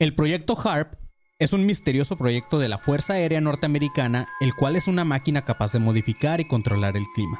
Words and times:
El 0.00 0.14
proyecto 0.14 0.56
HARP 0.58 0.94
es 1.38 1.52
un 1.52 1.66
misterioso 1.66 2.16
proyecto 2.16 2.58
de 2.58 2.70
la 2.70 2.78
Fuerza 2.78 3.12
Aérea 3.12 3.38
Norteamericana, 3.42 4.28
el 4.40 4.54
cual 4.54 4.76
es 4.76 4.88
una 4.88 5.04
máquina 5.04 5.44
capaz 5.44 5.72
de 5.72 5.78
modificar 5.78 6.40
y 6.40 6.48
controlar 6.48 6.96
el 6.96 7.04
clima. 7.14 7.38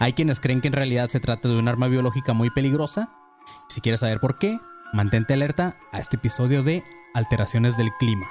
Hay 0.00 0.12
quienes 0.12 0.40
creen 0.40 0.60
que 0.60 0.66
en 0.66 0.72
realidad 0.72 1.06
se 1.06 1.20
trata 1.20 1.46
de 1.46 1.56
un 1.56 1.68
arma 1.68 1.86
biológica 1.86 2.32
muy 2.32 2.50
peligrosa. 2.50 3.14
Si 3.68 3.80
quieres 3.80 4.00
saber 4.00 4.18
por 4.18 4.38
qué, 4.38 4.58
mantente 4.92 5.34
alerta 5.34 5.78
a 5.92 6.00
este 6.00 6.16
episodio 6.16 6.64
de 6.64 6.82
Alteraciones 7.14 7.76
del 7.76 7.92
Clima. 8.00 8.26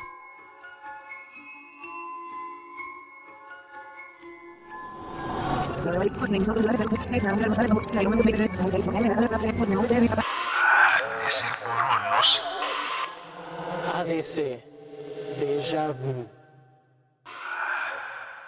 ADC. 14.03 14.59
Déjà 15.39 15.93
vu. 15.93 16.27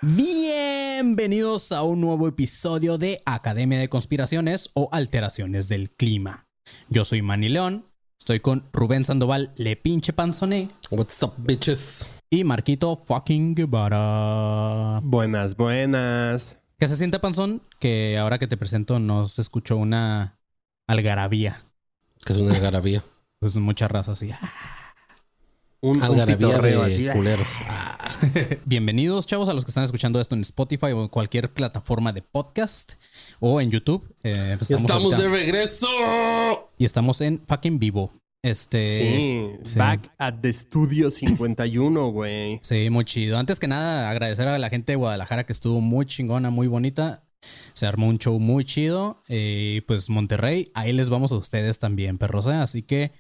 Bienvenidos 0.02 1.72
a 1.72 1.84
un 1.84 2.02
nuevo 2.02 2.28
episodio 2.28 2.98
de 2.98 3.22
Academia 3.26 3.80
de 3.80 3.88
Conspiraciones 3.88 4.70
o 4.74 4.90
Alteraciones 4.92 5.70
del 5.70 5.90
Clima. 5.90 6.46
Yo 6.90 7.06
soy 7.06 7.22
Manny 7.22 7.48
León, 7.48 7.86
estoy 8.20 8.42
con 8.42 8.66
Rubén 8.74 9.06
Sandoval, 9.06 9.54
Le 9.56 9.78
Pinche 9.78 10.12
Panzoné 10.12 10.68
What's 10.92 11.24
up, 11.24 11.34
bitches? 11.38 12.06
y 12.30 12.44
Marquito 12.44 12.98
fucking 12.98 13.56
Guevara. 13.56 15.00
Buenas, 15.04 15.56
buenas. 15.56 16.58
¿Qué 16.78 16.88
se 16.90 16.98
siente, 16.98 17.20
Panzón? 17.20 17.62
Que 17.80 18.18
ahora 18.18 18.40
que 18.40 18.48
te 18.48 18.58
presento 18.58 19.00
nos 19.00 19.40
escuchó 19.40 19.78
una 19.78 20.38
algarabía. 20.86 21.62
Que 22.26 22.34
es 22.34 22.40
una 22.40 22.54
algarabía. 22.56 23.04
Es 23.42 23.56
mucha 23.58 23.88
raza 23.88 24.14
así. 24.14 24.32
Un, 25.86 25.98
un 25.98 26.04
Algarabía 26.04 26.38
pitorreo 26.38 26.84
de 26.84 27.12
culeros. 27.14 27.48
Bienvenidos, 28.66 29.28
chavos, 29.28 29.50
a 29.50 29.54
los 29.54 29.66
que 29.66 29.70
están 29.70 29.84
escuchando 29.84 30.20
esto 30.20 30.34
en 30.34 30.42
Spotify 30.42 30.88
o 30.88 31.04
en 31.04 31.10
cualquier 31.10 31.54
plataforma 31.54 32.12
de 32.12 32.24
podcast 32.24 32.94
o 33.40 33.62
en 33.62 33.70
YouTube. 33.70 34.04
Eh, 34.24 34.56
pues 34.58 34.72
¡Estamos 34.72 35.16
de 35.16 35.30
regreso! 35.30 35.88
Y 36.80 36.86
estamos 36.86 37.22
en 37.22 37.40
fucking 37.46 37.78
vivo. 37.78 38.12
Este. 38.42 38.88
Sí, 38.88 39.60
sí. 39.62 39.78
back 39.78 40.12
at 40.18 40.34
the 40.42 40.52
studio 40.52 41.12
51, 41.12 42.12
güey. 42.12 42.60
Sí, 42.64 42.90
muy 42.90 43.06
chido. 43.06 43.38
Antes 43.38 43.60
que 43.60 43.68
nada, 43.68 44.10
agradecer 44.10 44.48
a 44.48 44.58
la 44.58 44.72
gente 44.72 44.94
de 44.94 44.96
Guadalajara 44.96 45.46
que 45.46 45.54
estuvo 45.54 45.82
muy 45.82 46.08
chingona, 46.08 46.50
muy 46.50 46.66
bonita. 46.66 47.28
Se 47.74 47.86
armó 47.86 48.08
un 48.08 48.18
show 48.18 48.40
muy 48.40 48.66
chido. 48.66 49.22
Y 49.28 49.82
pues 49.82 50.10
Monterrey, 50.10 50.72
ahí 50.74 50.94
les 50.94 51.12
vamos 51.12 51.32
a 51.32 51.36
ustedes 51.36 51.78
también, 51.78 52.18
perros. 52.18 52.48
¿eh? 52.48 52.54
Así 52.54 52.82
que, 52.82 53.12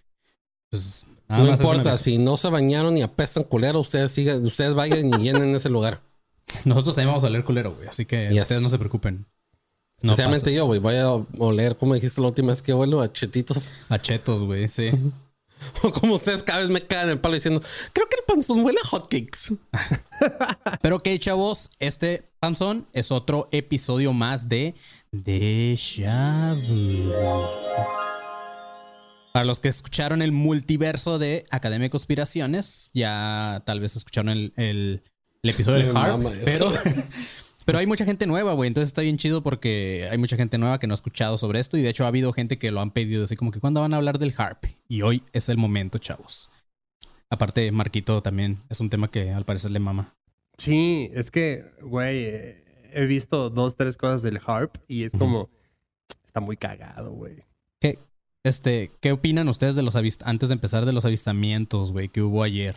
pues 0.72 1.09
nada 1.30 1.44
No 1.44 1.50
importa, 1.50 1.98
si 1.98 2.18
no 2.18 2.38
se 2.38 2.50
bañaron 2.50 2.98
y 2.98 3.02
apestan 3.02 3.44
culero, 3.44 3.80
ustedes 3.80 4.12
sigan, 4.12 4.45
ustedes 4.45 4.73
vayan 4.73 5.08
y 5.08 5.23
llenen 5.23 5.56
ese 5.56 5.70
lugar. 5.70 6.02
Nosotros 6.66 6.95
también 6.95 7.09
vamos 7.09 7.23
a 7.23 7.30
leer 7.30 7.44
culero, 7.44 7.73
güey. 7.73 7.88
Así 7.88 8.06
que 8.06 8.30
Yes. 8.30 8.44
ustedes 8.44 8.62
no 8.62 8.70
se 8.70 8.78
preocupen. 8.78 9.26
No 10.03 10.12
Especialmente 10.12 10.46
pasa. 10.46 10.56
yo, 10.56 10.66
güey. 10.66 10.80
Voy 10.80 10.96
a 10.96 11.09
oler, 11.40 11.78
como 11.78 11.94
dijiste 11.94 12.20
la 12.22 12.28
última 12.28 12.50
vez 12.50 12.62
que 12.62 12.73
vuelo, 12.73 13.02
a 13.02 13.12
chetitos. 13.12 13.72
A 13.90 14.00
chetos, 14.02 14.44
güey, 14.44 14.68
sí. 14.70 14.92
O 15.81 15.90
como 15.90 16.16
ustedes 16.16 16.44
cada 16.44 16.59
vez 16.59 16.70
me 16.70 16.86
caen 16.86 17.09
el 17.09 17.20
palo 17.20 17.34
diciendo, 17.34 17.62
creo 17.94 18.08
que 18.09 18.18
el 18.18 18.23
panzón 18.28 18.64
huele 18.64 18.78
a 18.84 18.88
hotcakes. 18.88 19.56
Pero 20.81 20.98
ok, 20.98 21.08
chavos, 21.18 21.72
este 21.80 22.30
panzón 22.40 22.86
es 22.94 23.09
otro 23.12 23.48
episodio 23.52 24.12
más 24.14 24.48
de 24.50 24.76
Deja 25.12 26.53
Vu. 26.53 28.05
Para 29.36 29.44
los 29.44 29.59
que 29.59 29.67
escucharon 29.67 30.22
el 30.22 30.31
multiverso 30.31 31.19
de 31.19 31.44
Academia 31.50 31.88
de 31.88 31.89
Conspiraciones, 31.89 32.89
ya 32.94 33.61
tal 33.66 33.81
vez 33.81 33.97
escucharon 33.97 34.30
el, 34.30 34.53
el- 34.55 35.03
el 35.44 35.50
episodio 35.50 35.80
del 35.83 35.94
Me 35.94 36.00
Harp, 36.00 36.23
pero, 36.45 36.72
pero 37.66 37.78
hay 37.80 37.86
mucha 37.86 38.06
gente 38.06 38.28
nueva, 38.28 38.53
güey. 38.53 38.69
Entonces 38.69 38.88
está 38.88 39.02
bien 39.02 39.17
chido 39.17 39.44
porque 39.44 40.07
hay 40.09 40.18
mucha 40.18 40.38
gente 40.38 40.57
nueva 40.57 40.79
que 40.79 40.88
no 40.88 40.94
ha 40.94 40.95
escuchado 40.95 41.38
sobre 41.38 41.59
esto 41.59 41.78
y 41.78 41.81
de 41.81 41.90
hecho 41.90 42.06
ha 42.06 42.07
habido 42.07 42.31
gente 42.31 42.57
que 42.57 42.72
lo 42.72 42.79
han 42.79 42.91
pedido 42.91 43.25
así 43.25 43.35
como 43.35 43.51
que 43.51 43.59
cuando 43.59 43.81
van 43.81 43.94
a 43.94 43.97
hablar 43.97 44.19
del 44.19 44.34
Harp. 44.38 44.63
Y 44.88 45.01
hoy 45.01 45.22
es 45.34 45.50
el 45.50 45.57
momento, 45.57 45.97
chavos. 45.97 46.50
Aparte, 47.29 47.69
Marquito 47.74 48.22
también 48.24 48.59
es 48.69 48.79
un 48.79 48.90
tema 48.90 49.09
que 49.12 49.31
al 49.34 49.44
parecer 49.44 49.69
le 49.72 49.79
mama. 49.79 50.16
Sí, 50.57 51.12
es 51.13 51.29
que, 51.29 51.66
güey, 51.81 52.25
he 52.94 53.06
visto 53.06 53.50
dos, 53.50 53.75
tres 53.75 53.97
cosas 53.97 54.22
del 54.22 54.40
Harp 54.47 54.78
y 54.88 55.03
es 55.03 55.12
como. 55.12 55.50
Está 56.25 56.40
muy 56.40 56.56
cagado, 56.56 57.12
güey. 57.12 57.44
¿Qué, 57.81 58.00
este, 58.45 58.91
¿Qué 59.01 59.11
opinan 59.11 59.50
ustedes 59.50 59.75
de 59.75 59.81
los 59.83 59.95
avist 59.95 60.22
antes 60.25 60.50
de 60.50 60.53
empezar 60.53 60.85
de 60.85 60.94
los 60.94 61.03
avistamientos, 61.06 61.91
güey, 61.91 62.07
que 62.09 62.22
hubo 62.22 62.44
ayer? 62.44 62.75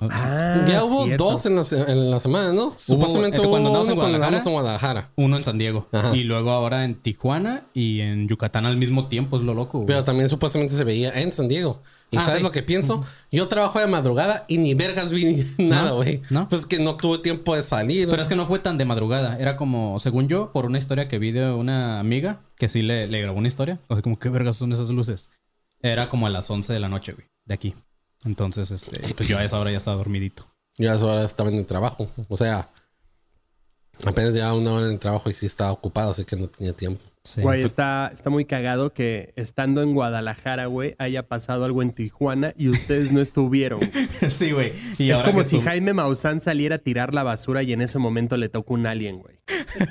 Ah, 0.00 0.64
ya 0.66 0.82
hubo 0.84 1.04
cierto. 1.04 1.24
dos 1.30 1.46
en 1.46 1.54
la, 1.54 1.62
se- 1.64 1.80
en 1.80 2.10
la 2.10 2.18
semana, 2.18 2.52
¿no? 2.52 2.72
Supuestamente 2.76 3.40
hubo 3.40 3.50
cuando 3.50 3.70
uno 3.70 3.78
andabas 3.82 3.88
en 3.90 3.94
Guadalajara. 3.94 4.26
andamos 4.26 4.46
en 4.46 4.52
Guadalajara. 4.52 5.10
Uno 5.16 5.36
en 5.36 5.44
San 5.44 5.58
Diego 5.58 5.86
Ajá. 5.92 6.16
y 6.16 6.24
luego 6.24 6.50
ahora 6.50 6.84
en 6.84 6.96
Tijuana 6.96 7.62
y 7.72 8.00
en 8.00 8.26
Yucatán 8.26 8.66
al 8.66 8.76
mismo 8.76 9.06
tiempo, 9.06 9.36
es 9.36 9.42
lo 9.44 9.54
loco. 9.54 9.78
güey. 9.78 9.86
Pero 9.86 10.02
también 10.02 10.28
supuestamente 10.28 10.74
se 10.74 10.82
veía 10.82 11.10
en 11.10 11.30
San 11.30 11.46
Diego. 11.46 11.80
¿Y 12.12 12.18
Ah, 12.18 12.20
sabes 12.26 12.38
sí. 12.38 12.42
lo 12.44 12.52
que 12.52 12.62
pienso? 12.62 13.04
Yo 13.30 13.48
trabajo 13.48 13.80
de 13.80 13.86
madrugada 13.88 14.44
y 14.46 14.58
ni 14.58 14.74
vergas 14.74 15.10
vi 15.10 15.24
ni 15.24 15.46
nada, 15.68 15.92
güey. 15.92 16.20
¿No? 16.30 16.48
Pues 16.48 16.66
que 16.66 16.78
no 16.78 16.96
tuve 16.96 17.18
tiempo 17.18 17.56
de 17.56 17.62
salir. 17.64 18.08
Pero 18.08 18.20
es 18.22 18.28
que 18.28 18.36
no 18.36 18.46
fue 18.46 18.58
tan 18.60 18.76
de 18.78 18.84
madrugada. 18.84 19.38
Era 19.38 19.56
como, 19.56 19.98
según 19.98 20.28
yo, 20.28 20.52
por 20.52 20.66
una 20.66 20.78
historia 20.78 21.08
que 21.08 21.18
vi 21.18 21.32
de 21.32 21.50
una 21.50 21.98
amiga 21.98 22.38
que 22.58 22.68
sí 22.68 22.82
le, 22.82 23.08
le 23.08 23.20
grabó 23.22 23.38
una 23.38 23.48
historia. 23.48 23.78
O 23.88 23.94
sea, 23.94 24.02
como, 24.02 24.18
¿qué 24.18 24.28
vergas 24.28 24.56
son 24.56 24.72
esas 24.72 24.90
luces? 24.90 25.30
Era 25.80 26.08
como 26.08 26.26
a 26.26 26.30
las 26.30 26.48
11 26.50 26.72
de 26.72 26.78
la 26.80 26.88
noche, 26.88 27.12
güey, 27.12 27.26
de 27.46 27.54
aquí. 27.54 27.74
Entonces, 28.24 28.70
este, 28.70 29.14
pues 29.14 29.28
yo 29.28 29.38
a 29.38 29.44
esa 29.44 29.58
hora 29.58 29.70
ya 29.72 29.78
estaba 29.78 29.96
dormidito. 29.96 30.46
Yo 30.78 30.92
a 30.92 30.94
esa 30.94 31.06
hora 31.06 31.24
estaba 31.24 31.48
en 31.48 31.56
el 31.56 31.66
trabajo. 31.66 32.08
O 32.28 32.36
sea, 32.36 32.68
apenas 34.04 34.34
llevaba 34.34 34.54
una 34.54 34.72
hora 34.72 34.86
en 34.86 34.92
el 34.92 34.98
trabajo 34.98 35.30
y 35.30 35.32
sí 35.32 35.46
estaba 35.46 35.72
ocupado, 35.72 36.10
así 36.10 36.24
que 36.24 36.36
no 36.36 36.46
tenía 36.48 36.72
tiempo. 36.72 37.02
Sí. 37.24 37.40
Güey, 37.40 37.62
está, 37.62 38.10
está 38.12 38.30
muy 38.30 38.44
cagado 38.46 38.92
que 38.92 39.32
estando 39.36 39.80
en 39.82 39.94
Guadalajara, 39.94 40.66
güey, 40.66 40.96
haya 40.98 41.22
pasado 41.28 41.64
algo 41.64 41.80
en 41.80 41.92
Tijuana 41.92 42.52
y 42.58 42.68
ustedes 42.68 43.12
no 43.12 43.20
estuvieron. 43.20 43.78
sí, 44.28 44.50
güey. 44.50 44.72
Y 44.98 45.10
es 45.10 45.22
como 45.22 45.44
si 45.44 45.60
Jaime 45.60 45.92
Maussan 45.92 46.40
saliera 46.40 46.76
a 46.76 46.78
tirar 46.78 47.14
la 47.14 47.22
basura 47.22 47.62
y 47.62 47.72
en 47.72 47.80
ese 47.80 47.98
momento 48.00 48.36
le 48.36 48.48
tocó 48.48 48.74
un 48.74 48.86
alien, 48.86 49.18
güey. 49.20 49.36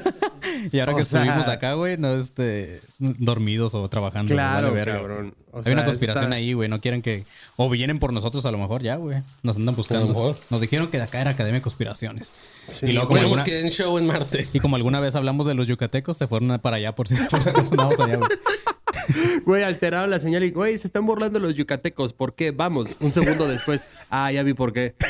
Y 0.72 0.80
ahora 0.80 0.94
O 0.94 0.98
que 0.98 1.04
sea- 1.04 1.22
estuvimos 1.22 1.48
acá, 1.48 1.74
güey, 1.74 1.98
no 1.98 2.14
este 2.16 2.82
dormidos 3.00 3.74
o 3.74 3.88
trabajando. 3.90 4.32
Claro, 4.34 4.68
vale 4.68 4.76
verga. 4.80 4.96
cabrón. 4.98 5.34
O 5.52 5.62
Hay 5.66 5.72
una 5.74 5.86
conspiración 5.86 6.26
está- 6.26 6.36
ahí, 6.36 6.54
güey. 6.54 6.70
No 6.70 6.80
quieren 6.82 7.02
que. 7.02 7.24
O 7.64 7.70
vienen 7.70 8.00
por 8.00 8.12
nosotros 8.12 8.44
a 8.48 8.52
lo 8.52 8.58
mejor 8.58 8.82
ya, 8.82 8.96
güey. 8.96 9.22
Nos 9.44 9.56
andan 9.56 9.76
buscando. 9.76 10.06
A 10.06 10.08
lo 10.08 10.14
mejor. 10.14 10.36
Nos 10.50 10.62
dijeron 10.62 10.88
que 10.88 10.98
de 10.98 11.04
acá 11.04 11.22
era 11.22 11.30
Academia 11.30 11.60
de 11.60 11.62
Conspiraciones. 11.62 12.34
Sí, 12.68 12.88
y 12.88 12.94
luego 12.94 13.10
como 13.10 13.20
Tenemos 13.20 13.40
alguna, 13.40 13.44
que 13.44 13.60
en 13.60 13.70
show 13.70 13.98
en 14.00 14.08
Marte. 14.08 14.48
y 14.52 14.60
como 14.60 14.78
alguna 14.78 15.00
vez 15.00 15.16
hablamos 15.16 15.46
de 15.46 15.54
los 15.54 15.68
yucatecos, 15.68 16.18
se 16.18 16.26
fueron 16.26 16.60
para 16.60 16.78
allá 16.78 16.96
por 16.96 17.08
si, 17.08 17.14
por 17.16 17.44
si 17.44 17.50
acaso 17.50 17.70
andábamos 17.72 18.00
allá, 18.00 18.18
güey. 18.18 18.30
Güey, 19.46 19.64
alterado 19.64 20.08
la 20.08 20.20
señal 20.20 20.44
y, 20.44 20.52
güey, 20.52 20.78
se 20.78 20.88
están 20.88 21.06
burlando 21.06 21.40
los 21.40 21.56
yucatecos. 21.56 22.14
¿Por 22.14 22.36
qué? 22.36 22.52
Vamos, 22.52 22.88
un 23.00 23.14
segundo 23.14 23.48
después. 23.48 23.82
Ah, 24.14 24.30
ya 24.32 24.44
vi 24.44 24.54
por 24.54 24.74
qué. 24.74 24.96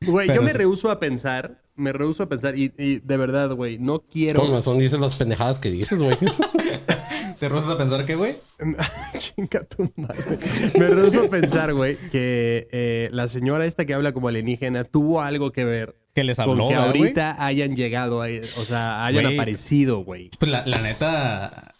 Güey. 0.00 0.28
Yo 0.34 0.42
me 0.42 0.52
rehuso 0.52 0.90
a 0.90 0.98
pensar, 0.98 1.62
me 1.76 1.92
rehuso 1.92 2.22
a 2.24 2.28
pensar, 2.28 2.56
y, 2.58 2.72
y 2.78 3.00
de 3.00 3.16
verdad, 3.16 3.50
güey, 3.52 3.78
no 3.78 4.00
quiero. 4.00 4.40
Con 4.40 4.52
razón 4.52 4.78
dices 4.78 4.98
las 5.00 5.16
pendejadas 5.16 5.58
que 5.58 5.70
dices, 5.70 6.02
güey. 6.02 6.16
¿Te 7.38 7.48
rozas 7.48 7.70
a 7.70 7.78
pensar 7.78 8.06
que, 8.06 8.14
güey? 8.14 8.36
Chinga 9.18 9.64
tu 9.64 9.90
madre. 9.96 10.38
Me 10.78 10.86
rehuso 10.88 11.24
a 11.24 11.28
pensar, 11.28 11.74
güey, 11.74 11.96
que 12.10 12.68
eh, 12.70 13.08
la 13.12 13.28
señora 13.28 13.66
esta 13.66 13.84
que 13.84 13.94
habla 13.94 14.12
como 14.12 14.28
alienígena 14.28 14.84
tuvo 14.84 15.20
algo 15.20 15.50
que 15.50 15.64
ver 15.64 15.96
Que 16.14 16.22
les 16.24 16.36
con 16.38 16.50
habló, 16.50 16.68
que 16.68 16.74
¿verdad, 16.74 16.88
güey? 16.90 17.00
ahorita 17.02 17.44
hayan 17.44 17.74
llegado, 17.76 18.18
o 18.18 18.62
sea, 18.62 19.04
hayan 19.04 19.26
aparecido, 19.26 19.98
güey. 20.04 20.30
Pues 20.38 20.50
la, 20.50 20.64
la 20.66 20.78
neta. 20.80 21.74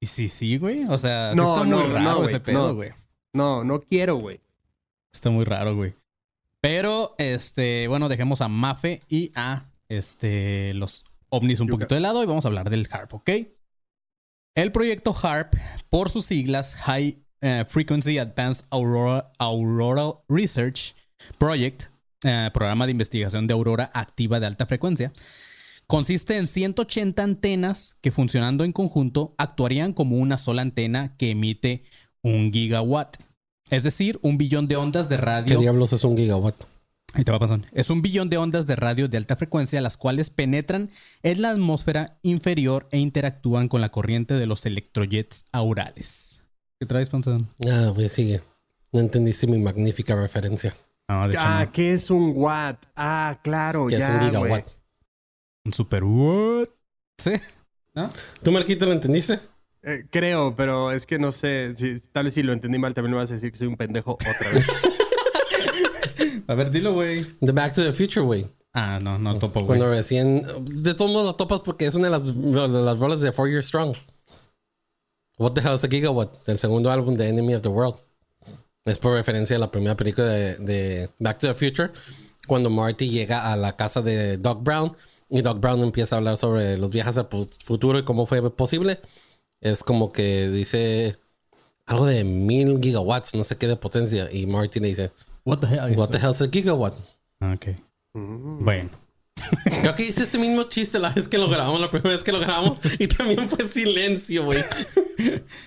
Y 0.00 0.06
sí, 0.06 0.28
sí, 0.28 0.58
güey. 0.58 0.84
O 0.84 0.96
sea, 0.96 1.32
sí 1.32 1.36
No, 1.40 1.42
está 1.54 1.64
no, 1.66 1.78
muy 1.80 1.88
no, 1.88 1.94
raro 1.94 2.16
güey, 2.18 2.28
ese 2.28 2.40
pedo, 2.40 2.68
no. 2.68 2.74
güey. 2.74 2.90
No, 3.32 3.64
no 3.64 3.80
quiero, 3.80 4.16
güey. 4.16 4.40
Está 5.12 5.30
muy 5.30 5.44
raro, 5.44 5.74
güey. 5.74 5.94
Pero, 6.64 7.14
este, 7.18 7.88
bueno, 7.88 8.08
dejemos 8.08 8.40
a 8.40 8.48
Mafe 8.48 9.02
y 9.10 9.30
a 9.34 9.66
este, 9.90 10.72
los 10.72 11.04
ovnis 11.28 11.60
un 11.60 11.66
poquito 11.68 11.94
de 11.94 12.00
lado 12.00 12.22
y 12.22 12.26
vamos 12.26 12.46
a 12.46 12.48
hablar 12.48 12.70
del 12.70 12.88
HARP, 12.90 13.12
¿ok? 13.12 13.30
El 14.54 14.72
proyecto 14.72 15.14
HARP, 15.14 15.56
por 15.90 16.08
sus 16.08 16.24
siglas, 16.24 16.74
High 16.76 17.18
eh, 17.42 17.66
Frequency 17.68 18.16
Advanced 18.16 18.64
Aurora, 18.70 19.30
Auroral 19.38 20.20
Research 20.26 20.94
Project, 21.36 21.90
eh, 22.22 22.48
programa 22.54 22.86
de 22.86 22.92
investigación 22.92 23.46
de 23.46 23.52
aurora 23.52 23.90
activa 23.92 24.40
de 24.40 24.46
alta 24.46 24.64
frecuencia, 24.64 25.12
consiste 25.86 26.38
en 26.38 26.46
180 26.46 27.22
antenas 27.22 27.98
que 28.00 28.10
funcionando 28.10 28.64
en 28.64 28.72
conjunto 28.72 29.34
actuarían 29.36 29.92
como 29.92 30.16
una 30.16 30.38
sola 30.38 30.62
antena 30.62 31.14
que 31.18 31.32
emite 31.32 31.84
un 32.22 32.50
gigawatt. 32.50 33.18
Es 33.70 33.82
decir, 33.82 34.18
un 34.22 34.38
billón 34.38 34.68
de 34.68 34.76
ondas 34.76 35.08
de 35.08 35.16
¿Qué 35.16 35.22
radio. 35.22 35.58
diablos 35.60 35.92
es 35.92 36.04
un 36.04 36.16
gigawatt? 36.16 36.54
Ahí 37.14 37.24
te 37.24 37.30
va, 37.30 37.38
panzón. 37.38 37.64
Es 37.72 37.90
un 37.90 38.02
billón 38.02 38.28
de 38.28 38.38
ondas 38.38 38.66
de 38.66 38.74
radio 38.76 39.06
de 39.08 39.16
alta 39.16 39.36
frecuencia, 39.36 39.80
las 39.80 39.96
cuales 39.96 40.30
penetran 40.30 40.90
en 41.22 41.42
la 41.42 41.50
atmósfera 41.50 42.18
inferior 42.22 42.88
e 42.90 42.98
interactúan 42.98 43.68
con 43.68 43.80
la 43.80 43.90
corriente 43.90 44.34
de 44.34 44.46
los 44.46 44.66
electrojets 44.66 45.46
aurales. 45.52 46.42
¿Qué 46.80 46.86
traes, 46.86 47.08
panzón? 47.10 47.48
Ah, 47.70 47.90
güey, 47.94 48.08
sigue. 48.08 48.42
No 48.92 49.00
entendiste 49.00 49.46
mi 49.46 49.58
magnífica 49.58 50.16
referencia. 50.16 50.74
No, 51.08 51.28
de 51.28 51.34
hecho, 51.34 51.40
Ah, 51.42 51.64
no. 51.66 51.72
¿qué 51.72 51.94
es 51.94 52.10
un 52.10 52.32
watt? 52.34 52.84
Ah, 52.96 53.38
claro, 53.44 53.86
Que 53.86 53.98
ya, 53.98 54.06
es 54.06 54.08
un 54.22 54.28
gigawatt. 54.28 54.70
Un 55.64 55.72
super 55.72 56.02
what? 56.04 56.68
¿Sí? 57.18 57.32
¿No? 57.94 58.10
¿Tú, 58.42 58.50
Marquito, 58.50 58.86
lo 58.86 58.92
entendiste? 58.92 59.38
Eh, 59.86 60.06
creo, 60.10 60.54
pero 60.56 60.92
es 60.92 61.04
que 61.04 61.18
no 61.18 61.30
sé. 61.30 61.74
Si, 61.76 62.00
tal 62.12 62.24
vez 62.24 62.34
si 62.34 62.42
lo 62.42 62.52
entendí 62.52 62.78
mal, 62.78 62.94
también 62.94 63.12
me 63.12 63.18
vas 63.18 63.30
a 63.30 63.34
decir 63.34 63.52
que 63.52 63.58
soy 63.58 63.66
un 63.66 63.76
pendejo 63.76 64.12
otra 64.12 64.50
vez. 64.52 64.66
A 66.46 66.54
ver, 66.54 66.70
dilo, 66.70 66.92
güey. 66.92 67.24
The 67.40 67.52
Back 67.52 67.74
to 67.74 67.82
the 67.82 67.92
Future, 67.92 68.24
güey. 68.24 68.46
Ah, 68.72 68.98
no, 69.02 69.18
no 69.18 69.38
topo, 69.38 69.60
güey. 69.60 69.66
Cuando 69.66 69.88
recién... 69.88 70.42
De 70.64 70.94
todos 70.94 71.10
modos 71.10 71.26
lo 71.26 71.34
topas 71.34 71.60
porque 71.60 71.86
es 71.86 71.94
una 71.94 72.06
de 72.06 72.10
las, 72.10 72.26
de 72.26 72.82
las 72.82 72.98
rolas 72.98 73.20
de 73.20 73.32
Four 73.32 73.48
Years 73.48 73.66
Strong. 73.66 73.94
What 75.38 75.52
the 75.52 75.60
hell 75.60 75.74
is 75.74 75.84
a 75.84 75.88
gigawatt? 75.88 76.48
El 76.48 76.58
segundo 76.58 76.90
álbum 76.90 77.16
de 77.16 77.28
Enemy 77.28 77.54
of 77.54 77.62
the 77.62 77.68
World. 77.68 77.96
Es 78.84 78.98
por 78.98 79.14
referencia 79.14 79.56
a 79.56 79.58
la 79.58 79.70
primera 79.70 79.96
película 79.96 80.26
de, 80.26 80.56
de 80.56 81.10
Back 81.18 81.38
to 81.38 81.48
the 81.48 81.54
Future. 81.54 81.92
Cuando 82.46 82.68
Marty 82.68 83.08
llega 83.08 83.50
a 83.52 83.56
la 83.56 83.76
casa 83.76 84.02
de 84.02 84.36
Doc 84.36 84.62
Brown. 84.62 84.96
Y 85.30 85.40
Doc 85.40 85.60
Brown 85.60 85.80
empieza 85.80 86.16
a 86.16 86.18
hablar 86.18 86.36
sobre 86.36 86.76
los 86.76 86.92
viajes 86.92 87.16
al 87.16 87.28
futuro 87.64 87.98
y 87.98 88.04
cómo 88.04 88.26
fue 88.26 88.50
posible. 88.50 89.00
Es 89.64 89.82
como 89.82 90.12
que 90.12 90.48
dice 90.48 91.16
algo 91.86 92.06
de 92.06 92.22
mil 92.22 92.80
gigawatts, 92.80 93.34
no 93.34 93.44
sé 93.44 93.56
qué 93.56 93.66
de 93.66 93.76
potencia. 93.76 94.28
Y 94.30 94.46
Marty 94.46 94.78
le 94.78 94.88
dice, 94.88 95.10
What 95.44 95.58
the 95.58 95.66
hell 95.66 95.90
is 95.90 95.98
What 95.98 96.10
the 96.10 96.18
hell 96.18 96.30
is 96.30 96.40
a 96.42 96.48
gigawatt? 96.48 96.94
Ah, 97.40 97.54
Ok. 97.54 97.74
Bueno. 98.14 98.90
Creo 99.80 99.94
que 99.94 100.04
hice 100.06 100.22
este 100.22 100.38
mismo 100.38 100.64
chiste 100.64 100.98
la 100.98 101.10
vez 101.10 101.28
que 101.28 101.38
lo 101.38 101.48
grabamos, 101.48 101.80
la 101.80 101.90
primera 101.90 102.10
vez 102.14 102.24
que 102.24 102.32
lo 102.32 102.40
grabamos, 102.40 102.78
y 102.98 103.06
también 103.06 103.48
fue 103.48 103.66
silencio, 103.68 104.44
güey. 104.44 104.58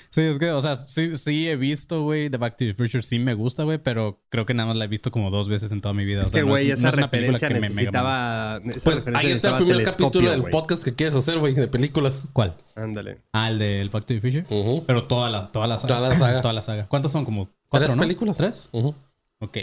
Sí, 0.09 0.21
es 0.21 0.39
que, 0.39 0.50
o 0.51 0.62
sea, 0.62 0.75
sí, 0.75 1.15
sí 1.15 1.47
he 1.47 1.56
visto, 1.56 2.01
güey, 2.03 2.29
The 2.29 2.38
Back 2.38 2.57
to 2.57 2.65
the 2.65 2.74
Future. 2.74 3.03
Sí 3.03 3.19
me 3.19 3.33
gusta, 3.33 3.63
güey, 3.63 3.77
pero 3.77 4.19
creo 4.29 4.45
que 4.45 4.53
nada 4.53 4.68
más 4.68 4.75
la 4.75 4.85
he 4.85 4.88
visto 4.88 5.12
como 5.12 5.29
dos 5.29 5.47
veces 5.47 5.71
en 5.71 5.81
toda 5.81 5.94
mi 5.94 6.06
vida. 6.06 6.21
Es 6.21 6.27
o 6.27 6.29
sea, 6.31 6.39
que, 6.39 6.45
no 6.45 6.51
güey, 6.51 6.71
es- 6.71 6.79
esa 6.79 6.83
no 6.83 6.89
es 6.89 6.97
una 6.97 7.12
película 7.12 7.38
referencia 7.38 7.91
que 7.91 7.91
me 7.91 8.79
Pues 8.83 9.06
ahí 9.13 9.31
está 9.31 9.57
el 9.57 9.63
primer 9.63 9.83
capítulo 9.83 10.31
del 10.31 10.44
podcast 10.44 10.83
que 10.83 10.94
quieres 10.95 11.15
hacer, 11.15 11.38
güey, 11.39 11.53
de 11.53 11.68
películas. 11.68 12.27
¿Cuál? 12.33 12.56
Ándale. 12.75 13.19
Ah, 13.33 13.50
el 13.50 13.59
del 13.59 13.89
Back 13.89 14.06
to 14.06 14.13
the 14.13 14.21
Future. 14.21 14.45
Pero 14.85 15.03
toda 15.03 15.30
la, 15.30 15.47
toda 15.47 15.68
la 15.68 15.80
saga. 15.80 15.95
Toda 15.95 16.09
la 16.09 16.15
saga. 16.18 16.41
Toda 16.47 16.53
la 16.53 16.62
saga. 16.62 16.85
¿Cuántas 16.88 17.12
son? 17.12 17.25
Como 17.25 17.50
cuatro, 17.69 17.88
Tres 17.88 17.95
¿no? 17.95 18.01
películas. 18.01 18.38
¿Tres? 18.38 18.69
Ujú. 18.71 18.95
Ok. 19.39 19.57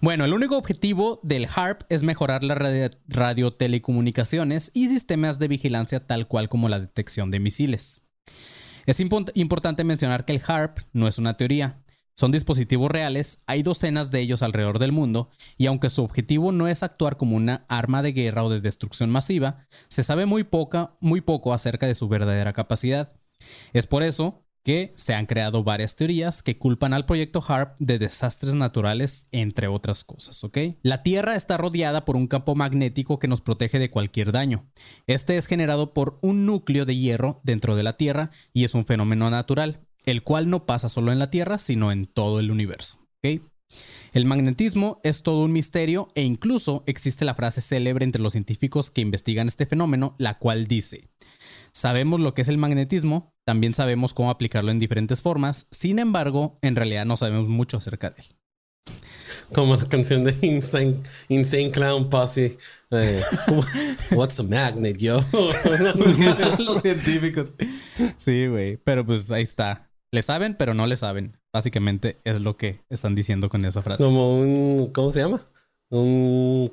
Bueno, 0.00 0.24
el 0.24 0.34
único 0.34 0.56
objetivo 0.56 1.20
del 1.22 1.46
HARP 1.54 1.82
es 1.88 2.02
mejorar 2.02 2.44
las 2.44 2.58
radio- 2.58 2.90
radiotelecomunicaciones 3.08 4.70
y 4.74 4.88
sistemas 4.88 5.38
de 5.38 5.48
vigilancia 5.48 6.06
tal 6.06 6.28
cual 6.28 6.48
como 6.48 6.68
la 6.68 6.80
detección 6.80 7.30
de 7.30 7.40
misiles. 7.40 8.02
Es 8.86 9.00
impo- 9.00 9.30
importante 9.34 9.84
mencionar 9.84 10.24
que 10.24 10.34
el 10.34 10.42
HARP 10.46 10.80
no 10.92 11.08
es 11.08 11.18
una 11.18 11.36
teoría. 11.36 11.80
Son 12.16 12.30
dispositivos 12.30 12.90
reales, 12.92 13.40
hay 13.46 13.64
docenas 13.64 14.12
de 14.12 14.20
ellos 14.20 14.42
alrededor 14.42 14.78
del 14.78 14.92
mundo, 14.92 15.30
y 15.56 15.66
aunque 15.66 15.90
su 15.90 16.04
objetivo 16.04 16.52
no 16.52 16.68
es 16.68 16.84
actuar 16.84 17.16
como 17.16 17.34
una 17.34 17.64
arma 17.66 18.02
de 18.02 18.12
guerra 18.12 18.44
o 18.44 18.50
de 18.50 18.60
destrucción 18.60 19.10
masiva, 19.10 19.66
se 19.88 20.04
sabe 20.04 20.24
muy, 20.24 20.44
poca, 20.44 20.94
muy 21.00 21.22
poco 21.22 21.52
acerca 21.52 21.88
de 21.88 21.96
su 21.96 22.08
verdadera 22.08 22.52
capacidad. 22.52 23.12
Es 23.72 23.88
por 23.88 24.04
eso 24.04 24.43
que 24.64 24.92
se 24.96 25.14
han 25.14 25.26
creado 25.26 25.62
varias 25.62 25.94
teorías 25.94 26.42
que 26.42 26.58
culpan 26.58 26.94
al 26.94 27.04
proyecto 27.04 27.44
HARP 27.46 27.76
de 27.78 27.98
desastres 27.98 28.54
naturales, 28.54 29.28
entre 29.30 29.68
otras 29.68 30.04
cosas, 30.04 30.42
¿ok? 30.42 30.58
La 30.82 31.02
Tierra 31.02 31.36
está 31.36 31.58
rodeada 31.58 32.04
por 32.06 32.16
un 32.16 32.26
campo 32.26 32.54
magnético 32.54 33.18
que 33.18 33.28
nos 33.28 33.42
protege 33.42 33.78
de 33.78 33.90
cualquier 33.90 34.32
daño. 34.32 34.66
Este 35.06 35.36
es 35.36 35.46
generado 35.46 35.92
por 35.92 36.18
un 36.22 36.46
núcleo 36.46 36.86
de 36.86 36.96
hierro 36.96 37.40
dentro 37.44 37.76
de 37.76 37.82
la 37.82 37.98
Tierra 37.98 38.30
y 38.54 38.64
es 38.64 38.74
un 38.74 38.86
fenómeno 38.86 39.28
natural, 39.28 39.80
el 40.06 40.22
cual 40.22 40.48
no 40.48 40.64
pasa 40.64 40.88
solo 40.88 41.12
en 41.12 41.18
la 41.18 41.30
Tierra, 41.30 41.58
sino 41.58 41.92
en 41.92 42.04
todo 42.04 42.40
el 42.40 42.50
universo, 42.50 42.98
¿ok? 43.22 43.42
El 44.12 44.26
magnetismo 44.26 45.00
es 45.02 45.22
todo 45.22 45.44
un 45.44 45.52
misterio 45.52 46.08
e 46.14 46.22
incluso 46.22 46.84
existe 46.86 47.24
la 47.24 47.34
frase 47.34 47.60
célebre 47.60 48.04
entre 48.04 48.22
los 48.22 48.32
científicos 48.32 48.90
que 48.90 49.00
investigan 49.00 49.48
este 49.48 49.66
fenómeno, 49.66 50.14
la 50.18 50.38
cual 50.38 50.66
dice, 50.68 51.08
Sabemos 51.74 52.20
lo 52.20 52.34
que 52.34 52.42
es 52.42 52.48
el 52.48 52.56
magnetismo, 52.56 53.34
también 53.44 53.74
sabemos 53.74 54.14
cómo 54.14 54.30
aplicarlo 54.30 54.70
en 54.70 54.78
diferentes 54.78 55.20
formas, 55.20 55.66
sin 55.72 55.98
embargo, 55.98 56.54
en 56.62 56.76
realidad 56.76 57.04
no 57.04 57.16
sabemos 57.16 57.48
mucho 57.48 57.78
acerca 57.78 58.10
de 58.10 58.20
él. 58.20 58.26
Como 59.52 59.76
la 59.76 59.84
canción 59.88 60.22
de 60.22 60.36
Insane, 60.40 60.96
Insane 61.28 61.72
Clown 61.72 62.08
Posse. 62.08 62.58
eh, 62.92 63.20
What's 64.12 64.38
a 64.38 64.44
magnet, 64.44 64.98
yo? 64.98 65.20
Los 66.58 66.80
científicos. 66.80 67.52
Sí, 68.16 68.46
güey, 68.46 68.76
pero 68.76 69.04
pues 69.04 69.32
ahí 69.32 69.42
está. 69.42 69.90
Le 70.12 70.22
saben, 70.22 70.54
pero 70.56 70.74
no 70.74 70.86
le 70.86 70.96
saben. 70.96 71.36
Básicamente 71.52 72.20
es 72.22 72.40
lo 72.40 72.56
que 72.56 72.80
están 72.88 73.16
diciendo 73.16 73.48
con 73.48 73.64
esa 73.64 73.82
frase. 73.82 74.02
Como 74.02 74.38
un... 74.38 74.92
¿Cómo 74.92 75.10
se 75.10 75.20
llama? 75.20 75.40
Un... 75.90 76.72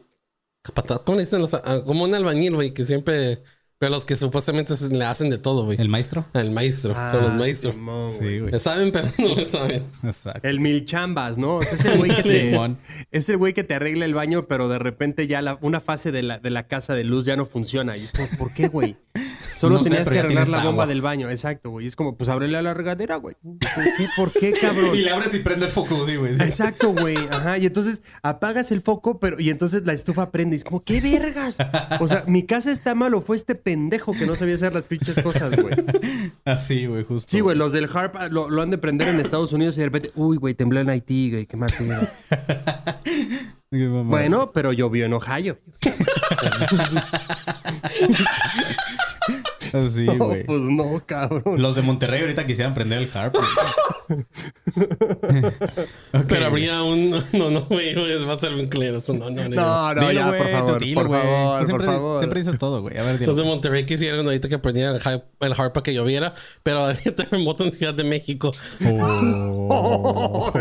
capataz. 0.62 1.00
¿Cómo 1.00 1.18
le 1.18 1.24
dicen 1.24 1.42
los... 1.42 1.56
Como 1.86 2.03
un 2.03 2.13
albañil, 2.13 2.53
güey, 2.53 2.71
que 2.71 2.86
siempre... 2.86 3.42
Pero 3.81 3.94
los 3.94 4.06
que 4.06 4.16
supuestamente 4.16 4.78
se- 4.78 4.89
le 4.89 5.04
hacen 5.06 5.31
de 5.31 5.39
todo, 5.39 5.66
güey. 5.66 5.81
¿El 5.81 5.89
maestro? 5.89 6.24
El 6.36 6.51
maestro. 6.51 6.94
Ah, 6.95 7.10
con 7.13 7.24
los 7.24 7.33
maestros. 7.33 7.74
Simón, 7.74 8.12
Sí, 8.12 8.38
güey. 8.38 8.51
Le 8.51 8.60
saben, 8.60 8.92
pero 8.92 9.07
no 9.18 9.36
le 9.36 9.44
saben. 9.44 9.83
Exacto. 10.04 10.48
El 10.48 10.60
mil 10.60 10.86
chambas, 10.86 11.39
¿no? 11.39 11.56
O 11.56 11.62
sea, 11.63 11.74
es 11.80 11.86
el 11.86 11.98
güey 11.98 12.16
que 12.18 12.22
te, 12.22 12.75
es 13.10 13.28
el 13.30 13.38
güey 13.38 13.54
que 13.56 13.63
te 13.63 13.74
arregla 13.74 14.06
el 14.06 14.13
baño, 14.13 14.45
pero 14.48 14.69
de 14.69 14.78
repente 14.78 15.25
ya 15.25 15.42
la- 15.42 15.57
una 15.62 15.80
fase 15.81 16.12
de 16.12 16.22
la, 16.22 16.38
de 16.38 16.51
la 16.51 16.68
casa 16.68 16.94
de 16.94 17.04
luz 17.06 17.25
ya 17.25 17.36
no 17.36 17.48
funciona. 17.48 17.98
Y 17.98 18.01
es 18.01 18.12
como, 18.12 18.28
¿por 18.38 18.54
qué, 18.54 18.68
güey? 18.68 18.98
Solo 19.57 19.78
No 19.78 19.84
tenías 19.84 20.07
que 20.10 20.18
arreglar 20.19 20.48
la 20.48 20.57
bomba 20.57 20.84
agua. 20.84 20.88
del 20.88 21.01
baño. 21.01 21.30
Exacto, 21.30 21.69
güey. 21.69 21.86
Es 21.88 21.95
como, 21.95 22.16
pues 22.18 22.30
ábrele 22.30 22.57
a 22.57 22.62
la 22.63 22.74
regadera, 22.74 23.18
güey. 23.18 23.36
¿Por 23.44 23.60
qué? 23.60 24.07
¿Por 24.16 24.31
qué, 24.31 24.54
cabrón? 24.54 24.95
Y 24.95 25.01
le 25.01 25.12
abres 25.12 25.34
y 25.36 25.39
prende 25.39 25.66
el 25.68 25.72
foco, 25.72 26.06
sí, 26.06 26.16
güey. 26.16 26.36
sí. 26.36 26.42
Exacto, 26.44 26.94
güey. 26.94 27.16
Ajá. 27.31 27.57
Y 27.60 27.66
entonces 27.68 28.01
apagas 28.24 28.72
el 28.72 28.81
foco, 28.81 29.19
pero 29.19 29.39
y 29.39 29.50
entonces 29.51 29.84
la 29.86 29.94
estufa 29.94 30.31
prende. 30.31 30.56
Y 30.56 30.57
es 30.57 30.63
como, 30.63 30.81
¿qué 30.81 31.00
vergas? 31.01 31.57
O 32.00 32.07
sea, 32.07 32.24
mi 32.27 32.44
casa 32.44 32.72
está 32.72 32.95
mal 32.95 33.13
o 33.13 33.22
fue 33.22 33.36
este 33.38 33.54
pendejo 33.72 34.12
que 34.12 34.26
no 34.26 34.36
sabía 34.36 34.56
hacer 34.56 34.74
las 34.74 34.84
pinches 34.84 35.22
cosas, 35.22 35.56
güey. 35.56 35.74
Así, 36.46 36.88
güey, 36.88 37.06
justo. 37.06 37.32
Sí, 37.32 37.40
güey, 37.40 37.56
los 37.56 37.72
del 37.72 37.90
HARP 37.92 38.18
ah, 38.18 38.28
lo, 38.28 38.50
lo 38.50 38.62
han 38.62 38.70
de 38.70 38.78
prender 38.78 39.08
en 39.08 39.22
Estados 39.22 39.54
Unidos 39.54 39.78
y 39.78 39.80
de 39.80 39.86
repente, 39.86 40.12
uy, 40.16 40.36
güey, 40.36 40.54
tembló 40.56 40.82
en 40.82 40.90
Haití, 40.90 41.32
güey, 41.32 41.46
qué 41.46 41.56
mal. 41.58 41.70
Bueno, 43.74 44.52
pero 44.52 44.74
llovió 44.74 45.06
en 45.06 45.14
Ohio. 45.14 45.58
No, 49.74 50.18
güey. 50.28 50.44
pues 50.46 50.62
no, 50.62 51.02
cabrón. 51.06 51.62
Los 51.62 51.76
de 51.76 51.82
Monterrey 51.82 52.22
ahorita 52.22 52.46
quisieran 52.46 52.74
prender 52.74 53.00
el 53.04 53.10
harp. 53.14 53.36
güey. 53.36 53.48
Ok, 56.13 56.25
Pero 56.28 56.28
güey. 56.28 56.44
habría 56.68 56.84
un... 56.84 57.12
No, 57.34 57.50
no, 57.50 57.62
güey. 57.63 57.94
Va 58.25 58.34
a 58.34 58.38
ser 58.38 58.54
un 58.54 58.68
culero 58.70 58.98
eso. 58.98 59.13
No, 59.13 59.30
no, 59.30 59.48
no. 59.48 59.56
No, 59.56 59.94
no, 59.94 60.01
Dilo, 60.01 60.12
ya, 60.12 60.28
güey, 60.28 60.40
por 60.42 60.50
favor, 60.51 60.78
tú 60.78 60.84
dilo, 60.86 61.01
por 61.01 61.08
güey. 61.08 61.22
favor, 61.22 61.60
Tú 61.60 61.66
siempre, 61.66 61.86
por 61.88 61.96
favor. 61.96 62.20
siempre 62.20 62.40
dices 62.40 62.58
todo, 62.58 62.82
güey. 62.82 62.98
A 62.98 63.04
ver, 63.04 63.20
dilo. 63.20 63.32
Los 63.32 63.38
de 63.38 63.44
Monterrey 63.44 63.86
quisieron 63.86 64.25
ahorita 64.25 64.50
que 64.50 64.58
prendieran 64.60 64.96
el, 64.96 65.01
hype- 65.01 65.24
el 65.40 65.54
harp 65.54 65.74
para 65.74 65.84
que 65.84 65.94
lloviera, 65.94 66.34
pero 66.63 66.86
habría 66.86 67.16
terremoto 67.16 67.63
en 67.63 67.72
Ciudad 67.72 67.94
de 67.94 68.04
México. 68.04 68.51
Oh. 68.86 70.51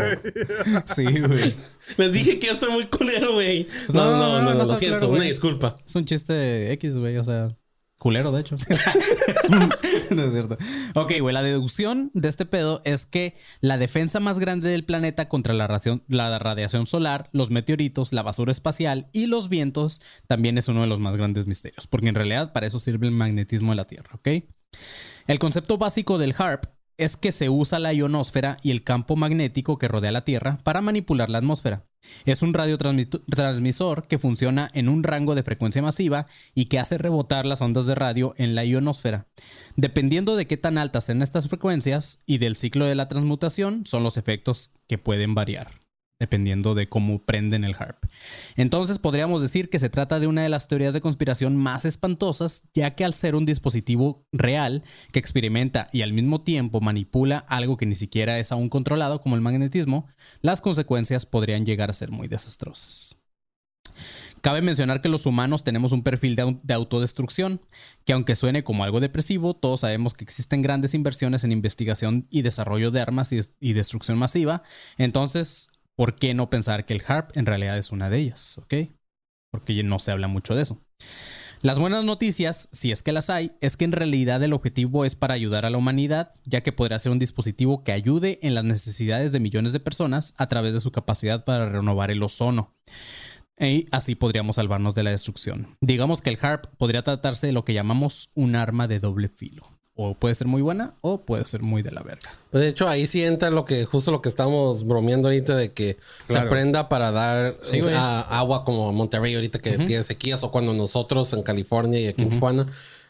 sí, 0.95 1.03
güey. 1.19 1.55
Les 1.97 2.11
dije 2.13 2.39
que 2.39 2.47
iba 2.47 2.55
a 2.55 2.59
ser 2.59 2.69
muy 2.69 2.85
culero, 2.85 3.33
güey. 3.33 3.65
Pues 3.65 3.93
No, 3.93 4.11
no, 4.11 4.41
no, 4.41 4.41
no 4.41 4.53
lo 4.53 4.61
está 4.63 4.77
siento. 4.77 4.99
culero, 4.99 5.13
una 5.15 5.23
disculpa. 5.25 5.75
Es 5.85 5.95
un 5.95 6.05
chiste 6.05 6.71
X, 6.73 6.95
güey. 6.95 7.17
O 7.17 7.23
sea, 7.23 7.49
culero, 8.01 8.31
de 8.31 8.41
hecho. 8.41 8.55
no 10.09 10.23
es 10.23 10.31
cierto. 10.33 10.57
Ok, 10.95 11.13
güey. 11.19 11.33
La 11.33 11.43
deducción 11.43 12.09
de 12.15 12.29
este 12.29 12.47
pedo 12.47 12.81
es 12.83 13.05
que 13.05 13.35
la 13.59 13.77
defensa 13.77 14.19
más 14.19 14.39
grande 14.39 14.69
del 14.69 14.83
planeta 14.85 15.29
contra 15.29 15.53
la, 15.53 15.67
ración- 15.67 16.03
la 16.07 16.39
radiación 16.39 16.87
solar, 16.87 17.29
los 17.31 17.51
meteoritos, 17.51 18.11
la 18.11 18.23
basura 18.23 18.51
espacial 18.51 19.07
y 19.13 19.27
los 19.27 19.49
vientos 19.49 20.01
también 20.25 20.57
es 20.57 20.67
uno 20.67 20.81
de 20.81 20.87
los 20.87 20.99
más 20.99 21.15
grandes 21.15 21.45
misterios. 21.45 21.85
Porque 21.85 22.07
en 22.07 22.15
realidad 22.15 22.53
para 22.53 22.65
eso 22.65 22.79
sirve 22.79 23.05
el 23.05 23.13
magnetismo 23.13 23.71
de 23.71 23.75
la 23.75 23.85
Tierra, 23.85 24.09
¿ok? 24.15 24.27
El 25.27 25.37
concepto 25.39 25.77
básico 25.77 26.17
del 26.17 26.33
HARP 26.35 26.65
es 27.01 27.17
que 27.17 27.31
se 27.31 27.49
usa 27.49 27.79
la 27.79 27.93
ionosfera 27.93 28.57
y 28.61 28.69
el 28.69 28.83
campo 28.83 29.15
magnético 29.15 29.79
que 29.79 29.87
rodea 29.87 30.11
la 30.11 30.23
Tierra 30.23 30.59
para 30.63 30.81
manipular 30.81 31.31
la 31.31 31.39
atmósfera. 31.39 31.87
Es 32.25 32.43
un 32.43 32.53
radiotransmisor 32.53 34.07
que 34.07 34.19
funciona 34.19 34.69
en 34.75 34.87
un 34.87 35.01
rango 35.01 35.33
de 35.33 35.41
frecuencia 35.41 35.81
masiva 35.81 36.27
y 36.53 36.65
que 36.65 36.77
hace 36.77 36.99
rebotar 36.99 37.47
las 37.47 37.61
ondas 37.61 37.87
de 37.87 37.95
radio 37.95 38.35
en 38.37 38.53
la 38.53 38.65
ionosfera. 38.65 39.27
Dependiendo 39.75 40.35
de 40.35 40.45
qué 40.45 40.57
tan 40.57 40.77
altas 40.77 41.05
sean 41.05 41.23
estas 41.23 41.47
frecuencias 41.47 42.19
y 42.27 42.37
del 42.37 42.55
ciclo 42.55 42.85
de 42.85 42.95
la 42.95 43.07
transmutación, 43.07 43.83
son 43.87 44.03
los 44.03 44.17
efectos 44.17 44.71
que 44.87 44.99
pueden 44.99 45.33
variar 45.33 45.80
dependiendo 46.21 46.75
de 46.75 46.87
cómo 46.87 47.19
prenden 47.25 47.63
el 47.63 47.73
HARP. 47.73 48.05
Entonces 48.55 48.99
podríamos 48.99 49.41
decir 49.41 49.69
que 49.69 49.79
se 49.79 49.89
trata 49.89 50.19
de 50.19 50.27
una 50.27 50.43
de 50.43 50.49
las 50.49 50.67
teorías 50.67 50.93
de 50.93 51.01
conspiración 51.01 51.57
más 51.57 51.83
espantosas, 51.83 52.63
ya 52.75 52.91
que 52.91 53.03
al 53.03 53.15
ser 53.15 53.35
un 53.35 53.45
dispositivo 53.45 54.23
real 54.31 54.83
que 55.11 55.19
experimenta 55.19 55.89
y 55.91 56.03
al 56.03 56.13
mismo 56.13 56.41
tiempo 56.41 56.79
manipula 56.79 57.39
algo 57.39 57.75
que 57.75 57.87
ni 57.87 57.95
siquiera 57.95 58.37
es 58.37 58.51
aún 58.51 58.69
controlado, 58.69 59.19
como 59.19 59.35
el 59.35 59.41
magnetismo, 59.41 60.07
las 60.41 60.61
consecuencias 60.61 61.25
podrían 61.25 61.65
llegar 61.65 61.89
a 61.89 61.93
ser 61.93 62.11
muy 62.11 62.27
desastrosas. 62.27 63.17
Cabe 64.41 64.61
mencionar 64.61 65.01
que 65.01 65.09
los 65.09 65.25
humanos 65.25 65.63
tenemos 65.63 65.91
un 65.91 66.01
perfil 66.01 66.35
de, 66.35 66.43
au- 66.43 66.59
de 66.63 66.73
autodestrucción, 66.73 67.61
que 68.05 68.13
aunque 68.13 68.35
suene 68.35 68.63
como 68.63 68.83
algo 68.83 68.99
depresivo, 68.99 69.55
todos 69.55 69.81
sabemos 69.81 70.13
que 70.13 70.23
existen 70.23 70.61
grandes 70.61 70.93
inversiones 70.93 71.43
en 71.43 71.51
investigación 71.51 72.25
y 72.29 72.41
desarrollo 72.41 72.89
de 72.91 73.01
armas 73.01 73.31
y 73.31 73.73
destrucción 73.73 74.17
masiva. 74.17 74.63
Entonces, 74.97 75.69
¿por 76.01 76.15
qué 76.15 76.33
no 76.33 76.49
pensar 76.49 76.83
que 76.83 76.95
el 76.95 77.03
HARP 77.05 77.37
en 77.37 77.45
realidad 77.45 77.77
es 77.77 77.91
una 77.91 78.09
de 78.09 78.17
ellas? 78.17 78.59
Porque 79.51 79.83
no 79.83 79.99
se 79.99 80.11
habla 80.11 80.27
mucho 80.27 80.55
de 80.55 80.63
eso. 80.63 80.81
Las 81.61 81.77
buenas 81.77 82.03
noticias, 82.03 82.69
si 82.71 82.91
es 82.91 83.03
que 83.03 83.11
las 83.11 83.29
hay, 83.29 83.51
es 83.61 83.77
que 83.77 83.85
en 83.85 83.91
realidad 83.91 84.41
el 84.41 84.53
objetivo 84.53 85.05
es 85.05 85.15
para 85.15 85.35
ayudar 85.35 85.63
a 85.63 85.69
la 85.69 85.77
humanidad, 85.77 86.31
ya 86.43 86.61
que 86.61 86.71
podrá 86.71 86.97
ser 86.97 87.11
un 87.11 87.19
dispositivo 87.19 87.83
que 87.83 87.91
ayude 87.91 88.39
en 88.41 88.55
las 88.55 88.63
necesidades 88.63 89.31
de 89.31 89.41
millones 89.41 89.73
de 89.73 89.79
personas 89.79 90.33
a 90.37 90.49
través 90.49 90.73
de 90.73 90.79
su 90.79 90.91
capacidad 90.91 91.45
para 91.45 91.69
renovar 91.69 92.09
el 92.09 92.23
ozono. 92.23 92.73
Y 93.59 93.85
así 93.91 94.15
podríamos 94.15 94.55
salvarnos 94.55 94.95
de 94.95 95.03
la 95.03 95.11
destrucción. 95.11 95.77
Digamos 95.81 96.23
que 96.23 96.31
el 96.31 96.39
HARP 96.41 96.65
podría 96.77 97.03
tratarse 97.03 97.45
de 97.45 97.53
lo 97.53 97.63
que 97.63 97.75
llamamos 97.75 98.31
un 98.33 98.55
arma 98.55 98.87
de 98.87 98.97
doble 98.97 99.29
filo. 99.29 99.67
O 100.03 100.15
puede 100.15 100.33
ser 100.33 100.47
muy 100.47 100.63
buena 100.63 100.95
o 101.01 101.21
puede 101.21 101.45
ser 101.45 101.61
muy 101.61 101.83
de 101.83 101.91
la 101.91 102.01
verga. 102.01 102.31
Pues 102.49 102.63
de 102.63 102.69
hecho, 102.69 102.89
ahí 102.89 103.05
sí 103.05 103.23
entra 103.23 103.51
lo 103.51 103.65
que, 103.65 103.85
justo 103.85 104.11
lo 104.11 104.21
que 104.21 104.29
estamos 104.29 104.83
bromeando 104.83 105.27
ahorita 105.27 105.55
de 105.55 105.73
que 105.73 105.97
se 106.27 106.39
aprenda 106.39 106.89
para 106.89 107.11
dar 107.11 107.57
Sí, 107.61 107.79
ah, 107.93 108.25
agua 108.29 108.65
como 108.65 108.91
Monterrey 108.93 109.35
ahorita 109.35 109.59
que 109.59 109.77
tiene 109.77 110.03
sequías 110.03 110.43
o 110.43 110.49
cuando 110.49 110.73
nosotros 110.73 111.33
en 111.33 111.43
California 111.43 111.99
y 111.99 112.07
aquí 112.07 112.23
en 112.23 112.31
Tijuana 112.31 112.65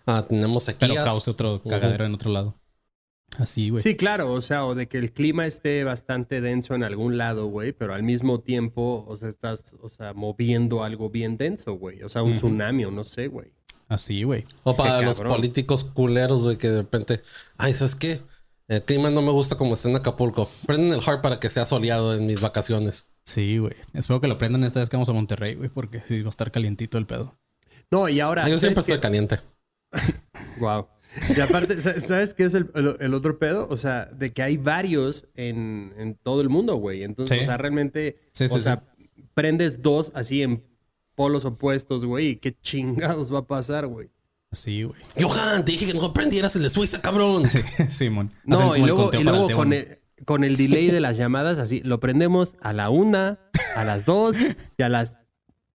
ah, 0.05 0.25
tenemos 0.27 0.63
sequías. 0.63 0.91
Pero 0.91 1.05
cause 1.05 1.31
otro 1.31 1.62
cagadero 1.63 2.05
en 2.05 2.13
otro 2.13 2.29
lado. 2.29 2.55
Así, 3.38 3.69
güey. 3.69 3.81
Sí, 3.81 3.95
claro, 3.95 4.33
o 4.33 4.41
sea, 4.41 4.65
o 4.65 4.75
de 4.75 4.88
que 4.88 4.98
el 4.98 5.13
clima 5.13 5.48
esté 5.48 5.86
bastante 5.86 6.41
denso 6.41 6.75
en 6.75 6.83
algún 6.83 7.17
lado, 7.17 7.45
güey, 7.45 7.71
pero 7.71 7.93
al 7.93 8.03
mismo 8.03 8.41
tiempo, 8.41 9.05
o 9.07 9.15
sea, 9.15 9.29
estás, 9.29 9.74
o 9.81 9.88
sea, 9.88 10.13
moviendo 10.13 10.83
algo 10.83 11.10
bien 11.10 11.38
denso, 11.38 11.75
güey. 11.75 12.03
O 12.03 12.10
sea, 12.10 12.24
un 12.24 12.33
tsunami 12.33 12.83
o 12.83 12.91
no 12.91 13.05
sé, 13.05 13.27
güey. 13.27 13.53
Así, 13.91 14.24
güey. 14.24 14.45
O 14.63 14.75
para 14.77 15.00
Qué 15.00 15.05
los 15.05 15.17
cabrón. 15.17 15.36
políticos 15.38 15.83
culeros, 15.83 16.43
güey, 16.45 16.57
que 16.57 16.69
de 16.69 16.77
repente, 16.77 17.21
ay, 17.57 17.74
¿sabes 17.74 17.95
qué? 17.95 18.19
El 18.67 18.81
clima 18.83 19.10
no 19.10 19.21
me 19.21 19.31
gusta 19.31 19.57
como 19.57 19.74
está 19.74 19.89
en 19.89 19.98
Acapulco. 19.98 20.50
Prenden 20.65 20.93
el 20.93 21.01
hard 21.05 21.21
para 21.21 21.39
que 21.41 21.50
sea 21.50 21.65
soleado 21.65 22.15
en 22.15 22.25
mis 22.25 22.39
vacaciones. 22.39 23.07
Sí, 23.25 23.57
güey. 23.57 23.74
Espero 23.93 24.21
que 24.21 24.29
lo 24.29 24.38
prendan 24.38 24.63
esta 24.63 24.79
vez 24.79 24.88
que 24.89 24.95
vamos 24.95 25.10
a 25.10 25.13
Monterrey, 25.13 25.55
güey, 25.55 25.69
porque 25.69 26.01
sí 26.05 26.21
va 26.21 26.27
a 26.27 26.29
estar 26.29 26.51
calientito 26.51 26.98
el 26.98 27.05
pedo. 27.05 27.36
No, 27.91 28.07
y 28.07 28.21
ahora. 28.21 28.48
Yo 28.48 28.57
siempre 28.57 28.81
¿sabes 28.81 28.95
estoy 28.95 29.00
caliente. 29.01 29.39
Wow. 30.60 30.88
Y 31.36 31.41
aparte, 31.41 31.81
sa- 31.81 32.00
¿sabes 32.00 32.33
qué 32.33 32.45
es 32.45 32.53
el, 32.53 32.71
el- 32.75 32.95
el 33.00 33.13
otro 33.13 33.38
pedo? 33.39 33.67
O 33.69 33.75
sea, 33.77 34.05
de 34.05 34.31
que 34.31 34.41
hay 34.43 34.55
varios 34.57 35.27
en, 35.36 35.93
en 35.98 36.15
todo 36.15 36.39
el 36.41 36.48
mundo, 36.50 36.75
güey. 36.75 37.03
Entonces, 37.03 37.38
Sí. 37.38 37.43
o 37.43 37.48
sea, 37.48 37.57
realmente, 37.57 38.17
Sí, 38.31 38.48
sí, 38.48 38.55
o 38.55 38.60
sea, 38.62 38.83
prendes 39.33 39.81
dos 39.81 40.12
así 40.15 40.41
en 40.43 40.63
polos 41.21 41.45
opuestos, 41.45 42.03
güey. 42.03 42.29
¿y 42.29 42.35
¿Qué 42.37 42.55
chingados 42.59 43.31
va 43.31 43.39
a 43.39 43.45
pasar, 43.45 43.85
güey? 43.85 44.09
Así, 44.51 44.83
güey. 44.83 44.99
Johan, 45.21 45.63
te 45.63 45.73
dije 45.73 45.85
que 45.85 45.93
no 45.93 46.11
prendieras 46.13 46.55
el 46.55 46.63
de 46.63 46.69
Suiza, 46.71 46.99
cabrón. 47.01 47.43
Simón. 47.91 48.31
Hacen 48.49 48.67
No, 48.67 48.75
y 48.75 48.81
luego, 48.81 49.11
y 49.13 49.23
luego 49.23 49.49
el 49.49 49.55
con, 49.55 49.69
T1. 49.69 49.73
el, 49.75 49.99
con 50.25 50.43
el 50.43 50.57
delay 50.57 50.87
de 50.89 50.99
las 50.99 51.17
llamadas, 51.17 51.59
así, 51.59 51.81
lo 51.81 51.99
prendemos 51.99 52.55
a 52.59 52.73
la 52.73 52.89
una, 52.89 53.39
a 53.75 53.83
las 53.83 54.05
dos 54.05 54.35
y 54.77 54.81
a 54.83 54.89
las... 54.89 55.17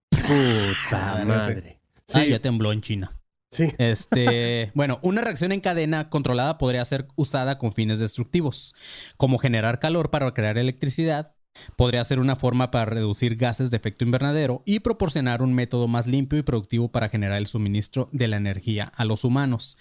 Puta 0.10 1.22
Ah, 1.22 1.26
madre. 1.26 1.80
Ah, 2.12 2.20
Sí, 2.24 2.30
ya 2.30 2.40
tembló 2.40 2.72
en 2.72 2.82
China. 2.82 3.12
sí. 3.52 3.72
Este, 3.78 4.72
bueno, 4.76 5.00
una 5.04 5.22
reacción 5.22 5.52
en 5.52 5.60
cadena 5.62 6.10
controlada 6.10 6.58
podría 6.58 6.84
ser 6.86 7.08
usada 7.16 7.58
con 7.60 7.72
fines 7.72 8.00
destructivos, 8.00 8.74
como 9.18 9.38
generar 9.38 9.80
calor 9.80 10.10
para 10.10 10.34
crear 10.34 10.58
electricidad, 10.58 11.35
podría 11.76 12.04
ser 12.04 12.20
una 12.20 12.36
forma 12.36 12.72
para 12.72 12.86
reducir 12.86 13.36
gases 13.36 13.72
de 13.72 13.78
efecto 13.78 14.04
invernadero 14.06 14.62
y 14.66 14.80
proporcionar 14.80 15.42
un 15.42 15.54
método 15.54 15.88
más 15.88 16.08
limpio 16.08 16.40
y 16.40 16.44
productivo 16.44 16.90
para 16.90 17.10
generar 17.10 17.38
el 17.38 17.48
suministro 17.48 18.10
de 18.12 18.28
la 18.28 18.38
energía 18.38 18.92
a 18.96 19.06
los 19.06 19.24
humanos. 19.24 19.78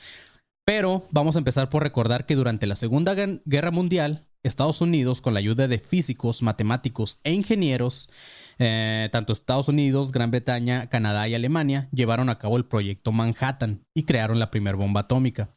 Pero 0.66 1.06
vamos 1.10 1.36
a 1.36 1.40
empezar 1.40 1.68
por 1.68 1.82
recordar 1.82 2.26
que 2.26 2.36
durante 2.36 2.66
la 2.66 2.76
Segunda 2.76 3.14
Guer- 3.14 3.42
Guerra 3.44 3.70
Mundial, 3.70 4.26
Estados 4.42 4.80
Unidos, 4.80 5.20
con 5.20 5.34
la 5.34 5.40
ayuda 5.40 5.68
de 5.68 5.78
físicos, 5.78 6.42
matemáticos 6.42 7.18
e 7.24 7.32
ingenieros, 7.32 8.10
eh, 8.58 9.08
tanto 9.10 9.32
Estados 9.32 9.68
Unidos, 9.68 10.12
Gran 10.12 10.30
Bretaña, 10.30 10.88
Canadá 10.88 11.26
y 11.28 11.34
Alemania 11.34 11.88
llevaron 11.92 12.28
a 12.28 12.38
cabo 12.38 12.56
el 12.56 12.66
proyecto 12.66 13.10
Manhattan 13.10 13.84
y 13.94 14.04
crearon 14.04 14.38
la 14.38 14.50
primera 14.50 14.76
bomba 14.76 15.00
atómica. 15.00 15.54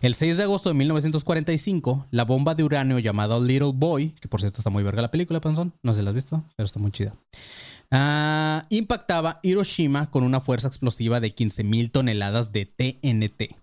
El 0.00 0.14
6 0.14 0.36
de 0.36 0.42
agosto 0.44 0.68
de 0.68 0.74
1945, 0.74 2.06
la 2.10 2.24
bomba 2.24 2.54
de 2.54 2.62
uranio 2.62 2.98
llamada 2.98 3.38
Little 3.40 3.72
Boy, 3.74 4.10
que 4.20 4.28
por 4.28 4.40
cierto 4.40 4.58
está 4.58 4.70
muy 4.70 4.84
verga 4.84 5.02
la 5.02 5.10
película, 5.10 5.40
Panzón, 5.40 5.72
no 5.82 5.92
sé 5.92 6.00
si 6.00 6.04
la 6.04 6.10
has 6.10 6.14
visto, 6.14 6.44
pero 6.56 6.66
está 6.66 6.78
muy 6.78 6.92
chida, 6.92 7.14
ah, 7.90 8.66
impactaba 8.68 9.40
Hiroshima 9.42 10.10
con 10.10 10.22
una 10.22 10.40
fuerza 10.40 10.68
explosiva 10.68 11.18
de 11.20 11.34
15.000 11.34 11.90
toneladas 11.90 12.52
de 12.52 12.66
TNT. 12.66 13.56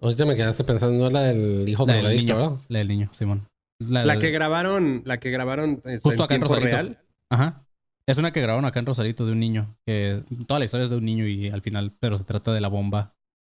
Ahorita 0.00 0.26
me 0.26 0.36
quedaste 0.36 0.64
pensando 0.64 1.06
en 1.06 1.12
la 1.12 1.20
del 1.22 1.68
hijo 1.68 1.86
La 1.86 1.94
de 1.94 1.98
del 1.98 2.02
drogadicto, 2.04 2.34
niño, 2.34 2.50
¿verdad? 2.50 2.64
la 2.68 2.78
del 2.78 2.88
niño, 2.88 3.10
Simón. 3.12 3.48
La, 3.78 4.18
que 4.18 4.30
grabaron, 4.30 5.02
la 5.04 5.18
que 5.18 5.30
grabaron 5.30 5.82
eh, 5.84 6.00
Justo 6.02 6.22
acá 6.22 6.34
en 6.34 6.40
Rosarito. 6.40 6.68
real. 6.68 6.98
Ajá. 7.30 7.62
Es 8.06 8.18
una 8.18 8.32
que 8.32 8.40
grabaron 8.40 8.64
acá 8.64 8.80
en 8.80 8.86
Rosarito 8.86 9.26
de 9.26 9.32
un 9.32 9.40
niño. 9.40 9.74
Que 9.84 10.22
toda 10.46 10.58
la 10.58 10.64
historia 10.64 10.84
es 10.84 10.90
de 10.90 10.96
un 10.96 11.04
niño 11.04 11.26
y 11.26 11.48
al 11.48 11.60
final, 11.60 11.92
pero 11.98 12.16
se 12.16 12.24
trata 12.24 12.52
de 12.52 12.60
la 12.60 12.68
bomba 12.68 13.15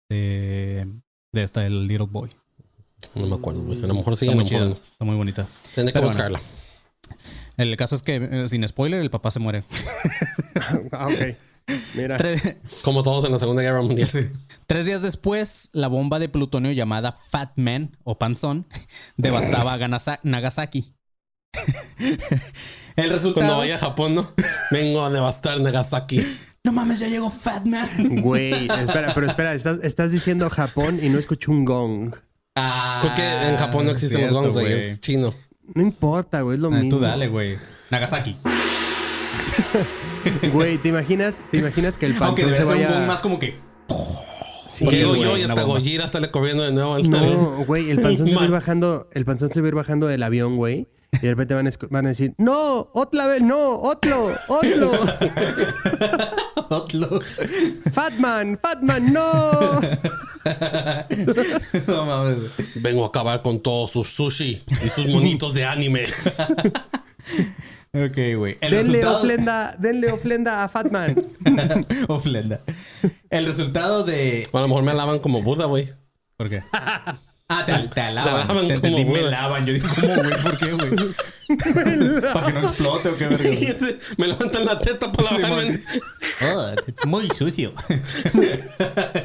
de, 0.08 0.86
de 1.32 1.42
esta, 1.42 1.66
el 1.66 1.86
Little 1.86 2.06
Boy. 2.10 2.30
No 3.14 3.26
me 3.26 3.34
acuerdo, 3.36 3.60
güey. 3.62 3.82
A 3.82 3.86
lo 3.86 3.94
mejor 3.94 4.16
sí, 4.16 4.26
a 4.26 4.30
Está 4.30 4.36
lo 4.36 4.42
muy 4.42 4.50
chida, 4.50 4.72
está 4.72 5.04
muy 5.04 5.16
bonita. 5.16 5.46
Tendré 5.74 5.92
que 5.92 5.98
Pero 6.00 6.06
bueno. 6.12 6.18
buscarla. 6.18 6.40
El 7.56 7.76
caso 7.76 7.94
es 7.96 8.02
que, 8.02 8.16
eh, 8.16 8.48
sin 8.48 8.66
spoiler, 8.66 9.00
el 9.00 9.10
papá 9.10 9.30
se 9.30 9.38
muere. 9.40 9.64
Ah, 10.92 11.06
ok. 11.06 11.36
Mira. 11.94 12.16
Tres, 12.16 12.56
Como 12.82 13.02
todos 13.02 13.24
en 13.26 13.32
la 13.32 13.38
Segunda 13.38 13.60
Guerra 13.62 13.82
Mundial. 13.82 14.08
tres 14.66 14.86
días 14.86 15.02
después, 15.02 15.68
la 15.72 15.88
bomba 15.88 16.18
de 16.18 16.28
plutonio 16.30 16.72
llamada 16.72 17.12
Fat 17.12 17.52
Man 17.56 17.96
o 18.04 18.18
Panzón 18.18 18.66
devastaba 19.16 19.74
a 19.74 19.76
Ganasa- 19.78 20.20
Nagasaki. 20.22 20.94
el 22.96 23.10
resultado. 23.10 23.46
Cuando 23.46 23.56
vaya 23.58 23.76
a 23.76 23.78
Japón, 23.78 24.14
¿no? 24.14 24.32
Vengo 24.70 25.04
a 25.04 25.10
devastar 25.10 25.60
Nagasaki. 25.60 26.20
No 26.66 26.72
mames, 26.72 26.98
ya 26.98 27.06
llegó 27.06 27.30
Fat 27.30 27.64
Man. 27.64 27.88
Güey, 28.22 28.66
espera, 28.66 29.14
pero 29.14 29.28
espera, 29.28 29.54
estás, 29.54 29.78
estás 29.84 30.10
diciendo 30.10 30.50
Japón 30.50 30.98
y 31.00 31.08
no 31.10 31.18
escucho 31.20 31.52
un 31.52 31.64
gong. 31.64 32.12
Ah, 32.56 32.98
Porque 33.04 33.22
en 33.22 33.56
Japón 33.56 33.84
no 33.86 33.92
existen 33.92 34.18
cierto, 34.18 34.42
los 34.42 34.52
gongs, 34.54 34.66
güey. 34.68 34.72
Es 34.72 35.00
chino. 35.00 35.32
No 35.74 35.80
importa, 35.82 36.40
güey, 36.40 36.56
es 36.56 36.60
lo 36.60 36.66
Ah, 36.68 36.70
mismo. 36.72 36.90
Tú 36.90 36.98
dale, 37.00 37.28
güey. 37.28 37.56
Nagasaki. 37.90 38.36
Güey, 40.52 40.78
¿te 40.78 40.88
imaginas, 40.88 41.38
¿te 41.52 41.58
imaginas 41.58 41.96
que 41.96 42.06
el 42.06 42.16
Aunque 42.20 42.42
panzón 42.42 42.46
debe 42.46 42.56
se 42.56 42.64
ser 42.64 42.74
un 42.74 42.82
vaya... 42.82 42.98
gong 42.98 43.06
más 43.06 43.20
como 43.20 43.38
que. 43.38 43.56
Sí, 44.68 44.82
Porque 44.84 44.96
digo 44.96 45.14
yo 45.16 45.36
y 45.38 45.42
hasta. 45.42 45.62
Gojira 45.62 46.08
sale 46.08 46.32
corriendo 46.32 46.64
de 46.64 46.72
nuevo. 46.72 46.94
al- 46.94 47.08
No, 47.08 47.64
güey, 47.64 47.90
el 47.90 48.00
panzón 48.02 48.28
se 48.28 48.34
va 48.34 48.42
a 48.42 48.44
ir 48.46 48.50
bajando, 48.60 49.08
el 49.12 49.24
panzón 49.24 49.50
se 49.52 49.60
va 49.60 49.66
a 49.66 49.68
ir 49.68 49.74
bajando 49.76 50.08
del 50.08 50.22
avión, 50.24 50.56
güey. 50.56 50.88
Y 51.16 51.20
de 51.20 51.28
repente 51.30 51.54
van 51.54 51.66
a, 51.66 51.70
escu- 51.70 51.88
van 51.90 52.06
a 52.06 52.10
decir, 52.10 52.34
no, 52.38 52.90
otra 52.94 53.26
vez, 53.26 53.42
no, 53.42 53.80
otro, 53.80 54.30
otro, 54.48 54.90
Otlo. 56.68 57.20
Fatman, 57.92 58.58
Fatman, 58.60 59.12
no. 59.12 59.80
no 61.86 62.04
mames. 62.06 62.38
Vengo 62.82 63.04
a 63.04 63.08
acabar 63.08 63.42
con 63.42 63.60
todos 63.60 63.92
sus 63.92 64.08
sushi 64.08 64.62
y 64.84 64.88
sus 64.90 65.06
monitos 65.08 65.54
de 65.54 65.64
anime. 65.64 66.06
Ok, 67.92 68.18
güey. 68.36 68.58
Denle 68.60 68.78
resultado. 68.82 69.18
ofrenda, 69.18 69.76
denle 69.78 70.12
ofrenda 70.12 70.64
a 70.64 70.68
Fatman. 70.68 71.14
Ofrenda. 72.08 72.60
El 73.30 73.46
resultado 73.46 74.02
de. 74.04 74.48
O 74.52 74.58
a 74.58 74.62
lo 74.62 74.68
mejor 74.68 74.82
me 74.82 74.90
alaban 74.90 75.18
como 75.20 75.42
Buda, 75.42 75.66
güey. 75.66 75.88
¿Por 76.36 76.50
qué? 76.50 76.62
Ah, 77.48 77.64
te, 77.64 77.72
te 77.88 78.00
alaban. 78.00 78.24
Te 78.24 78.52
alaban 78.52 78.68
Te 78.68 78.74
entendí, 78.74 79.04
me 79.04 79.22
lavan. 79.22 79.66
Yo 79.66 79.74
dije, 79.74 79.86
¿cómo, 79.94 80.14
güey? 80.14 80.42
¿Por 80.42 80.58
qué, 80.58 80.72
güey? 80.72 80.90
Para 82.34 82.46
que 82.46 82.52
no 82.52 82.60
explote 82.60 83.08
o 83.08 83.16
qué 83.16 83.28
verga. 83.28 83.44
güey? 83.44 83.98
me 84.16 84.26
levantan 84.26 84.64
la 84.64 84.78
teta 84.78 85.12
para 85.12 85.38
lavarme. 85.38 85.80
Oh, 86.42 87.06
muy 87.06 87.28
sucio. 87.30 87.72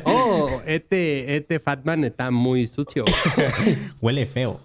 Oh, 0.05 0.61
este, 0.65 1.37
este 1.37 1.59
Fatman 1.59 2.03
está 2.03 2.31
muy 2.31 2.67
sucio. 2.67 3.05
Huele 4.01 4.25
feo. 4.25 4.59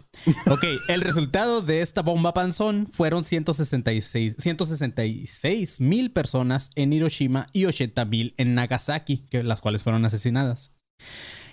Ok, 0.46 0.64
el 0.88 1.00
resultado 1.00 1.62
de 1.62 1.82
esta 1.82 2.02
bomba 2.02 2.34
panzón 2.34 2.86
fueron 2.86 3.24
166 3.24 4.36
166 4.38 5.80
mil 5.80 6.12
personas 6.12 6.70
en 6.74 6.92
Hiroshima 6.92 7.48
y 7.52 7.64
80 7.66 8.04
mil 8.06 8.34
en 8.36 8.54
Nagasaki, 8.54 9.26
que, 9.30 9.42
las 9.42 9.60
cuales 9.60 9.82
fueron 9.82 10.04
asesinadas. 10.04 10.72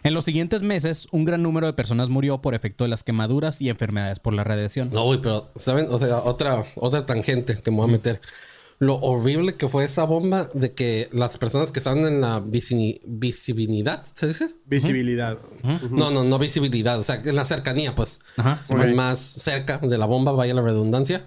En 0.03 0.13
los 0.13 0.25
siguientes 0.25 0.61
meses, 0.61 1.07
un 1.11 1.25
gran 1.25 1.41
número 1.41 1.67
de 1.67 1.73
personas 1.73 2.09
murió 2.09 2.41
por 2.41 2.55
efecto 2.55 2.83
de 2.83 2.89
las 2.89 3.03
quemaduras 3.03 3.61
y 3.61 3.69
enfermedades 3.69 4.19
por 4.19 4.33
la 4.33 4.43
radiación. 4.43 4.89
No, 4.91 5.03
güey, 5.05 5.21
pero, 5.21 5.49
¿saben? 5.55 5.87
O 5.89 5.97
sea, 5.99 6.17
otra, 6.17 6.65
otra 6.75 7.05
tangente 7.05 7.55
que 7.55 7.71
me 7.71 7.77
voy 7.77 7.89
a 7.89 7.91
meter. 7.93 8.19
Lo 8.79 8.95
horrible 8.97 9.55
que 9.55 9.69
fue 9.69 9.85
esa 9.85 10.03
bomba 10.03 10.49
de 10.53 10.73
que 10.73 11.07
las 11.13 11.37
personas 11.37 11.71
que 11.71 11.79
estaban 11.79 12.05
en 12.05 12.19
la 12.19 12.43
visibilidad, 12.43 14.03
¿se 14.13 14.27
dice? 14.27 14.55
Visibilidad. 14.65 15.37
No, 15.89 16.11
no, 16.11 16.23
no 16.25 16.39
visibilidad. 16.39 16.99
O 16.99 17.03
sea, 17.03 17.21
en 17.23 17.35
la 17.35 17.45
cercanía, 17.45 17.95
pues. 17.95 18.19
Ajá. 18.35 18.61
Más 18.93 19.19
cerca 19.19 19.77
de 19.77 19.97
la 19.97 20.05
bomba, 20.05 20.33
vaya 20.33 20.53
la 20.53 20.61
redundancia. 20.63 21.25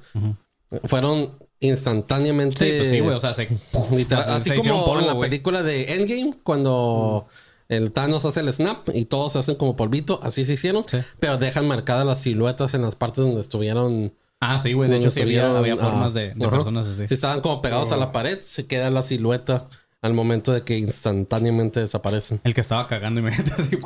Fueron 0.84 1.30
instantáneamente. 1.60 2.66
Sí, 2.68 2.76
pues 2.76 2.90
sí, 2.90 3.00
güey. 3.00 3.14
O 3.14 3.20
sea, 3.20 3.32
se, 3.32 3.48
Literal, 3.92 4.24
o 4.24 4.26
sea, 4.26 4.36
así 4.36 4.50
se 4.50 4.56
como 4.56 4.84
polvo, 4.84 5.00
en 5.00 5.06
la 5.06 5.12
güey. 5.14 5.30
película 5.30 5.62
de 5.62 5.94
Endgame, 5.94 6.34
cuando 6.42 7.26
el 7.68 7.92
Thanos 7.92 8.24
hace 8.24 8.40
el 8.40 8.52
snap 8.52 8.88
y 8.94 9.06
todos 9.06 9.32
se 9.32 9.38
hacen 9.40 9.56
como 9.56 9.76
polvito, 9.76 10.20
así 10.22 10.44
se 10.44 10.54
hicieron, 10.54 10.84
Sí. 10.88 10.98
pero 11.18 11.36
dejan 11.38 11.66
marcadas 11.66 12.06
las 12.06 12.20
siluetas 12.20 12.74
en 12.74 12.82
las 12.82 12.94
partes 12.96 13.24
donde 13.24 13.40
estuvieron. 13.40 14.14
Ah, 14.40 14.58
sí, 14.58 14.72
güey. 14.74 14.90
De 14.90 14.98
hecho, 14.98 15.10
sí 15.10 15.22
había, 15.22 15.46
estuvieron, 15.46 15.80
había 15.80 16.04
ah, 16.04 16.10
de, 16.10 16.34
personas 16.48 16.86
así. 16.86 17.08
Si 17.08 17.14
estaban 17.14 17.40
como 17.40 17.62
pegados 17.62 17.90
a 17.92 17.96
la 17.96 18.12
pared, 18.12 18.38
se 18.40 18.66
queda 18.66 18.90
la 18.90 19.02
silueta 19.02 19.68
al 20.02 20.12
momento 20.12 20.52
de 20.52 20.62
que 20.62 20.78
instantáneamente 20.78 21.80
desaparecen. 21.80 22.40
El 22.44 22.54
que 22.54 22.60
estaba 22.60 22.86
cagando 22.86 23.20
y 23.20 23.24
me 23.24 23.30
así. 23.58 23.78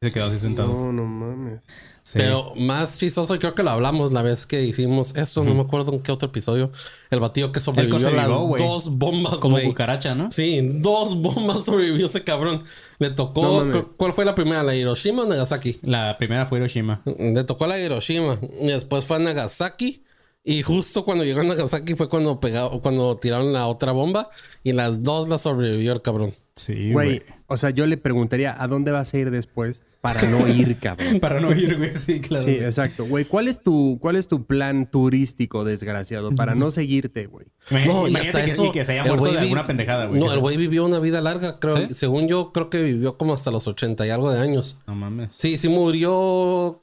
Se 0.00 0.12
quedó 0.12 0.26
así 0.26 0.38
sentado. 0.38 0.68
No, 0.68 0.92
no 0.92 1.04
mames. 1.04 1.62
Sí. 2.04 2.18
Pero 2.18 2.52
más 2.56 2.98
chistoso, 2.98 3.34
y 3.34 3.38
creo 3.38 3.54
que 3.54 3.62
lo 3.62 3.70
hablamos 3.70 4.12
la 4.12 4.22
vez 4.22 4.44
que 4.44 4.64
hicimos 4.64 5.14
esto, 5.14 5.44
no 5.44 5.54
me 5.54 5.60
acuerdo 5.60 5.92
en 5.92 6.00
qué 6.00 6.10
otro 6.10 6.28
episodio. 6.28 6.72
El 7.10 7.20
batido 7.20 7.52
que 7.52 7.60
sobrevivió 7.60 8.08
a 8.08 8.10
las 8.10 8.28
dos 8.28 8.90
bombas, 8.90 9.38
Como 9.38 9.60
cucaracha, 9.60 10.14
¿no? 10.14 10.30
Sí, 10.32 10.60
dos 10.80 11.14
bombas 11.14 11.64
sobrevivió 11.66 12.06
ese 12.06 12.24
cabrón. 12.24 12.64
Le 12.98 13.10
tocó. 13.10 13.64
¿Cuál 13.96 14.12
fue 14.12 14.24
la 14.24 14.34
primera? 14.34 14.62
¿La 14.64 14.74
Hiroshima 14.74 15.22
o 15.22 15.26
Nagasaki? 15.26 15.78
La 15.82 16.18
primera 16.18 16.44
fue 16.46 16.58
Hiroshima. 16.58 17.02
Le 17.18 17.44
tocó 17.44 17.66
la 17.68 17.78
Hiroshima. 17.78 18.36
Y 18.60 18.66
después 18.66 19.04
fue 19.04 19.16
a 19.16 19.20
Nagasaki. 19.20 20.02
Y 20.44 20.62
justo 20.62 21.04
cuando 21.04 21.22
llegó 21.22 21.40
a 21.40 21.44
Nagasaki 21.44 21.94
fue 21.94 22.08
cuando 22.08 22.40
pegaron, 22.40 22.80
cuando 22.80 23.14
tiraron 23.16 23.52
la 23.52 23.68
otra 23.68 23.92
bomba. 23.92 24.28
Y 24.64 24.72
las 24.72 25.04
dos 25.04 25.28
las 25.28 25.42
sobrevivió 25.42 25.92
el 25.92 26.02
cabrón. 26.02 26.34
Sí, 26.56 26.90
Güey, 26.92 27.18
güey. 27.20 27.22
o 27.46 27.56
sea, 27.56 27.70
yo 27.70 27.86
le 27.86 27.96
preguntaría, 27.96 28.60
¿a 28.60 28.66
dónde 28.66 28.90
vas 28.90 29.14
a 29.14 29.18
ir 29.18 29.30
después 29.30 29.82
para 30.02 30.20
no 30.28 30.46
ir, 30.48 30.76
cabrón? 30.78 31.18
Para 31.20 31.40
no 31.40 31.52
ir, 31.52 31.78
güey. 31.78 31.94
Sí, 31.94 32.20
claro. 32.20 32.44
Sí, 32.44 32.56
güey. 32.56 32.64
exacto. 32.66 33.06
Güey, 33.06 33.24
¿cuál 33.24 33.48
es 33.48 33.62
tu 33.62 33.98
cuál 34.00 34.16
es 34.16 34.28
tu 34.28 34.44
plan 34.44 34.90
turístico, 34.90 35.64
desgraciado, 35.64 36.32
para 36.34 36.54
no 36.54 36.70
seguirte, 36.70 37.26
güey? 37.26 37.46
No, 37.86 38.06
y 38.08 38.16
hasta 38.16 38.44
que, 38.44 38.50
eso, 38.50 38.66
y 38.66 38.72
que 38.72 38.84
se 38.84 38.92
haya 38.92 39.02
el 39.02 39.08
muerto 39.08 39.20
güey 39.22 39.32
de 39.32 39.38
vi- 39.38 39.44
alguna 39.44 39.66
pendejada, 39.66 40.06
güey. 40.06 40.20
No, 40.20 40.30
el 40.32 40.40
güey 40.40 40.56
vivió 40.58 40.84
una 40.84 40.98
vida 40.98 41.20
larga, 41.22 41.58
creo. 41.58 41.76
¿Sí? 41.88 41.94
Según 41.94 42.28
yo, 42.28 42.52
creo 42.52 42.68
que 42.68 42.82
vivió 42.82 43.16
como 43.16 43.32
hasta 43.32 43.50
los 43.50 43.66
80 43.66 44.06
y 44.06 44.10
algo 44.10 44.30
de 44.30 44.40
años. 44.40 44.76
No 44.86 44.94
mames. 44.94 45.30
Sí, 45.32 45.56
sí 45.56 45.68
murió 45.68 46.78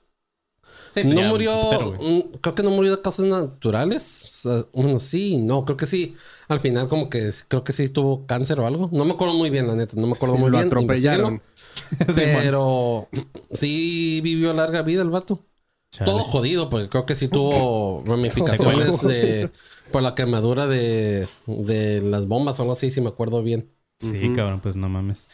Sí, 0.94 1.04
no 1.04 1.14
ya, 1.22 1.30
murió, 1.30 1.62
putero, 1.70 1.94
creo 2.42 2.56
que 2.56 2.64
no 2.64 2.72
murió 2.72 2.96
de 2.96 3.02
causas 3.04 3.28
naturales. 3.28 4.42
Bueno, 4.74 5.00
sí, 5.00 5.38
no, 5.38 5.64
creo 5.64 5.78
que 5.78 5.86
sí. 5.86 6.16
Al 6.48 6.60
final 6.60 6.88
como 6.88 7.12
que 7.12 7.30
creo 7.48 7.64
que 7.64 7.74
sí 7.74 7.90
tuvo 7.90 8.26
cáncer 8.26 8.60
o 8.60 8.66
algo. 8.66 8.90
No 8.92 9.06
me 9.06 9.12
acuerdo 9.12 9.36
muy 9.36 9.52
bien, 9.52 9.68
la 9.68 9.76
neta, 9.76 9.94
no 9.98 10.08
me 10.08 10.14
acuerdo 10.14 10.36
Sí, 10.36 10.42
muy 10.42 10.50
lo 10.50 10.58
bien. 10.58 10.68
atropellaron. 10.68 11.42
Pero 12.16 13.08
sí 13.52 14.22
vivió 14.22 14.54
larga 14.54 14.82
vida 14.82 15.02
el 15.02 15.10
vato. 15.10 15.46
Chale. 15.92 16.12
Todo 16.12 16.24
jodido, 16.24 16.70
porque 16.70 16.88
creo 16.90 17.06
que 17.06 17.16
sí 17.16 17.28
tuvo 17.28 18.04
ramificaciones 18.06 19.02
de, 19.02 19.50
por 19.92 20.04
la 20.04 20.14
quemadura 20.14 20.68
de, 20.68 21.28
de 21.48 22.02
las 22.02 22.28
bombas 22.28 22.60
o 22.60 22.64
algo 22.64 22.74
así, 22.74 22.92
si 22.92 23.02
me 23.02 23.10
acuerdo 23.10 23.42
bien. 23.42 23.72
Sí, 24.00 24.32
cabrón, 24.34 24.60
pues 24.62 24.76
no 24.76 24.88
mames. 24.88 25.28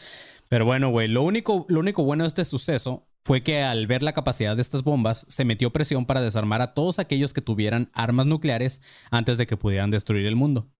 Pero 0.48 0.64
bueno, 0.64 0.90
güey, 0.90 1.08
lo 1.08 1.22
único, 1.22 1.66
lo 1.68 1.80
único 1.80 2.04
bueno 2.04 2.24
de 2.24 2.28
este 2.28 2.44
suceso 2.44 3.05
fue 3.26 3.42
que 3.42 3.60
al 3.60 3.88
ver 3.88 4.04
la 4.04 4.12
capacidad 4.12 4.54
de 4.54 4.62
estas 4.62 4.84
bombas, 4.84 5.26
se 5.28 5.44
metió 5.44 5.72
presión 5.72 6.06
para 6.06 6.20
desarmar 6.20 6.62
a 6.62 6.74
todos 6.74 7.00
aquellos 7.00 7.32
que 7.32 7.40
tuvieran 7.40 7.90
armas 7.92 8.26
nucleares 8.26 8.80
antes 9.10 9.36
de 9.36 9.48
que 9.48 9.56
pudieran 9.56 9.90
destruir 9.90 10.26
el 10.26 10.36
mundo. 10.36 10.70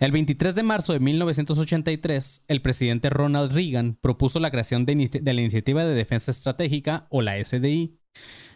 El 0.00 0.10
23 0.10 0.56
de 0.56 0.64
marzo 0.64 0.92
de 0.92 0.98
1983, 0.98 2.46
el 2.48 2.62
presidente 2.62 3.10
Ronald 3.10 3.52
Reagan 3.52 3.96
propuso 4.00 4.40
la 4.40 4.50
creación 4.50 4.86
de, 4.86 5.22
la 5.22 5.40
Iniciativa 5.40 5.84
de 5.84 5.94
Defensa 5.94 6.32
Estratégica, 6.32 7.06
o 7.10 7.22
la 7.22 7.36
SDI, 7.36 7.96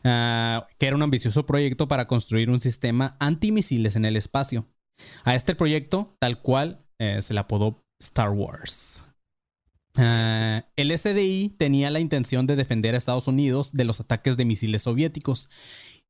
ah, 0.02 0.66
que 0.76 0.88
era 0.88 0.96
un 0.96 1.02
ambicioso 1.02 1.46
proyecto 1.46 1.86
para 1.86 2.08
construir 2.08 2.50
un 2.50 2.58
sistema 2.58 3.16
antimisiles 3.20 3.94
en 3.94 4.04
el 4.04 4.16
espacio. 4.16 4.66
A 5.22 5.36
este 5.36 5.54
proyecto, 5.54 6.16
tal 6.18 6.42
cual, 6.42 6.84
eh, 6.98 7.22
se 7.22 7.34
le 7.34 7.38
apodó 7.38 7.84
Star 8.00 8.30
Wars. 8.30 9.04
Ah, 10.00 10.64
el 10.76 10.96
SDI 10.96 11.56
tenía 11.58 11.90
la 11.90 11.98
intención 11.98 12.46
de 12.46 12.54
defender 12.54 12.94
a 12.94 12.98
Estados 12.98 13.26
Unidos 13.26 13.72
de 13.72 13.84
los 13.84 13.98
ataques 13.98 14.36
de 14.36 14.44
misiles 14.44 14.82
soviéticos, 14.82 15.50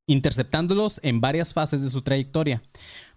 interceptándolos 0.06 1.00
en 1.02 1.22
varias 1.22 1.54
fases 1.54 1.82
de 1.82 1.88
su 1.88 2.02
trayectoria. 2.02 2.62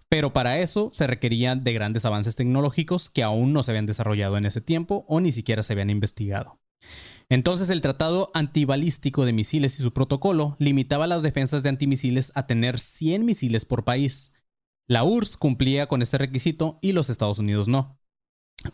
Pero 0.08 0.32
para 0.32 0.58
eso 0.60 0.90
se 0.94 1.06
requerían 1.06 1.62
de 1.62 1.74
grandes 1.74 2.06
avances 2.06 2.36
tecnológicos 2.36 3.10
que 3.10 3.22
aún 3.22 3.52
no 3.52 3.62
se 3.62 3.72
habían 3.72 3.84
desarrollado 3.84 4.38
en 4.38 4.46
ese 4.46 4.62
tiempo 4.62 5.04
o 5.08 5.20
ni 5.20 5.30
siquiera 5.30 5.62
se 5.62 5.74
habían 5.74 5.90
investigado. 5.90 6.58
Entonces 7.28 7.68
el 7.68 7.82
Tratado 7.82 8.30
Antibalístico 8.32 9.26
de 9.26 9.34
Misiles 9.34 9.78
y 9.78 9.82
su 9.82 9.92
protocolo 9.92 10.56
limitaba 10.58 11.06
las 11.06 11.22
defensas 11.22 11.62
de 11.62 11.68
antimisiles 11.68 12.32
a 12.34 12.46
tener 12.46 12.80
100 12.80 13.26
misiles 13.26 13.66
por 13.66 13.84
país. 13.84 14.32
La 14.88 15.04
URSS 15.04 15.36
cumplía 15.36 15.86
con 15.86 16.00
este 16.00 16.18
requisito 16.18 16.78
y 16.80 16.92
los 16.92 17.10
Estados 17.10 17.38
Unidos 17.38 17.68
no 17.68 18.01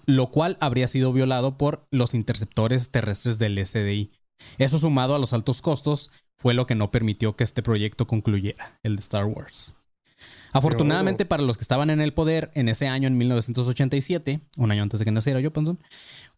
lo 0.07 0.31
cual 0.31 0.57
habría 0.61 0.89
sido 0.89 1.13
violado 1.13 1.57
por 1.59 1.87
los 1.91 2.15
interceptores 2.15 2.91
terrestres 2.91 3.39
del 3.39 3.65
SDI. 3.65 4.13
Eso 4.59 4.79
sumado 4.79 5.15
a 5.15 5.19
los 5.19 5.33
altos 5.33 5.63
costos 5.63 6.11
fue 6.37 6.55
lo 6.55 6.67
que 6.67 6.75
no 6.75 6.91
permitió 6.91 7.37
que 7.37 7.45
este 7.45 7.63
proyecto 7.63 8.07
concluyera, 8.07 8.79
el 8.83 8.97
de 8.97 9.01
Star 9.01 9.25
Wars. 9.25 9.75
Afortunadamente 10.53 11.27
para 11.27 11.43
los 11.43 11.59
que 11.59 11.63
estaban 11.63 11.91
en 11.91 12.01
el 12.01 12.15
poder 12.15 12.51
en 12.55 12.69
ese 12.69 12.89
año, 12.89 13.07
en 13.07 13.19
1987, 13.19 14.41
un 14.57 14.71
año 14.71 14.83
antes 14.83 14.99
de 14.99 15.05
que 15.05 15.11
naciera 15.11 15.41
yo, 15.41 15.53
Panzón, 15.53 15.79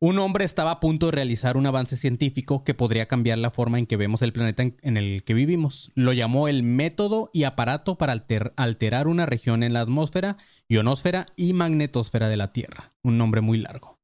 un 0.02 0.18
hombre 0.18 0.46
estaba 0.46 0.70
a 0.70 0.80
punto 0.80 1.06
de 1.06 1.12
realizar 1.12 1.58
un 1.58 1.66
avance 1.66 1.94
científico 1.94 2.64
que 2.64 2.72
podría 2.72 3.06
cambiar 3.06 3.36
la 3.38 3.50
forma 3.50 3.78
en 3.78 3.86
que 3.86 3.98
vemos 3.98 4.22
el 4.22 4.32
planeta 4.32 4.62
en, 4.62 4.96
el 4.96 5.22
que 5.24 5.34
vivimos. 5.34 5.92
Lo 5.94 6.14
llamó 6.14 6.48
el 6.48 6.62
método 6.62 7.30
y 7.34 7.44
aparato 7.44 7.98
para 7.98 8.14
alter- 8.14 8.54
alterar 8.56 9.08
una 9.08 9.26
región 9.26 9.62
en 9.62 9.74
la 9.74 9.82
atmósfera, 9.82 10.38
ionosfera 10.68 11.26
y 11.36 11.52
magnetosfera 11.52 12.28
de 12.30 12.38
la 12.38 12.52
Tierra. 12.52 12.94
Un 13.02 13.18
nombre 13.18 13.42
muy 13.42 13.58
largo. 13.58 13.98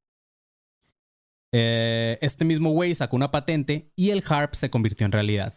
Eh, 1.55 2.19
este 2.21 2.45
mismo 2.45 2.71
güey 2.71 2.95
sacó 2.95 3.17
una 3.17 3.31
patente 3.31 3.91
y 3.97 4.11
el 4.11 4.23
HARP 4.29 4.55
se 4.55 4.69
convirtió 4.69 5.07
en 5.07 5.13
realidad. 5.13 5.55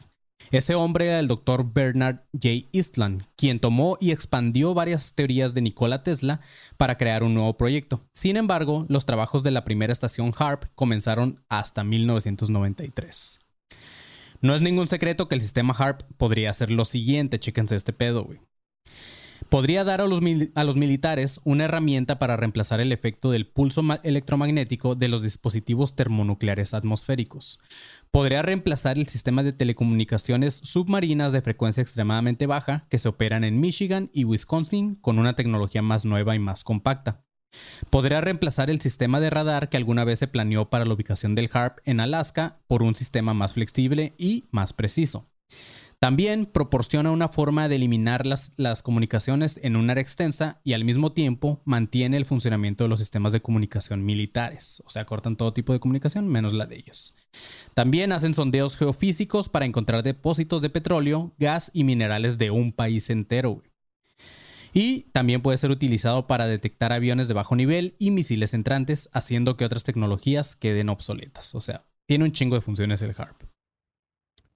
Ese 0.51 0.73
hombre 0.73 1.05
era 1.05 1.19
el 1.19 1.27
doctor 1.27 1.73
Bernard 1.73 2.21
J. 2.33 2.67
Eastland, 2.71 3.23
quien 3.35 3.59
tomó 3.59 3.97
y 3.99 4.09
expandió 4.09 4.73
varias 4.73 5.13
teorías 5.13 5.53
de 5.53 5.61
Nikola 5.61 6.01
Tesla 6.01 6.41
para 6.75 6.97
crear 6.97 7.23
un 7.23 7.35
nuevo 7.35 7.55
proyecto. 7.55 8.01
Sin 8.13 8.35
embargo, 8.35 8.87
los 8.89 9.05
trabajos 9.05 9.43
de 9.43 9.51
la 9.51 9.63
primera 9.63 9.93
estación 9.93 10.33
HARP 10.35 10.65
comenzaron 10.73 11.43
hasta 11.49 11.83
1993. 11.83 13.39
No 14.41 14.55
es 14.55 14.61
ningún 14.61 14.87
secreto 14.87 15.27
que 15.27 15.35
el 15.35 15.41
sistema 15.41 15.75
HARP 15.77 16.01
podría 16.17 16.49
hacer 16.49 16.71
lo 16.71 16.83
siguiente, 16.83 17.39
chéquense 17.39 17.75
este 17.75 17.93
pedo, 17.93 18.23
güey. 18.23 18.39
Podría 19.49 19.83
dar 19.83 19.99
a 19.99 20.05
los, 20.05 20.21
militares 20.21 21.41
una 21.43 21.65
herramienta 21.65 22.19
para 22.19 22.37
reemplazar 22.37 22.81
el 22.81 22.91
efecto 22.91 23.31
del 23.31 23.47
pulso 23.47 23.81
ma- 23.81 23.99
electromagnético 24.03 24.93
de 24.93 25.07
los 25.07 25.23
dispositivos 25.23 25.95
termonucleares 25.95 26.75
atmosféricos. 26.75 27.59
Podría 28.11 28.43
reemplazar 28.43 28.99
el 28.99 29.07
sistema 29.07 29.41
de 29.41 29.51
telecomunicaciones 29.51 30.53
submarinas 30.63 31.31
de 31.31 31.41
frecuencia 31.41 31.81
extremadamente 31.81 32.45
baja 32.45 32.85
que 32.89 32.99
se 32.99 33.09
operan 33.09 33.43
en 33.43 33.59
Michigan 33.59 34.11
y 34.13 34.23
Wisconsin 34.23 34.95
con 34.95 35.17
una 35.17 35.35
tecnología 35.35 35.81
más 35.81 36.05
nueva 36.05 36.35
y 36.35 36.39
más 36.39 36.63
compacta. 36.63 37.23
Podría 37.89 38.21
reemplazar 38.21 38.69
el 38.69 38.79
sistema 38.79 39.19
de 39.19 39.31
radar 39.31 39.69
que 39.69 39.77
alguna 39.77 40.03
vez 40.03 40.19
se 40.19 40.27
planeó 40.27 40.69
para 40.69 40.85
la 40.85 40.93
ubicación 40.93 41.33
del 41.33 41.49
HARP 41.51 41.79
en 41.85 41.99
Alaska 41.99 42.59
por 42.67 42.83
un 42.83 42.93
sistema 42.93 43.33
más 43.33 43.53
flexible 43.53 44.13
y 44.19 44.45
más 44.51 44.73
preciso. 44.73 45.27
También 45.99 46.45
proporciona 46.45 47.11
una 47.11 47.27
forma 47.27 47.67
de 47.67 47.75
eliminar 47.75 48.25
las, 48.25 48.53
las 48.55 48.81
comunicaciones 48.81 49.59
en 49.63 49.75
un 49.75 49.89
área 49.89 50.01
extensa 50.01 50.61
y 50.63 50.71
al 50.71 50.85
mismo 50.85 51.11
tiempo 51.11 51.61
mantiene 51.65 52.15
el 52.15 52.25
funcionamiento 52.25 52.85
de 52.85 52.87
los 52.87 52.99
sistemas 52.99 53.33
de 53.33 53.41
comunicación 53.41 54.05
militares. 54.05 54.81
O 54.85 54.89
sea, 54.89 55.03
cortan 55.03 55.35
todo 55.35 55.51
tipo 55.51 55.73
de 55.73 55.81
comunicación 55.81 56.29
menos 56.29 56.53
la 56.53 56.67
de 56.67 56.77
ellos. 56.77 57.15
También 57.73 58.13
hacen 58.13 58.33
sondeos 58.33 58.77
geofísicos 58.77 59.49
para 59.49 59.65
encontrar 59.65 60.01
depósitos 60.01 60.61
de 60.61 60.69
petróleo, 60.69 61.33
gas 61.37 61.69
y 61.73 61.83
minerales 61.83 62.37
de 62.37 62.49
un 62.49 62.71
país 62.71 63.09
entero. 63.09 63.61
Y 64.71 65.01
también 65.11 65.41
puede 65.41 65.57
ser 65.57 65.69
utilizado 65.69 66.27
para 66.27 66.47
detectar 66.47 66.93
aviones 66.93 67.27
de 67.27 67.33
bajo 67.33 67.57
nivel 67.57 67.95
y 67.99 68.11
misiles 68.11 68.53
entrantes, 68.53 69.09
haciendo 69.11 69.57
que 69.57 69.65
otras 69.65 69.83
tecnologías 69.83 70.55
queden 70.55 70.87
obsoletas. 70.87 71.55
O 71.55 71.59
sea, 71.59 71.83
tiene 72.05 72.23
un 72.23 72.31
chingo 72.31 72.55
de 72.55 72.61
funciones 72.61 73.01
el 73.01 73.15
HARP. 73.17 73.48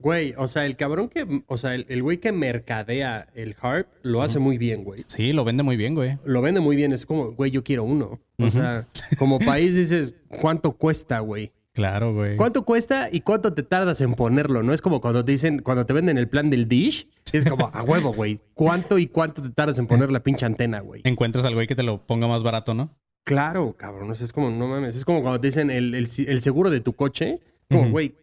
Güey, 0.03 0.33
o 0.37 0.47
sea, 0.47 0.65
el 0.65 0.75
cabrón 0.75 1.07
que, 1.09 1.43
o 1.47 1.57
sea, 1.57 1.73
el 1.73 1.85
el 1.89 2.03
güey 2.03 2.17
que 2.19 2.31
mercadea 2.31 3.27
el 3.33 3.55
harp 3.61 3.87
lo 4.03 4.21
hace 4.21 4.37
muy 4.37 4.57
bien, 4.57 4.83
güey. 4.83 5.03
Sí, 5.07 5.33
lo 5.33 5.43
vende 5.45 5.63
muy 5.63 5.77
bien, 5.77 5.95
güey. 5.95 6.17
Lo 6.25 6.41
vende 6.41 6.59
muy 6.61 6.75
bien, 6.75 6.93
es 6.93 7.05
como, 7.05 7.31
güey, 7.31 7.49
yo 7.51 7.63
quiero 7.63 7.83
uno. 7.83 8.19
O 8.37 8.49
sea, 8.49 8.85
como 9.17 9.39
país 9.39 9.75
dices, 9.75 10.13
¿cuánto 10.27 10.73
cuesta, 10.73 11.19
güey? 11.19 11.51
Claro, 11.73 12.13
güey. 12.13 12.35
¿Cuánto 12.37 12.65
cuesta 12.65 13.09
y 13.11 13.21
cuánto 13.21 13.53
te 13.53 13.63
tardas 13.63 13.99
en 14.01 14.13
ponerlo? 14.13 14.61
No 14.61 14.73
es 14.73 14.81
como 14.81 15.01
cuando 15.01 15.25
te 15.25 15.31
dicen, 15.31 15.59
cuando 15.63 15.85
te 15.87 15.93
venden 15.93 16.17
el 16.19 16.27
plan 16.29 16.49
del 16.51 16.67
dish, 16.67 17.07
es 17.31 17.49
como, 17.49 17.71
a 17.73 17.81
huevo, 17.81 18.13
güey. 18.13 18.39
¿Cuánto 18.53 18.99
y 18.99 19.07
cuánto 19.07 19.41
te 19.41 19.49
tardas 19.49 19.79
en 19.79 19.87
poner 19.87 20.11
la 20.11 20.21
pinche 20.21 20.45
antena, 20.45 20.81
güey? 20.81 21.01
Encuentras 21.05 21.45
al 21.45 21.55
güey 21.55 21.65
que 21.65 21.75
te 21.75 21.81
lo 21.81 22.05
ponga 22.05 22.27
más 22.27 22.43
barato, 22.43 22.73
¿no? 22.75 22.91
Claro, 23.23 23.73
cabrón. 23.77 24.11
o 24.11 24.15
sea, 24.15 24.25
es 24.25 24.33
como, 24.33 24.51
no 24.51 24.67
mames. 24.67 24.95
Es 24.95 25.05
como 25.05 25.21
cuando 25.21 25.39
te 25.39 25.47
dicen 25.47 25.71
el, 25.71 25.95
el- 25.95 26.09
el 26.27 26.41
seguro 26.41 26.69
de 26.69 26.81
tu 26.81 26.93
coche. 26.93 27.39
Como, 27.71 27.89
güey, 27.89 28.13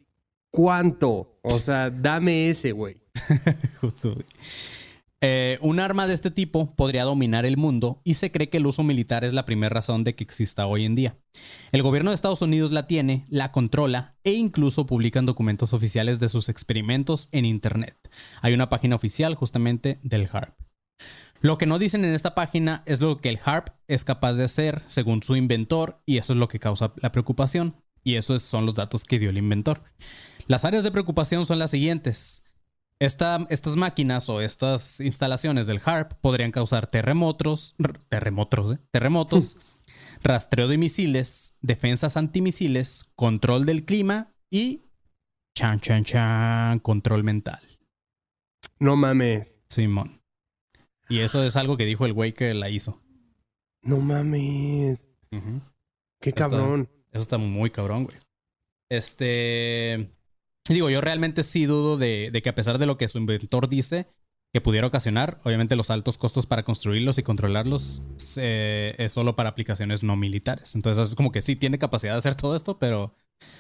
¿cuánto? 0.50 1.38
O 1.42 1.58
sea, 1.58 1.90
dame 1.90 2.50
ese, 2.50 2.72
güey. 2.72 2.96
Justo. 3.80 4.16
Eh, 5.22 5.58
un 5.60 5.80
arma 5.80 6.06
de 6.06 6.14
este 6.14 6.30
tipo 6.30 6.74
podría 6.74 7.04
dominar 7.04 7.44
el 7.44 7.58
mundo 7.58 8.00
y 8.04 8.14
se 8.14 8.30
cree 8.30 8.48
que 8.48 8.56
el 8.56 8.66
uso 8.66 8.82
militar 8.82 9.22
es 9.22 9.34
la 9.34 9.44
primera 9.44 9.68
razón 9.68 10.02
de 10.02 10.14
que 10.14 10.24
exista 10.24 10.66
hoy 10.66 10.86
en 10.86 10.94
día. 10.94 11.18
El 11.72 11.82
gobierno 11.82 12.10
de 12.10 12.14
Estados 12.14 12.40
Unidos 12.40 12.70
la 12.70 12.86
tiene, 12.86 13.26
la 13.28 13.52
controla 13.52 14.16
e 14.24 14.32
incluso 14.32 14.86
publican 14.86 15.26
documentos 15.26 15.74
oficiales 15.74 16.20
de 16.20 16.30
sus 16.30 16.48
experimentos 16.48 17.28
en 17.32 17.44
Internet. 17.44 17.96
Hay 18.40 18.54
una 18.54 18.70
página 18.70 18.96
oficial 18.96 19.34
justamente 19.34 20.00
del 20.02 20.26
HARP. 20.32 20.58
Lo 21.42 21.58
que 21.58 21.66
no 21.66 21.78
dicen 21.78 22.04
en 22.04 22.14
esta 22.14 22.34
página 22.34 22.82
es 22.86 23.00
lo 23.00 23.20
que 23.20 23.28
el 23.28 23.40
HARP 23.44 23.68
es 23.88 24.04
capaz 24.04 24.34
de 24.34 24.44
hacer 24.44 24.82
según 24.88 25.22
su 25.22 25.36
inventor 25.36 26.02
y 26.06 26.16
eso 26.16 26.32
es 26.32 26.38
lo 26.38 26.48
que 26.48 26.58
causa 26.58 26.92
la 26.96 27.12
preocupación. 27.12 27.76
Y 28.02 28.14
esos 28.14 28.42
son 28.42 28.64
los 28.64 28.74
datos 28.74 29.04
que 29.04 29.18
dio 29.18 29.28
el 29.28 29.36
inventor. 29.38 29.82
Las 30.46 30.64
áreas 30.64 30.85
de 30.85 30.90
preocupación 30.90 31.46
son 31.46 31.59
las 31.59 31.70
siguientes. 31.70 32.44
Esta- 32.98 33.46
estas 33.48 33.76
máquinas 33.76 34.29
o 34.29 34.40
estas 34.42 35.00
instalaciones 35.00 35.66
del 35.66 35.81
HARP 35.85 36.12
podrían 36.20 36.50
causar 36.53 36.87
terremotos, 36.87 37.74
terremotos, 38.11 38.72
¿eh? 38.72 38.79
terremotos, 38.90 39.57
rastreo 40.22 40.68
de 40.68 40.76
misiles, 40.76 41.57
defensas 41.62 42.16
antimisiles, 42.18 43.05
control 43.16 43.64
del 43.64 43.85
clima 43.87 44.35
y 44.50 44.83
chan 45.57 45.81
chan 45.81 46.05
chan, 46.05 46.79
control 46.81 47.24
mental. 47.24 47.61
No 48.79 48.96
mames. 48.96 49.59
Simón. 49.70 50.20
Y 51.09 51.20
eso 51.20 51.42
es 51.42 51.57
algo 51.57 51.76
que 51.76 51.87
dijo 51.87 52.05
el 52.07 52.12
güey 52.12 52.35
que 52.35 52.53
la 52.55 52.68
hizo. 52.68 53.00
No 53.83 53.98
mames. 53.98 55.07
Qué 56.20 56.31
Está- 56.31 56.50
cabrón. 56.50 56.90
Eso 57.12 57.22
está 57.22 57.38
muy 57.38 57.70
cabrón, 57.70 58.05
güey. 58.05 58.16
Este. 58.90 60.11
Digo, 60.70 60.88
yo 60.88 61.00
realmente 61.00 61.42
sí 61.42 61.66
dudo 61.66 61.96
de, 61.96 62.30
de 62.33 62.42
que 62.42 62.48
a 62.48 62.54
pesar 62.54 62.78
de 62.78 62.87
lo 62.87 62.96
que 62.96 63.09
su 63.09 63.18
inventor 63.18 63.68
dice 63.68 64.06
que 64.52 64.61
pudiera 64.61 64.87
ocasionar, 64.87 65.38
obviamente 65.44 65.76
los 65.76 65.90
altos 65.90 66.18
costos 66.18 66.46
para 66.46 66.64
construirlos 66.64 67.18
y 67.18 67.22
controlarlos 67.22 68.02
eh, 68.37 68.94
es 68.98 69.12
solo 69.12 69.37
para 69.37 69.50
aplicaciones 69.50 70.02
no 70.02 70.16
militares. 70.16 70.74
Entonces 70.74 71.09
es 71.09 71.14
como 71.14 71.30
que 71.30 71.42
sí 71.42 71.54
tiene 71.54 71.78
capacidad 71.78 72.14
de 72.14 72.18
hacer 72.18 72.35
todo 72.35 72.56
esto, 72.56 72.78
pero 72.78 73.12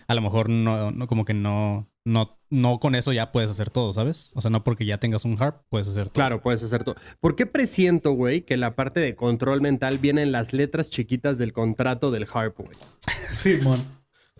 a 0.08 0.14
lo 0.14 0.20
mejor 0.20 0.48
no, 0.48 0.90
no 0.90 1.06
como 1.06 1.24
que 1.24 1.32
no, 1.32 1.88
no, 2.04 2.38
no 2.50 2.80
con 2.80 2.96
eso 2.96 3.12
ya 3.12 3.30
puedes 3.30 3.50
hacer 3.50 3.70
todo, 3.70 3.92
¿sabes? 3.92 4.32
O 4.34 4.40
sea, 4.40 4.50
no 4.50 4.64
porque 4.64 4.84
ya 4.84 4.98
tengas 4.98 5.24
un 5.24 5.40
harp 5.40 5.62
puedes 5.68 5.86
hacer 5.86 6.06
todo. 6.06 6.14
Claro, 6.14 6.42
puedes 6.42 6.62
hacer 6.62 6.82
todo. 6.82 6.96
¿Por 7.20 7.36
qué 7.36 7.46
presiento, 7.46 8.12
güey, 8.12 8.42
que 8.42 8.56
la 8.56 8.74
parte 8.74 8.98
de 8.98 9.14
control 9.14 9.60
mental 9.60 9.98
viene 9.98 10.22
en 10.22 10.32
las 10.32 10.52
letras 10.52 10.90
chiquitas 10.90 11.38
del 11.38 11.52
contrato 11.52 12.10
del 12.10 12.26
HARP, 12.32 12.58
güey? 12.58 12.76
Simón. 13.32 13.84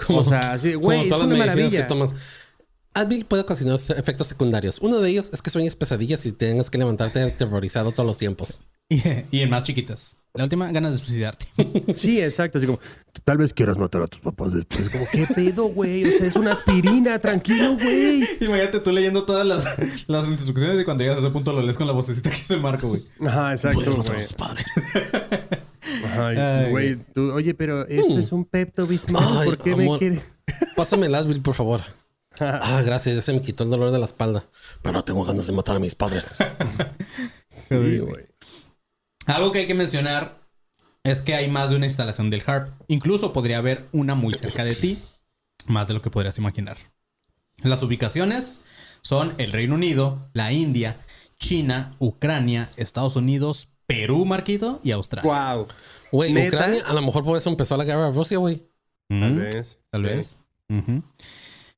Como, 0.05 0.21
O 0.21 0.25
sea, 0.25 0.59
sí, 0.59 0.75
güey, 0.75 1.03
es 1.03 1.09
todas 1.09 1.27
una 1.27 1.37
maravilla. 1.37 1.83
que 1.83 1.83
tomas. 1.83 2.15
Advil 2.95 3.25
puede 3.25 3.43
ocasionar 3.43 3.79
efectos 3.97 4.27
secundarios. 4.27 4.79
Uno 4.81 4.99
de 4.99 5.09
ellos 5.11 5.31
es 5.33 5.43
que 5.43 5.51
sueñes 5.51 5.77
pesadillas 5.77 6.27
y 6.27 6.33
tengas 6.33 6.71
que 6.71 6.79
levantarte 6.79 7.23
aterrorizado 7.23 7.93
todos 7.93 8.07
los 8.07 8.19
tiempos. 8.19 8.61
Y, 8.93 9.01
y 9.31 9.43
en 9.43 9.51
más 9.51 9.63
chiquitas. 9.63 10.17
La 10.35 10.43
última, 10.43 10.69
ganas 10.73 10.95
de 10.95 10.99
suicidarte. 10.99 11.47
Sí, 11.97 12.21
exacto. 12.21 12.59
Así 12.59 12.67
como, 12.67 12.81
tal 13.23 13.39
vez 13.39 13.55
quieras 13.55 13.79
matar 13.79 14.03
a 14.03 14.09
tus 14.09 14.19
papás 14.19 14.53
después. 14.53 14.89
Como, 14.91 15.07
¿qué 15.13 15.29
pedo, 15.33 15.67
güey? 15.67 16.03
O 16.03 16.11
sea, 16.11 16.27
es 16.27 16.35
una 16.35 16.55
aspirina, 16.55 17.21
tranquilo, 17.21 17.77
güey. 17.81 18.25
Imagínate 18.41 18.81
tú 18.81 18.91
leyendo 18.91 19.25
todas 19.25 19.47
las, 19.47 19.65
las 20.09 20.27
instrucciones 20.27 20.81
y 20.81 20.85
cuando 20.85 21.05
llegas 21.05 21.19
a 21.19 21.21
ese 21.21 21.31
punto 21.31 21.53
lo 21.53 21.63
lees 21.63 21.79
con 21.79 21.87
la 21.87 21.93
vocecita 21.93 22.31
que 22.31 22.41
hizo 22.41 22.55
el 22.55 22.63
Marco, 22.63 22.89
güey. 22.89 23.03
Ajá, 23.25 23.53
exacto, 23.53 23.81
güey. 23.81 24.25
tus 24.27 24.33
padres. 24.33 24.67
Ay, 26.19 26.71
güey, 26.71 26.97
tú, 27.15 27.31
oye, 27.33 27.55
pero 27.55 27.87
esto 27.87 28.19
es 28.19 28.33
un 28.33 28.45
Pepto 28.45 28.87
Bismol. 28.87 29.23
Ay, 29.25 29.47
¿Por 29.51 29.59
qué 29.59 29.77
me 29.77 29.85
amor. 29.85 29.99
quiere? 30.01 30.21
Pásame 30.75 31.07
el 31.07 31.15
Advil, 31.15 31.43
por 31.43 31.55
favor. 31.55 31.83
Ah, 32.41 32.83
gracias. 32.85 33.17
Ya 33.17 33.23
se 33.23 33.33
me 33.33 33.41
quitó 33.41 33.65
el 33.65 33.71
dolor 33.71 33.91
de 33.91 33.99
la 33.99 34.05
espalda. 34.07 34.45
Pero 34.83 35.03
tengo 35.05 35.25
ganas 35.25 35.47
de 35.47 35.53
matar 35.53 35.77
a 35.77 35.79
mis 35.81 35.95
padres. 35.95 36.37
Sí, 37.49 37.99
güey. 37.99 38.27
Algo 39.27 39.53
que 39.53 39.61
hay 39.61 39.67
que 39.67 39.75
mencionar 39.75 40.37
es 41.05 41.21
que 41.23 41.35
hay 41.35 41.49
más 41.49 41.71
de 41.71 41.77
una 41.77 41.87
instalación 41.87 42.31
del 42.31 42.43
HARP. 42.47 42.71
Incluso 42.89 43.33
podría 43.33 43.59
haber 43.59 43.85
una 43.93 44.15
muy 44.15 44.35
cerca 44.35 44.65
de 44.65 44.75
ti, 44.77 44.99
más 45.67 45.87
de 45.89 45.95
lo 45.95 46.03
que 46.03 46.11
podrías 46.11 46.39
imaginar. 46.39 46.77
Las 47.63 47.83
ubicaciones 47.83 48.63
son 49.03 49.35
el 49.39 49.53
Reino 49.53 49.75
Unido, 49.75 50.19
la 50.33 50.53
India, 50.53 50.97
China, 51.39 51.95
Ucrania, 51.99 52.71
Estados 52.77 53.17
Unidos, 53.17 53.69
Perú, 53.87 54.25
Marquito, 54.25 54.81
y 54.83 54.93
Australia. 54.93 55.55
Wow. 55.55 55.69
Güey. 56.13 56.49
Ucrania, 56.49 56.83
a 56.87 56.93
lo 56.95 57.03
mejor 57.03 57.25
por 57.25 57.37
eso 57.37 57.51
empezó 57.51 57.77
la 57.77 57.85
guerra 57.85 58.07
de 58.07 58.13
Rusia, 58.13 58.39
güey. 58.39 58.65
Tal 59.09 59.33
Mm, 59.35 59.39
vez. 59.39 59.79
Tal 59.91 60.03
vez. 60.03 60.39
Ujú. 60.69 61.03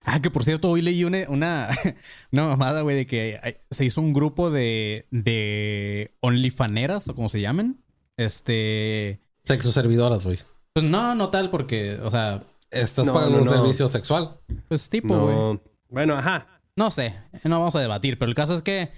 Ah, 0.04 0.20
que 0.20 0.30
por 0.30 0.44
cierto, 0.44 0.68
hoy 0.70 0.82
leí 0.82 1.04
una, 1.04 1.18
una, 1.28 1.68
una 2.32 2.46
mamada, 2.46 2.82
güey, 2.82 2.96
de 2.96 3.06
que 3.06 3.56
se 3.70 3.84
hizo 3.84 4.00
un 4.00 4.12
grupo 4.12 4.50
de, 4.50 5.06
de 5.10 6.12
OnlyFaneras, 6.20 7.08
o 7.08 7.14
como 7.14 7.28
se 7.28 7.40
llaman. 7.40 7.78
Este. 8.16 9.20
Sexo 9.44 9.72
servidoras, 9.72 10.24
güey. 10.24 10.38
Pues 10.72 10.84
no, 10.86 11.14
no 11.14 11.28
tal, 11.30 11.50
porque, 11.50 11.98
o 12.02 12.10
sea, 12.10 12.42
Estás 12.70 13.06
No, 13.06 13.12
pagando 13.12 13.36
no, 13.36 13.42
un 13.42 13.48
no. 13.48 13.54
servicio 13.54 13.88
sexual. 13.88 14.30
pues 14.68 14.88
tipo, 14.88 15.16
güey. 15.18 15.34
No. 15.36 15.60
Bueno, 15.90 16.16
ajá. 16.16 16.46
No 16.74 16.90
sé, 16.90 17.14
no 17.44 17.58
vamos 17.58 17.76
a 17.76 17.80
debatir, 17.80 18.18
pero 18.18 18.30
el 18.30 18.34
caso 18.34 18.54
es 18.54 18.62
que 18.62 18.90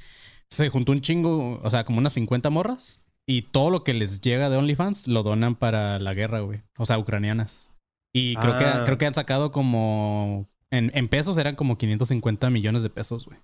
se 0.49 0.69
juntó 0.69 0.93
un 0.93 1.01
chingo, 1.01 1.59
o 1.61 1.71
sea, 1.71 1.85
como 1.85 1.99
unas 1.99 2.13
50 2.13 2.49
morras, 2.51 3.05
y 3.27 3.43
todo 3.43 3.71
lo 3.71 3.83
que 3.83 3.95
les 3.95 4.21
llega 4.21 4.49
de 4.49 4.57
OnlyFans 4.57 5.09
lo 5.09 5.25
donan 5.25 5.57
para 5.57 5.99
la 5.99 6.15
guerra, 6.15 6.41
güey. 6.41 6.63
O 6.79 6.87
sea, 6.87 6.99
ucranianas. 6.99 7.71
Y 8.13 8.37
creo, 8.37 8.57
que, 8.59 8.65
Ah. 8.65 8.83
creo 8.85 8.97
que 8.97 9.07
han 9.07 9.15
sacado 9.15 9.51
como. 9.51 10.47
En, 10.75 10.91
en 10.95 11.09
pesos 11.09 11.39
eran 11.39 11.55
como 11.55 11.79
550 11.79 12.51
millones 12.51 12.83
de 12.83 12.91
pesos, 12.91 13.27
güey. 13.27 13.39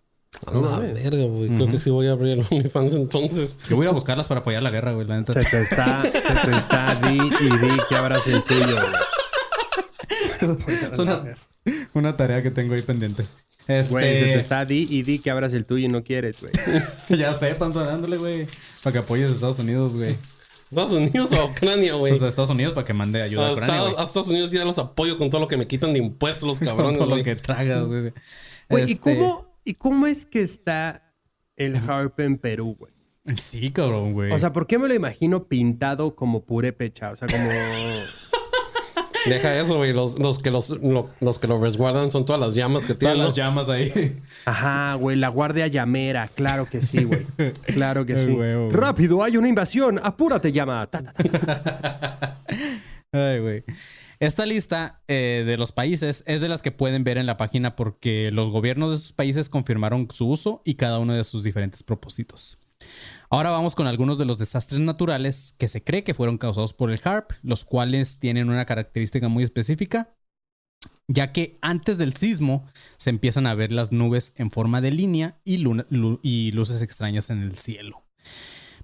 A 0.46 0.52
la 0.52 0.78
verga, 0.78 1.24
güey. 1.24 1.48
Creo 1.48 1.68
que 1.68 1.78
sí 1.78 1.90
voy 1.90 2.06
a 2.06 2.12
abrir 2.12 2.38
el 2.38 2.46
OnlyFans 2.50 2.94
entonces. 2.94 3.58
Yo 3.68 3.76
voy 3.76 3.84
a 3.84 3.88
ir 3.88 3.90
a 3.90 3.94
buscarlas 3.94 4.28
para 4.28 4.40
apoyar 4.40 4.62
la 4.62 4.70
guerra, 4.70 4.92
güey, 4.92 5.06
la 5.06 5.18
neta. 5.18 5.32
Se 5.34 5.48
te 5.48 5.62
está, 5.62 6.02
se 6.02 6.34
te 6.34 6.56
está, 6.56 6.94
di 6.96 7.18
y 7.18 7.58
di 7.58 7.76
que 7.88 7.96
abras 7.96 8.26
el 8.26 8.42
tuyo, 8.44 8.76
güey. 10.40 10.50
Es 10.90 10.98
una, 10.98 11.36
una 11.94 12.16
tarea 12.16 12.42
que 12.42 12.50
tengo 12.50 12.74
ahí 12.74 12.82
pendiente. 12.82 13.24
Este, 13.66 13.92
Güey, 13.92 14.18
se 14.18 14.24
te 14.24 14.38
está 14.38 14.64
di 14.64 14.86
y 14.90 15.02
di 15.02 15.18
que 15.20 15.30
abras 15.30 15.52
el 15.52 15.64
tuyo 15.64 15.86
y 15.86 15.88
no 15.88 16.02
quieres, 16.02 16.40
güey. 16.40 16.52
Ya 17.20 17.34
sé, 17.34 17.54
tanto 17.54 17.84
dándole, 17.84 18.16
güey. 18.16 18.46
Para 18.82 18.92
que 18.94 18.98
apoyes 19.00 19.30
a 19.30 19.34
Estados 19.34 19.58
Unidos, 19.58 19.96
güey. 19.96 20.16
¿Estados 20.70 20.92
Unidos 20.92 21.32
o 21.32 21.46
Ucrania, 21.46 21.94
güey? 21.94 22.12
Pues 22.12 22.22
a 22.22 22.28
Estados 22.28 22.50
Unidos 22.50 22.74
para 22.74 22.86
que 22.86 22.92
mande 22.92 23.20
ayuda 23.20 23.46
a 23.46 23.48
a, 23.48 23.52
Ucrania, 23.52 23.74
Estados, 23.76 23.98
a 23.98 24.04
Estados 24.04 24.28
Unidos 24.28 24.50
ya 24.52 24.64
los 24.64 24.78
apoyo 24.78 25.18
con 25.18 25.28
todo 25.28 25.40
lo 25.40 25.48
que 25.48 25.56
me 25.56 25.66
quitan 25.66 25.92
de 25.92 25.98
impuestos 25.98 26.46
los 26.46 26.60
cabrones, 26.68 26.96
Todo 26.98 27.08
lo 27.08 27.14
güey. 27.16 27.24
que 27.24 27.34
tragas, 27.34 27.86
güey. 27.86 28.12
Güey, 28.68 28.88
¿y, 28.88 28.92
Este, 28.92 29.16
cómo, 29.18 29.52
¿y 29.64 29.74
cómo 29.74 30.06
es 30.06 30.26
que 30.26 30.42
está 30.42 31.12
el 31.56 31.76
harp 31.76 32.20
en 32.20 32.38
Perú, 32.38 32.76
güey? 32.78 32.92
Sí, 33.36 33.70
cabrón, 33.70 34.12
güey. 34.12 34.30
O 34.32 34.38
sea, 34.38 34.52
¿por 34.52 34.66
qué 34.66 34.78
me 34.78 34.86
lo 34.88 34.94
imagino 34.94 35.48
pintado 35.48 36.14
como 36.14 36.44
purépecha? 36.44 37.10
O 37.10 37.16
sea, 37.16 37.26
como... 37.28 37.42
Deja 39.26 39.58
eso, 39.60 39.76
güey. 39.76 39.92
Los, 39.92 40.18
los 40.18 40.38
que 40.38 40.50
los, 40.50 40.70
lo- 40.70 41.10
los 41.20 41.38
que 41.38 41.46
lo 41.46 41.58
resguardan 41.58 42.10
son 42.10 42.24
todas 42.24 42.40
las 42.40 42.54
llamas 42.54 42.84
que 42.84 42.94
Todas 42.94 43.14
tienen. 43.14 43.18
las 43.18 43.28
¿no? 43.28 43.34
llamas 43.36 43.68
ahí. 43.68 44.18
Ajá, 44.46 44.94
güey, 44.94 45.16
la 45.16 45.28
guardia 45.28 45.66
llamera. 45.66 46.28
Claro 46.28 46.66
que 46.66 46.80
sí, 46.82 47.04
güey. 47.04 47.26
Claro 47.66 48.06
que 48.06 48.14
Ay, 48.14 48.24
sí. 48.24 48.30
güey, 48.32 48.54
güey. 48.54 48.70
Rápido, 48.70 49.22
hay 49.22 49.36
una 49.36 49.48
invasión. 49.48 50.00
Apúrate, 50.02 50.52
llama. 50.52 50.86
Ta, 50.86 51.02
ta, 51.02 51.12
ta. 51.12 52.38
Ay, 53.12 53.40
güey. 53.40 53.64
Esta 54.20 54.44
lista 54.44 55.00
eh, 55.08 55.44
de 55.46 55.56
los 55.56 55.72
países 55.72 56.24
es 56.26 56.40
de 56.42 56.48
las 56.48 56.62
que 56.62 56.72
pueden 56.72 57.04
ver 57.04 57.16
en 57.16 57.24
la 57.26 57.36
página 57.38 57.74
porque 57.74 58.30
los 58.32 58.50
gobiernos 58.50 58.90
de 58.90 58.96
esos 58.98 59.12
países 59.12 59.48
confirmaron 59.48 60.08
su 60.12 60.28
uso 60.28 60.60
y 60.64 60.74
cada 60.74 60.98
uno 60.98 61.14
de 61.14 61.24
sus 61.24 61.42
diferentes 61.42 61.82
propósitos. 61.82 62.58
Ahora 63.32 63.50
vamos 63.50 63.76
con 63.76 63.86
algunos 63.86 64.18
de 64.18 64.24
los 64.24 64.38
desastres 64.38 64.80
naturales 64.80 65.54
que 65.56 65.68
se 65.68 65.84
cree 65.84 66.02
que 66.02 66.14
fueron 66.14 66.36
causados 66.36 66.74
por 66.74 66.90
el 66.90 67.00
HARP, 67.02 67.30
los 67.42 67.64
cuales 67.64 68.18
tienen 68.18 68.48
una 68.50 68.64
característica 68.64 69.28
muy 69.28 69.44
específica, 69.44 70.12
ya 71.06 71.30
que 71.32 71.56
antes 71.62 71.96
del 71.98 72.14
sismo 72.14 72.66
se 72.96 73.10
empiezan 73.10 73.46
a 73.46 73.54
ver 73.54 73.70
las 73.70 73.92
nubes 73.92 74.34
en 74.36 74.50
forma 74.50 74.80
de 74.80 74.90
línea 74.90 75.38
y, 75.44 75.58
luna- 75.58 75.86
lu- 75.90 76.18
y 76.24 76.50
luces 76.52 76.82
extrañas 76.82 77.30
en 77.30 77.42
el 77.42 77.56
cielo. 77.56 78.02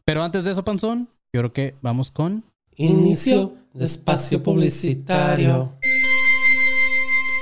Pero 0.04 0.22
antes 0.22 0.44
de 0.44 0.52
eso, 0.52 0.64
Panzón, 0.64 1.08
yo 1.32 1.40
creo 1.40 1.52
que 1.52 1.74
vamos 1.82 2.12
con 2.12 2.44
Inicio 2.76 3.54
de 3.72 3.86
espacio 3.86 4.42
publicitario. 4.42 5.72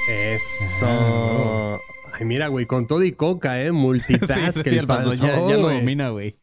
Eso. 0.09 1.77
Ay, 2.13 2.25
mira, 2.25 2.49
güey, 2.49 2.67
con 2.67 2.87
todo 2.87 3.03
y 3.03 3.13
coca, 3.13 3.63
¿eh? 3.63 3.73
Multitask. 3.73 4.53
Sí, 4.55 4.63
sí, 4.63 4.69
el 4.71 4.79
el 4.79 4.87
panzón 4.87 5.17
ya, 5.17 5.37
lo 5.57 5.69
domina, 5.71 6.11
güey. 6.11 6.37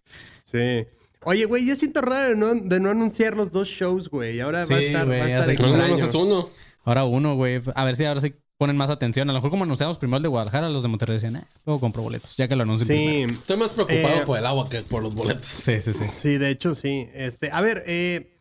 Sí. 0.52 0.86
Oye, 1.24 1.46
güey, 1.46 1.66
ya 1.66 1.76
siento 1.76 2.02
raro 2.02 2.30
de 2.30 2.36
no, 2.36 2.54
de 2.54 2.80
no 2.80 2.90
anunciar 2.90 3.36
los 3.36 3.52
dos 3.52 3.68
shows, 3.68 4.10
güey. 4.10 4.40
Ahora 4.42 4.64
Sí, 4.64 4.74
va 4.74 4.80
a 4.80 4.82
estar, 4.82 5.06
güey, 5.06 5.20
va 5.20 5.26
a 5.26 5.40
estar 5.40 5.56
que 5.56 5.62
No, 5.64 5.96
es 5.98 6.14
uno. 6.16 6.50
Ahora 6.84 7.04
uno, 7.06 7.36
güey. 7.36 7.62
A 7.76 7.86
ver 7.86 7.96
si 7.96 8.06
ahora 8.06 8.20
sí 8.22 8.34
ponen 8.58 8.76
más 8.76 8.90
atención. 8.90 9.30
A 9.30 9.34
lo 9.34 9.38
mejor 9.38 9.52
como 9.52 9.64
anunciamos 9.64 9.98
primero 10.00 10.18
el 10.18 10.24
de 10.24 10.30
Guadalajara, 10.30 10.70
los 10.70 10.82
de 10.84 10.90
Monterrey 10.90 11.16
decían, 11.16 11.36
eh, 11.36 11.44
luego 11.66 11.80
compro 11.80 12.02
boletos, 12.04 12.36
ya 12.38 12.48
que 12.48 12.56
lo 12.56 12.64
anuncian 12.64 12.88
primero. 12.88 13.30
Sí, 13.30 13.36
Estoy 13.36 13.58
más 13.58 13.74
preocupado 13.76 14.22
Eh, 14.22 14.24
por 14.26 14.38
el 14.40 14.46
agua 14.46 14.68
que 14.70 14.82
por 14.82 15.04
los 15.04 15.14
boletos. 15.14 15.46
Sí, 15.46 15.80
sí, 15.82 15.94
sí. 15.94 16.06
sí, 16.14 16.38
de 16.40 16.50
hecho, 16.50 16.74
sí. 16.76 17.08
Este, 17.14 17.52
a 17.52 17.62
ver, 17.62 17.84
eh... 17.86 18.38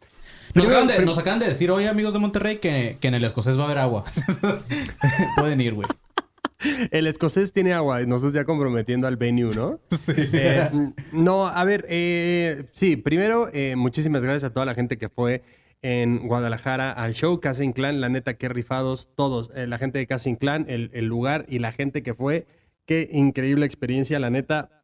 Nos 0.54 0.64
primero- 0.64 0.70
acaban, 0.70 0.88
de, 0.88 0.94
prim- 0.94 1.06
nos 1.06 1.18
acaban 1.18 1.38
de 1.38 1.46
decir 1.48 1.70
hoy, 1.70 1.86
amigos 1.86 2.12
de 2.14 2.18
Monterrey, 2.18 2.58
que, 2.58 2.96
que 3.00 3.08
en 3.08 3.14
el 3.14 3.24
escocés 3.24 3.56
va 3.58 3.62
a 3.62 3.64
haber 3.66 3.78
agua. 3.78 4.04
Pueden 5.36 5.60
ir, 5.60 5.74
güey. 5.74 5.86
El 6.90 7.06
escocés 7.06 7.52
tiene 7.52 7.72
agua 7.72 8.02
y 8.02 8.06
nosotros 8.06 8.32
ya 8.32 8.44
comprometiendo 8.44 9.06
al 9.06 9.16
venue, 9.16 9.54
¿no? 9.54 9.80
Sí. 9.90 10.12
Eh, 10.16 10.70
no, 11.12 11.46
a 11.46 11.64
ver, 11.64 11.84
eh, 11.88 12.64
sí, 12.72 12.96
primero, 12.96 13.48
eh, 13.52 13.76
muchísimas 13.76 14.22
gracias 14.22 14.44
a 14.44 14.52
toda 14.52 14.66
la 14.66 14.74
gente 14.74 14.98
que 14.98 15.08
fue 15.08 15.42
en 15.82 16.26
Guadalajara 16.26 16.92
al 16.92 17.14
show, 17.14 17.40
Casa 17.40 17.64
Clan, 17.72 18.00
la 18.00 18.08
neta, 18.08 18.34
qué 18.34 18.48
rifados, 18.48 19.08
todos, 19.16 19.50
eh, 19.54 19.66
la 19.66 19.78
gente 19.78 19.98
de 19.98 20.06
Casa 20.06 20.34
Clan, 20.36 20.66
el, 20.68 20.90
el 20.92 21.06
lugar 21.06 21.46
y 21.48 21.58
la 21.58 21.72
gente 21.72 22.02
que 22.02 22.14
fue, 22.14 22.46
qué 22.86 23.08
increíble 23.10 23.66
experiencia, 23.66 24.18
la 24.18 24.30
neta. 24.30 24.76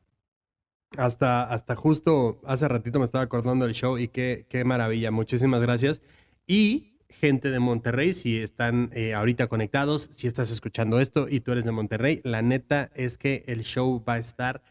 Hasta, 0.96 1.42
hasta 1.42 1.74
justo 1.74 2.40
hace 2.46 2.68
ratito 2.68 3.00
me 3.00 3.04
estaba 3.04 3.24
acordando 3.24 3.66
del 3.66 3.74
show 3.74 3.98
y 3.98 4.08
qué, 4.08 4.46
qué 4.48 4.64
maravilla, 4.64 5.10
muchísimas 5.10 5.60
gracias. 5.60 6.00
Y 6.46 6.95
gente 7.20 7.50
de 7.50 7.58
Monterrey, 7.58 8.12
si 8.12 8.38
están 8.38 8.90
eh, 8.94 9.14
ahorita 9.14 9.46
conectados, 9.48 10.10
si 10.14 10.26
estás 10.26 10.50
escuchando 10.50 11.00
esto 11.00 11.26
y 11.28 11.40
tú 11.40 11.52
eres 11.52 11.64
de 11.64 11.72
Monterrey, 11.72 12.20
la 12.24 12.42
neta 12.42 12.90
es 12.94 13.18
que 13.18 13.44
el 13.46 13.64
show 13.64 14.02
va 14.06 14.14
a 14.14 14.18
estar 14.18 14.62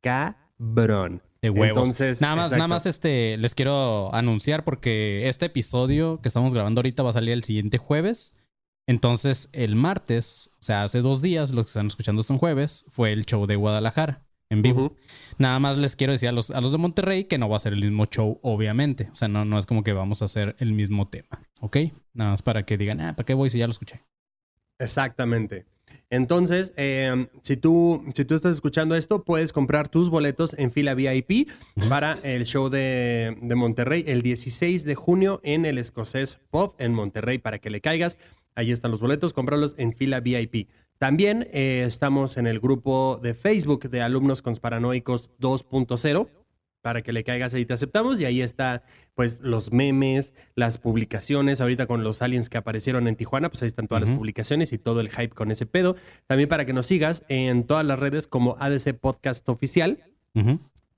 cabrón. 0.00 1.22
De 1.42 1.48
huevos. 1.48 1.88
Entonces, 1.88 2.20
nada 2.20 2.36
más, 2.36 2.44
exacto. 2.46 2.58
nada 2.58 2.68
más 2.68 2.84
este, 2.84 3.38
les 3.38 3.54
quiero 3.54 4.14
anunciar 4.14 4.62
porque 4.62 5.26
este 5.26 5.46
episodio 5.46 6.20
que 6.20 6.28
estamos 6.28 6.52
grabando 6.52 6.80
ahorita 6.80 7.02
va 7.02 7.10
a 7.10 7.14
salir 7.14 7.32
el 7.32 7.44
siguiente 7.44 7.78
jueves. 7.78 8.34
Entonces, 8.86 9.48
el 9.52 9.74
martes, 9.74 10.50
o 10.60 10.62
sea, 10.62 10.82
hace 10.82 11.00
dos 11.00 11.22
días, 11.22 11.52
los 11.52 11.66
que 11.66 11.70
están 11.70 11.86
escuchando 11.86 12.20
esto 12.20 12.34
en 12.34 12.38
jueves, 12.38 12.84
fue 12.88 13.12
el 13.12 13.24
show 13.24 13.46
de 13.46 13.56
Guadalajara 13.56 14.22
en 14.50 14.62
vivo. 14.62 14.94
Nada 15.38 15.58
más 15.58 15.78
les 15.78 15.96
quiero 15.96 16.12
decir 16.12 16.28
a 16.28 16.32
los, 16.32 16.50
a 16.50 16.60
los 16.60 16.72
de 16.72 16.78
Monterrey 16.78 17.24
que 17.24 17.38
no 17.38 17.48
va 17.48 17.56
a 17.56 17.60
ser 17.60 17.72
el 17.72 17.80
mismo 17.80 18.04
show, 18.06 18.38
obviamente. 18.42 19.08
O 19.12 19.16
sea, 19.16 19.28
no, 19.28 19.44
no 19.44 19.58
es 19.58 19.66
como 19.66 19.82
que 19.82 19.92
vamos 19.92 20.20
a 20.20 20.26
hacer 20.26 20.56
el 20.58 20.72
mismo 20.72 21.08
tema, 21.08 21.40
¿ok? 21.60 21.76
Nada 22.12 22.32
más 22.32 22.42
para 22.42 22.64
que 22.64 22.76
digan, 22.76 23.00
ah, 23.00 23.16
¿para 23.16 23.24
qué 23.24 23.34
voy 23.34 23.48
si 23.48 23.58
ya 23.58 23.66
lo 23.66 23.70
escuché? 23.70 24.00
Exactamente. 24.78 25.64
Entonces, 26.08 26.72
eh, 26.76 27.28
si, 27.42 27.56
tú, 27.56 28.04
si 28.14 28.24
tú 28.24 28.34
estás 28.34 28.52
escuchando 28.52 28.96
esto, 28.96 29.24
puedes 29.24 29.52
comprar 29.52 29.88
tus 29.88 30.10
boletos 30.10 30.54
en 30.58 30.72
fila 30.72 30.94
VIP 30.94 31.48
para 31.88 32.14
el 32.22 32.44
show 32.46 32.68
de, 32.68 33.36
de 33.40 33.54
Monterrey 33.54 34.04
el 34.06 34.22
16 34.22 34.84
de 34.84 34.94
junio 34.94 35.40
en 35.44 35.64
el 35.64 35.78
Escocés 35.78 36.40
Pub 36.50 36.74
en 36.78 36.94
Monterrey 36.94 37.38
para 37.38 37.58
que 37.60 37.70
le 37.70 37.80
caigas. 37.80 38.18
Ahí 38.56 38.72
están 38.72 38.90
los 38.90 39.00
boletos, 39.00 39.32
cómpralos 39.32 39.74
en 39.78 39.94
fila 39.94 40.20
VIP. 40.20 40.68
También 41.00 41.48
eh, 41.50 41.84
estamos 41.86 42.36
en 42.36 42.46
el 42.46 42.60
grupo 42.60 43.18
de 43.22 43.32
Facebook 43.32 43.88
de 43.88 44.02
Alumnos 44.02 44.42
Consparanoicos 44.42 45.30
2.0 45.40 46.28
para 46.82 47.00
que 47.00 47.14
le 47.14 47.24
caigas 47.24 47.54
ahí 47.54 47.64
te 47.64 47.72
aceptamos 47.72 48.20
y 48.20 48.26
ahí 48.26 48.42
está 48.42 48.82
pues 49.14 49.40
los 49.40 49.72
memes, 49.72 50.34
las 50.56 50.76
publicaciones, 50.76 51.62
ahorita 51.62 51.86
con 51.86 52.04
los 52.04 52.20
aliens 52.20 52.50
que 52.50 52.58
aparecieron 52.58 53.08
en 53.08 53.16
Tijuana, 53.16 53.48
pues 53.48 53.62
ahí 53.62 53.68
están 53.68 53.88
todas 53.88 54.06
las 54.06 54.14
publicaciones 54.14 54.74
y 54.74 54.78
todo 54.78 55.00
el 55.00 55.08
hype 55.08 55.30
con 55.30 55.50
ese 55.50 55.64
pedo. 55.64 55.96
También 56.26 56.50
para 56.50 56.66
que 56.66 56.74
nos 56.74 56.84
sigas 56.84 57.22
en 57.28 57.64
todas 57.64 57.86
las 57.86 57.98
redes 57.98 58.26
como 58.26 58.56
ADC 58.58 58.92
Podcast 58.92 59.48
Oficial. 59.48 60.04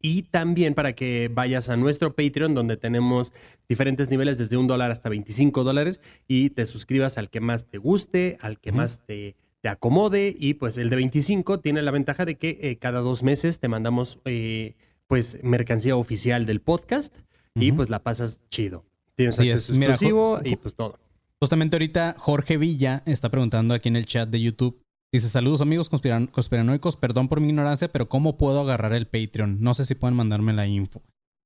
Y 0.01 0.23
también 0.25 0.75
para 0.75 0.95
que 0.95 1.31
vayas 1.33 1.69
a 1.69 1.77
nuestro 1.77 2.17
Patreon 2.17 2.55
donde 2.55 2.77
tenemos 2.77 3.33
diferentes 3.69 4.11
niveles 4.11 4.37
desde 4.37 4.57
un 4.57 4.67
dólar 4.67 4.91
hasta 4.91 5.09
25 5.09 5.63
dólares 5.63 6.01
y 6.27 6.51
te 6.51 6.67
suscribas 6.67 7.19
al 7.19 7.31
que 7.31 7.39
más 7.39 7.67
te 7.67 7.79
guste, 7.79 8.37
al 8.41 8.59
que 8.59 8.73
más 8.73 8.99
te, 9.07 9.37
te 9.63 9.69
acomode 9.69 10.35
y 10.39 10.55
pues 10.55 10.77
el 10.77 10.91
de 10.91 10.97
25 10.97 11.61
tiene 11.61 11.83
la 11.83 11.91
ventaja 11.93 12.25
de 12.25 12.37
que 12.37 12.59
eh, 12.63 12.79
cada 12.79 13.01
dos 13.01 13.23
meses 13.23 13.61
te 13.61 13.69
mandamos 13.69 14.19
eh, 14.25 14.75
pues 15.07 15.39
mercancía 15.43 15.97
oficial 15.97 16.47
del 16.47 16.61
podcast 16.61 17.15
y 17.55 17.71
pues 17.73 17.89
la 17.91 18.03
pasas 18.03 18.41
chido. 18.51 18.85
Tienes 19.15 19.39
acceso 19.39 19.73
es. 19.73 19.79
Exclusivo 19.79 20.41
y 20.45 20.57
pues 20.57 20.75
todo. 20.75 20.99
Justamente 21.41 21.77
ahorita 21.77 22.17
Jorge 22.19 22.57
Villa 22.57 23.03
está 23.07 23.29
preguntando 23.31 23.75
aquí 23.75 23.89
en 23.89 23.97
el 23.97 24.07
chat 24.07 24.29
de 24.29 24.41
YouTube. 24.41 24.81
Dice, 25.13 25.29
saludos 25.29 25.61
amigos 25.61 25.91
conspiran- 25.91 26.29
conspiranoicos, 26.31 26.97
perdón 26.97 27.29
por 27.29 27.41
mi 27.41 27.49
ignorancia, 27.51 27.93
pero 27.93 28.09
¿cómo 28.09 28.39
puedo 28.39 28.61
agarrar 28.63 28.95
el 28.95 29.07
Patreon? 29.07 29.61
No 29.61 29.75
sé 29.75 29.85
si 29.85 29.95
pueden 29.95 30.17
mandarme 30.17 30.55
la 30.55 30.67
info. 30.67 31.03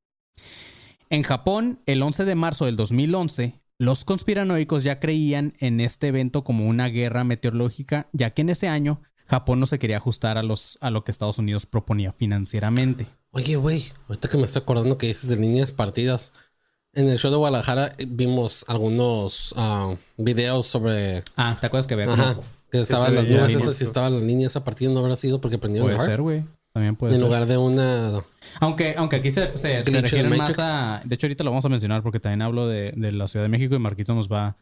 En 1.09 1.23
Japón, 1.23 1.79
el 1.85 2.01
11 2.01 2.25
de 2.25 2.35
marzo 2.35 2.65
del 2.65 2.75
2011, 2.75 3.61
los 3.77 4.05
conspiranoicos 4.05 4.83
ya 4.83 4.99
creían 4.99 5.53
en 5.59 5.79
este 5.79 6.07
evento 6.07 6.43
como 6.43 6.67
una 6.67 6.87
guerra 6.87 7.23
meteorológica, 7.23 8.09
ya 8.13 8.31
que 8.31 8.41
en 8.41 8.49
ese 8.49 8.67
año 8.67 9.01
Japón 9.27 9.59
no 9.59 9.65
se 9.65 9.79
quería 9.79 9.97
ajustar 9.97 10.37
a, 10.37 10.43
los, 10.43 10.77
a 10.81 10.91
lo 10.91 11.03
que 11.03 11.11
Estados 11.11 11.37
Unidos 11.39 11.65
proponía 11.65 12.11
financieramente. 12.11 13.07
Oye, 13.31 13.55
güey, 13.55 13.85
ahorita 14.07 14.29
que 14.29 14.37
me 14.37 14.43
estoy 14.43 14.61
acordando 14.61 14.97
que 14.97 15.07
dices 15.07 15.29
de 15.29 15.35
líneas 15.35 15.71
partidas. 15.71 16.31
En 16.93 17.09
el 17.09 17.17
show 17.17 17.29
de 17.29 17.37
Guadalajara 17.37 17.91
eh, 17.97 18.05
vimos 18.07 18.63
algunos 18.69 19.53
ah, 19.57 19.95
videos 20.15 20.67
sobre 20.67 21.23
Ah, 21.35 21.57
¿te 21.59 21.67
acuerdas 21.67 21.87
que 21.87 21.95
había 21.95 22.05
ajá, 22.05 22.37
que 22.71 22.81
estaban 22.81 23.13
las 23.13 23.27
nubes 23.27 23.53
esas 23.53 23.81
y 23.81 23.83
estaban 23.83 24.13
las 24.13 24.23
líneas 24.23 24.53
esa 24.53 24.63
partida 24.63 24.91
no 24.91 24.99
habrá 24.99 25.17
sido 25.17 25.41
porque 25.41 25.57
prendieron 25.57 25.93
Puede 25.93 26.07
ser, 26.07 26.21
güey. 26.21 26.43
También 26.71 26.95
puede 26.95 27.13
en 27.13 27.19
ser. 27.19 27.27
lugar 27.27 27.45
de 27.47 27.57
una 27.57 28.23
Aunque, 28.59 28.95
aunque 28.97 29.17
aquí 29.17 29.31
se, 29.31 29.57
se, 29.57 29.83
se 29.83 30.01
refieren 30.01 30.37
más 30.37 30.57
a. 30.59 31.01
De 31.03 31.15
hecho, 31.15 31.27
ahorita 31.27 31.43
lo 31.43 31.51
vamos 31.51 31.65
a 31.65 31.69
mencionar 31.69 32.03
porque 32.03 32.19
también 32.19 32.41
hablo 32.41 32.67
de, 32.67 32.93
de 32.95 33.11
la 33.11 33.27
Ciudad 33.27 33.43
de 33.45 33.49
México 33.49 33.75
y 33.75 33.79
Marquito 33.79 34.13
nos 34.13 34.31
va 34.31 34.55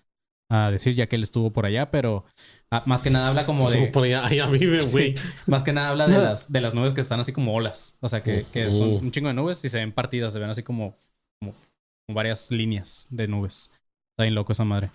a 0.49 0.69
decir 0.71 0.93
ya 0.95 1.07
que 1.07 1.15
él 1.15 1.23
estuvo 1.23 1.51
por 1.51 1.65
allá, 1.65 1.89
pero 1.91 2.25
ah, 2.71 2.83
más 2.85 3.01
que 3.01 3.09
nada 3.09 3.29
habla 3.29 3.45
como 3.45 3.69
de. 3.71 3.87
por 3.87 4.03
allá, 4.05 4.25
allá 4.25 4.47
vive, 4.47 4.83
güey. 4.91 5.15
Más 5.47 5.63
que 5.63 5.73
nada 5.73 5.89
habla 5.89 6.07
de 6.07 6.17
las, 6.17 6.51
de 6.51 6.61
las 6.61 6.73
nubes 6.73 6.93
que 6.93 7.01
están 7.01 7.19
así 7.19 7.31
como 7.33 7.53
olas. 7.53 7.97
O 8.01 8.09
sea, 8.09 8.21
que, 8.23 8.45
que 8.51 8.69
son 8.71 8.89
Uh. 8.89 8.97
un 8.97 9.11
chingo 9.11 9.29
de 9.29 9.33
nubes 9.33 9.63
y 9.65 9.69
se 9.69 9.79
ven 9.79 9.91
partidas, 9.91 10.33
se 10.33 10.39
ven 10.39 10.49
así 10.49 10.61
como, 10.63 10.93
como, 11.39 11.51
como 11.51 12.15
varias 12.15 12.51
líneas 12.51 13.07
de 13.09 13.27
nubes. 13.27 13.71
Está 14.13 14.25
bien 14.25 14.35
loco 14.35 14.51
esa 14.51 14.63
madre. 14.63 14.91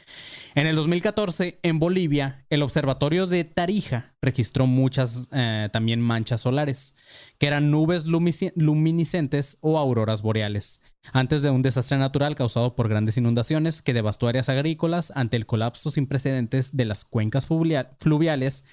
En 0.54 0.68
el 0.68 0.76
2014, 0.76 1.58
en 1.64 1.80
Bolivia, 1.80 2.46
el 2.50 2.62
observatorio 2.62 3.26
de 3.26 3.42
Tarija 3.42 4.14
registró 4.22 4.68
muchas 4.68 5.28
eh, 5.32 5.68
también 5.72 6.00
manchas 6.00 6.42
solares, 6.42 6.94
que 7.36 7.48
eran 7.48 7.72
nubes 7.72 8.04
luminiscentes 8.06 9.58
o 9.60 9.76
auroras 9.76 10.22
boreales, 10.22 10.82
antes 11.12 11.42
de 11.42 11.50
un 11.50 11.62
desastre 11.62 11.98
natural 11.98 12.36
causado 12.36 12.76
por 12.76 12.88
grandes 12.88 13.16
inundaciones 13.16 13.82
que 13.82 13.92
devastó 13.92 14.28
áreas 14.28 14.48
agrícolas 14.50 15.12
ante 15.16 15.36
el 15.36 15.46
colapso 15.46 15.90
sin 15.90 16.06
precedentes 16.06 16.76
de 16.76 16.84
las 16.84 17.04
cuencas 17.04 17.44
fluvia- 17.48 17.96
fluviales, 17.98 18.66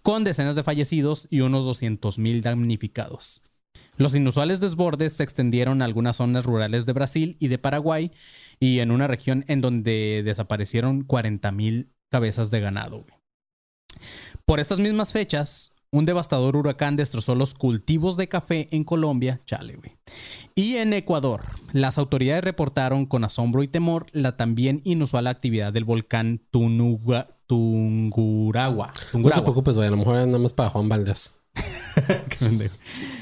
con 0.00 0.24
decenas 0.24 0.56
de 0.56 0.62
fallecidos 0.62 1.28
y 1.30 1.42
unos 1.42 1.66
200.000 1.66 2.40
damnificados. 2.40 3.42
Los 3.96 4.14
inusuales 4.14 4.60
desbordes 4.60 5.12
se 5.12 5.22
extendieron 5.24 5.82
a 5.82 5.84
algunas 5.84 6.16
zonas 6.16 6.46
rurales 6.46 6.86
de 6.86 6.94
Brasil 6.94 7.36
y 7.38 7.48
de 7.48 7.58
Paraguay 7.58 8.12
y 8.60 8.80
en 8.80 8.90
una 8.90 9.06
región 9.06 9.44
en 9.48 9.60
donde 9.60 10.22
desaparecieron 10.24 11.06
40.000 11.06 11.88
cabezas 12.10 12.50
de 12.50 12.60
ganado. 12.60 12.98
güey. 13.02 13.14
Por 14.44 14.60
estas 14.60 14.78
mismas 14.78 15.12
fechas, 15.12 15.72
un 15.92 16.04
devastador 16.04 16.56
huracán 16.56 16.94
destrozó 16.96 17.34
los 17.34 17.54
cultivos 17.54 18.16
de 18.16 18.28
café 18.28 18.68
en 18.70 18.84
Colombia, 18.84 19.40
chale, 19.46 19.74
güey. 19.76 19.96
Y 20.54 20.76
en 20.76 20.92
Ecuador, 20.92 21.42
las 21.72 21.98
autoridades 21.98 22.44
reportaron 22.44 23.06
con 23.06 23.24
asombro 23.24 23.62
y 23.62 23.68
temor 23.68 24.06
la 24.12 24.36
también 24.36 24.82
inusual 24.84 25.26
actividad 25.26 25.72
del 25.72 25.84
volcán 25.84 26.40
Tunuga- 26.52 27.26
Tunguragua. 27.46 28.92
No 29.14 29.30
te 29.30 29.42
preocupes, 29.42 29.74
güey. 29.76 29.88
A 29.88 29.90
lo 29.90 29.96
mejor 29.96 30.16
era 30.16 30.26
nada 30.26 30.38
más 30.38 30.52
para 30.52 30.68
Juan 30.70 30.88
Valdés. 30.88 31.32
Qué 32.06 32.36
pendejo. 32.38 32.76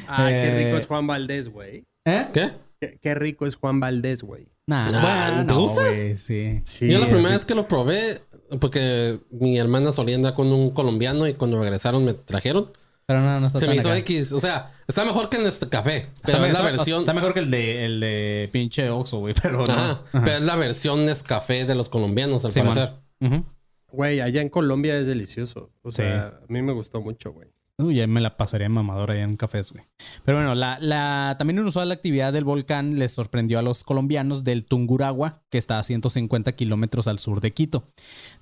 Ah, 0.07 0.27
qué 0.29 0.45
Eh, 0.49 0.65
rico 0.65 0.77
es 0.79 0.87
Juan 0.87 1.07
Valdés, 1.07 1.49
güey. 1.49 1.85
¿Eh? 2.07 2.27
¿Qué? 2.33 2.51
Qué, 2.81 2.99
qué 3.01 3.15
rico 3.15 3.47
es 3.47 3.55
Juan 3.57 3.81
Valdés, 3.81 4.23
güey. 4.23 4.49
Nah, 4.69 4.85
Ah, 4.93 5.29
bueno, 5.31 5.47
¿te 5.47 5.53
no, 5.55 5.61
gusta? 5.63 5.83
sí. 6.17 6.61
Sí, 6.65 6.89
Yo 6.91 6.99
la 6.99 7.07
primera 7.09 7.31
es 7.31 7.35
vez 7.37 7.45
que 7.47 7.55
lo 7.55 7.67
probé, 7.67 8.21
porque 8.61 9.19
mi 9.31 9.59
hermana 9.59 9.93
solía 9.93 10.15
andar 10.15 10.35
con 10.35 10.49
un 10.53 10.69
colombiano 10.71 11.27
y 11.27 11.33
cuando 11.35 11.59
regresaron 11.59 12.05
me 12.05 12.13
trajeron. 12.13 12.69
Pero 13.07 13.23
no, 13.23 13.41
no 13.41 13.47
está 13.47 13.59
Se 13.61 13.67
me 13.67 13.77
hizo 13.77 13.89
acá. 13.89 13.97
X. 14.01 14.33
O 14.35 14.41
sea, 14.41 14.71
está 14.87 15.07
mejor 15.07 15.31
que 15.31 15.39
en 15.39 15.47
este 15.47 15.67
café. 15.71 15.97
Está, 16.17 16.33
Pero 16.33 16.45
es 16.45 16.53
la 16.53 16.59
mejor- 16.63 16.77
versión. 16.77 17.01
está 17.01 17.15
mejor 17.15 17.33
que 17.33 17.41
el 17.41 17.51
de, 17.51 17.87
el 17.87 18.01
de 18.01 18.51
pinche 18.53 18.91
Oxxo, 18.91 19.21
güey, 19.21 19.33
pero 19.43 19.65
no. 19.67 19.73
Ajá, 19.73 19.91
Ajá. 20.13 20.25
Pero 20.25 20.37
es 20.37 20.43
la 20.43 20.57
versión 20.57 21.07
Nescafé 21.07 21.65
de 21.65 21.75
los 21.75 21.89
colombianos, 21.89 22.45
al 22.45 22.53
Simón. 22.53 22.75
parecer. 22.75 23.43
Güey, 23.91 24.21
allá 24.21 24.43
en 24.43 24.51
Colombia 24.51 24.99
es 24.99 25.07
delicioso. 25.07 25.71
O 25.83 25.91
Sí. 25.93 25.97
sea, 26.03 26.41
a 26.47 26.53
mí 26.53 26.61
me 26.61 26.73
gustó 26.75 27.01
mucho, 27.01 27.33
güey. 27.33 27.49
Ya 27.81 28.09
me 28.09 28.21
la 28.21 28.37
pasaría 28.37 28.69
mamadora 28.69 29.15
allá 29.15 29.23
en 29.23 29.37
cafés, 29.37 29.71
güey. 29.71 29.85
Pero 30.25 30.39
bueno, 30.39 30.57
la, 30.57 30.79
la 30.81 31.37
también 31.39 31.61
inusual 31.61 31.93
actividad 31.93 32.33
del 32.33 32.43
volcán 32.43 32.99
les 32.99 33.13
sorprendió 33.13 33.57
a 33.61 33.63
los 33.63 33.85
colombianos 33.85 34.43
del 34.43 34.65
Tunguragua, 34.65 35.45
que 35.49 35.59
está 35.59 35.79
a 35.79 35.85
150 35.85 36.57
kilómetros 36.57 37.07
al 37.07 37.21
sur 37.21 37.41
de 37.41 37.53
Quito, 37.53 37.93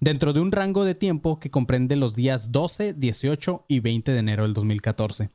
dentro 0.00 0.32
de 0.32 0.40
un 0.40 0.52
rango 0.52 0.84
de 0.86 0.94
tiempo 0.94 1.38
que 1.38 1.50
comprende 1.50 1.96
los 1.96 2.14
días 2.16 2.50
12, 2.50 2.94
18 2.94 3.66
y 3.68 3.80
20 3.80 4.12
de 4.12 4.18
enero 4.18 4.44
del 4.44 4.54
2014. 4.54 5.28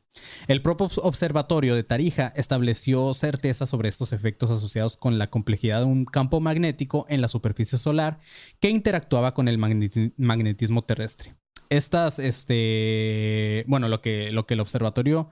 El 0.48 0.64
propio 0.64 0.88
obs- 0.90 1.00
observatorio 1.04 1.76
de 1.76 1.84
Tarija 1.84 2.34
estableció 2.36 3.14
certeza 3.14 3.68
sobre 3.68 3.88
estos 3.90 4.14
efectos 4.14 4.50
asociados 4.50 4.98
con 4.98 5.20
la 5.20 5.30
complejidad 5.30 5.82
de 5.82 5.86
un 5.86 6.06
campo 6.06 6.40
magnético 6.40 7.06
en 7.08 7.22
la 7.22 7.28
superficie 7.28 7.78
solar 7.78 8.18
que 8.60 8.72
interactuaba 8.72 9.36
con 9.36 9.48
el 9.48 9.60
magneti- 9.60 10.12
magnetismo 10.18 10.84
terrestre. 10.86 11.36
Estas, 11.72 12.20
este, 12.20 13.64
bueno, 13.66 13.88
lo 13.88 14.02
que, 14.02 14.30
lo 14.34 14.46
que 14.46 14.56
el 14.56 14.60
observatorio 14.60 15.30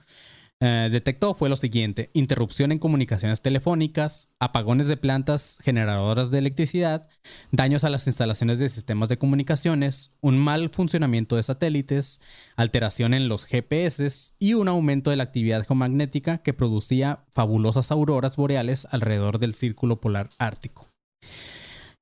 eh, 0.62 0.88
detectó 0.90 1.34
fue 1.34 1.50
lo 1.50 1.58
siguiente: 1.58 2.12
interrupción 2.14 2.72
en 2.72 2.80
comunicaciones 2.80 3.42
telefónicas, 3.42 4.30
apagones 4.40 4.88
de 4.88 4.96
plantas 4.96 5.58
generadoras 5.62 6.32
de 6.32 6.38
electricidad, 6.38 7.10
daños 7.52 7.84
a 7.84 7.90
las 7.90 8.08
instalaciones 8.08 8.60
de 8.60 8.70
sistemas 8.70 9.10
de 9.10 9.18
comunicaciones, 9.18 10.14
un 10.22 10.38
mal 10.38 10.70
funcionamiento 10.70 11.36
de 11.36 11.44
satélites, 11.44 12.22
alteración 12.56 13.14
en 13.14 13.28
los 13.28 13.44
GPS 13.44 14.34
y 14.40 14.54
un 14.54 14.70
aumento 14.70 15.10
de 15.10 15.18
la 15.18 15.24
actividad 15.24 15.68
geomagnética 15.68 16.38
que 16.38 16.54
producía 16.54 17.26
fabulosas 17.34 17.92
auroras 17.92 18.38
boreales 18.38 18.88
alrededor 18.92 19.40
del 19.40 19.56
círculo 19.56 20.00
polar 20.00 20.30
ártico. 20.38 20.88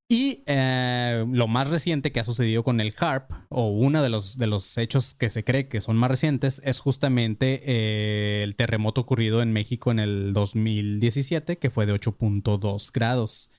Y 0.09 0.43
eh, 0.45 1.25
lo 1.29 1.47
más 1.47 1.69
reciente 1.69 2.13
que 2.13 2.21
ha 2.21 2.23
sucedido 2.23 2.63
con 2.63 2.79
el 2.79 2.93
HARP, 2.97 3.29
o 3.49 3.67
uno 3.67 4.01
de 4.01 4.09
los, 4.09 4.37
de 4.37 4.47
los 4.47 4.77
hechos 4.77 5.13
que 5.13 5.29
se 5.29 5.43
cree 5.43 5.67
que 5.67 5.81
son 5.81 5.97
más 5.97 6.09
recientes, 6.09 6.61
es 6.63 6.79
justamente 6.79 7.61
eh, 7.65 8.43
el 8.43 8.55
terremoto 8.55 9.01
ocurrido 9.01 9.41
en 9.41 9.51
México 9.51 9.91
en 9.91 9.99
el 9.99 10.31
2017, 10.31 11.57
que 11.57 11.69
fue 11.69 11.85
de 11.85 11.93
8.2 11.93 12.91
grados. 12.93 13.51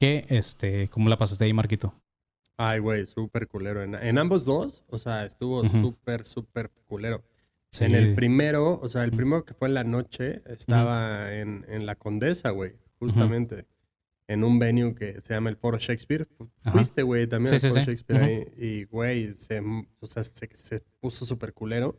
Que, 0.00 0.26
este, 0.28 0.88
¿cómo 0.88 1.08
la 1.08 1.18
pasaste 1.18 1.44
ahí, 1.44 1.52
Marquito? 1.52 1.94
Ay, 2.56 2.80
güey, 2.80 3.06
súper 3.06 3.46
culero. 3.46 3.82
En, 3.82 3.94
en 3.94 4.18
ambos 4.18 4.44
dos, 4.44 4.82
o 4.88 4.98
sea, 4.98 5.24
estuvo 5.24 5.60
Ujú. 5.60 5.80
súper, 5.80 6.24
súper 6.24 6.70
culero. 6.88 7.22
Sí. 7.70 7.84
En 7.84 7.94
el 7.94 8.14
primero, 8.16 8.80
o 8.80 8.88
sea, 8.88 9.04
el 9.04 9.12
primero 9.12 9.44
que 9.44 9.54
fue 9.54 9.68
en 9.68 9.74
la 9.74 9.84
noche, 9.84 10.42
estaba 10.46 11.32
en, 11.32 11.64
en 11.68 11.86
la 11.86 11.94
Condesa, 11.94 12.50
güey, 12.50 12.72
justamente. 12.98 13.66
En 14.32 14.44
un 14.44 14.58
venue 14.58 14.94
que 14.94 15.20
se 15.22 15.34
llama 15.34 15.50
el 15.50 15.56
Foro 15.56 15.78
Shakespeare. 15.78 16.26
Ajá. 16.64 16.72
Fuiste, 16.72 17.02
güey, 17.02 17.26
también 17.26 17.48
Sí, 17.48 17.54
al 17.54 17.60
sí, 17.60 17.68
Foro 17.68 17.80
sí. 17.84 17.86
Shakespeare 17.90 18.22
ahí. 18.22 18.46
Y, 18.56 18.84
güey, 18.84 19.34
se, 19.36 19.60
o 20.00 20.06
sea, 20.06 20.24
se, 20.24 20.48
se 20.54 20.80
puso 21.00 21.24
súper 21.24 21.52
culero. 21.52 21.98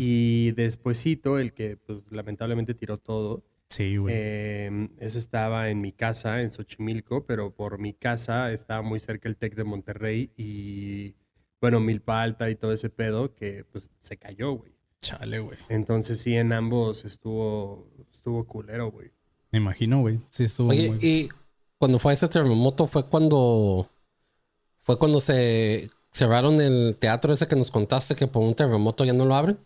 Y 0.00 0.50
despuesito, 0.52 1.38
el 1.38 1.52
que, 1.52 1.76
pues, 1.76 2.10
lamentablemente 2.10 2.74
tiró 2.74 2.98
todo, 2.98 3.44
Sí, 3.70 3.96
güey. 3.96 4.12
eh, 4.16 4.88
ese 4.98 5.20
estaba 5.20 5.70
en 5.70 5.80
mi 5.80 5.92
casa, 5.92 6.42
en 6.42 6.50
Xochimilco, 6.50 7.26
pero 7.26 7.54
por 7.54 7.78
mi 7.78 7.92
casa 7.92 8.50
estaba 8.52 8.82
muy 8.82 8.98
cerca 8.98 9.28
el 9.28 9.36
TEC 9.36 9.54
de 9.54 9.62
Monterrey 9.62 10.32
y, 10.36 11.14
bueno, 11.60 11.78
Milpa 11.78 12.22
Alta 12.22 12.50
y 12.50 12.56
todo 12.56 12.72
ese 12.72 12.90
pedo 12.90 13.34
que 13.36 13.64
pues 13.70 13.92
se 14.00 14.16
cayó, 14.16 14.50
güey. 14.52 14.72
Chale, 15.00 15.38
güey. 15.38 15.58
Entonces 15.68 16.18
sí, 16.20 16.34
en 16.34 16.52
ambos 16.52 17.04
estuvo, 17.04 17.88
estuvo 18.12 18.44
culero, 18.48 18.90
güey. 18.90 19.12
Me 19.52 19.58
imagino, 19.58 20.00
güey. 20.00 20.18
Sí, 20.30 20.42
estuvo 20.44 20.70
Oye, 20.70 20.90
muy... 20.90 20.98
y 21.00 21.28
cuando 21.78 21.98
fue 21.98 22.12
ese 22.12 22.28
terremoto 22.28 22.86
fue 22.86 23.06
cuando 23.08 23.88
fue 24.78 24.98
cuando 24.98 25.20
se 25.20 25.90
cerraron 26.10 26.60
el 26.60 26.96
teatro 26.98 27.32
ese 27.32 27.46
que 27.46 27.56
nos 27.56 27.70
contaste 27.70 28.16
que 28.16 28.26
por 28.26 28.42
un 28.42 28.54
terremoto 28.54 29.04
ya 29.04 29.12
no 29.12 29.24
lo 29.24 29.34
abren. 29.34 29.58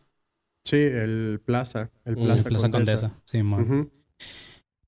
Sí, 0.65 0.77
el 0.77 1.41
Plaza, 1.45 1.91
el 2.05 2.17
Mm, 2.17 2.25
Plaza, 2.25 2.45
Plaza 2.45 2.71
Condesa. 2.71 3.09
Condesa. 3.09 3.23
Sí, 3.25 3.43
man. 3.43 3.91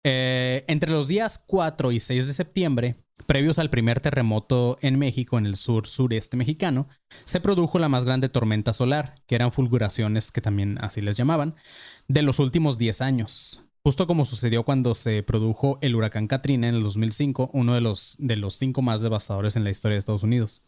Eh, 0.05 0.65
entre 0.69 0.91
los 0.91 1.09
días 1.09 1.43
4 1.47 1.91
y 1.91 1.99
6 1.99 2.27
de 2.27 2.35
septiembre, 2.35 2.97
previos 3.27 3.59
al 3.59 3.71
primer 3.71 4.01
terremoto 4.01 4.77
en 4.83 4.99
México, 4.99 5.39
en 5.39 5.47
el 5.47 5.57
sur 5.57 5.87
sureste 5.87 6.37
mexicano, 6.37 6.89
se 7.25 7.41
produjo 7.41 7.79
la 7.79 7.89
más 7.89 8.05
grande 8.05 8.29
tormenta 8.29 8.73
solar, 8.73 9.15
que 9.27 9.35
eran 9.35 9.51
fulguraciones, 9.51 10.31
que 10.31 10.43
también 10.43 10.79
así 10.83 11.01
les 11.01 11.17
llamaban, 11.17 11.55
de 12.07 12.23
los 12.23 12.39
últimos 12.39 12.77
10 12.77 13.01
años. 13.01 13.64
Justo 13.87 14.07
como 14.07 14.25
sucedió 14.25 14.63
cuando 14.65 14.95
se 14.95 15.23
produjo 15.23 15.79
el 15.83 15.95
huracán 15.95 16.27
Katrina 16.27 16.69
en 16.69 16.75
el 16.77 16.83
2005, 16.83 17.51
uno 17.53 17.75
de 17.75 17.83
los, 17.83 18.17
de 18.19 18.37
los 18.37 18.55
cinco 18.55 18.81
más 18.81 19.03
devastadores 19.03 19.57
en 19.57 19.65
la 19.65 19.71
historia 19.71 19.95
de 19.95 19.99
Estados 19.99 20.23
Unidos. 20.23 20.63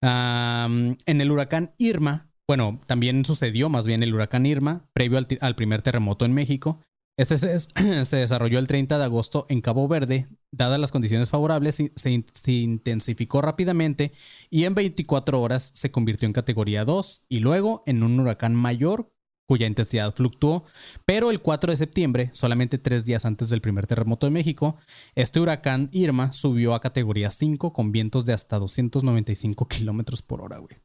En 0.00 0.96
el 1.06 1.30
huracán 1.30 1.74
Irma, 1.76 2.30
bueno, 2.48 2.80
también 2.86 3.24
sucedió 3.26 3.68
más 3.68 3.86
bien 3.86 4.02
el 4.02 4.14
huracán 4.14 4.46
Irma, 4.46 4.88
previo 4.94 5.18
al, 5.18 5.26
al 5.42 5.54
primer 5.54 5.82
terremoto 5.82 6.24
en 6.24 6.32
México. 6.32 6.80
Este 7.18 7.36
se, 7.36 7.48
des- 7.48 7.68
se 8.08 8.16
desarrolló 8.16 8.58
el 8.58 8.66
30 8.66 8.96
de 8.98 9.04
agosto 9.04 9.44
en 9.50 9.60
Cabo 9.60 9.86
Verde. 9.86 10.28
Dadas 10.50 10.80
las 10.80 10.90
condiciones 10.90 11.28
favorables, 11.28 11.74
se, 11.74 11.92
se 11.94 12.52
intensificó 12.52 13.42
rápidamente 13.42 14.12
y 14.48 14.64
en 14.64 14.74
24 14.74 15.38
horas 15.40 15.70
se 15.74 15.90
convirtió 15.90 16.26
en 16.26 16.32
categoría 16.32 16.86
2 16.86 17.24
y 17.28 17.40
luego 17.40 17.82
en 17.86 18.02
un 18.02 18.18
huracán 18.18 18.54
mayor 18.54 19.11
cuya 19.52 19.66
intensidad 19.66 20.14
fluctuó. 20.14 20.64
Pero 21.04 21.30
el 21.30 21.42
4 21.42 21.72
de 21.72 21.76
septiembre, 21.76 22.30
solamente 22.32 22.78
tres 22.78 23.04
días 23.04 23.26
antes 23.26 23.50
del 23.50 23.60
primer 23.60 23.86
terremoto 23.86 24.26
de 24.26 24.30
México, 24.30 24.78
este 25.14 25.40
huracán 25.40 25.90
Irma 25.92 26.32
subió 26.32 26.74
a 26.74 26.80
categoría 26.80 27.30
5 27.30 27.74
con 27.74 27.92
vientos 27.92 28.24
de 28.24 28.32
hasta 28.32 28.58
295 28.58 29.68
kilómetros 29.68 30.22
por 30.22 30.40
hora, 30.40 30.56
güey. 30.56 30.78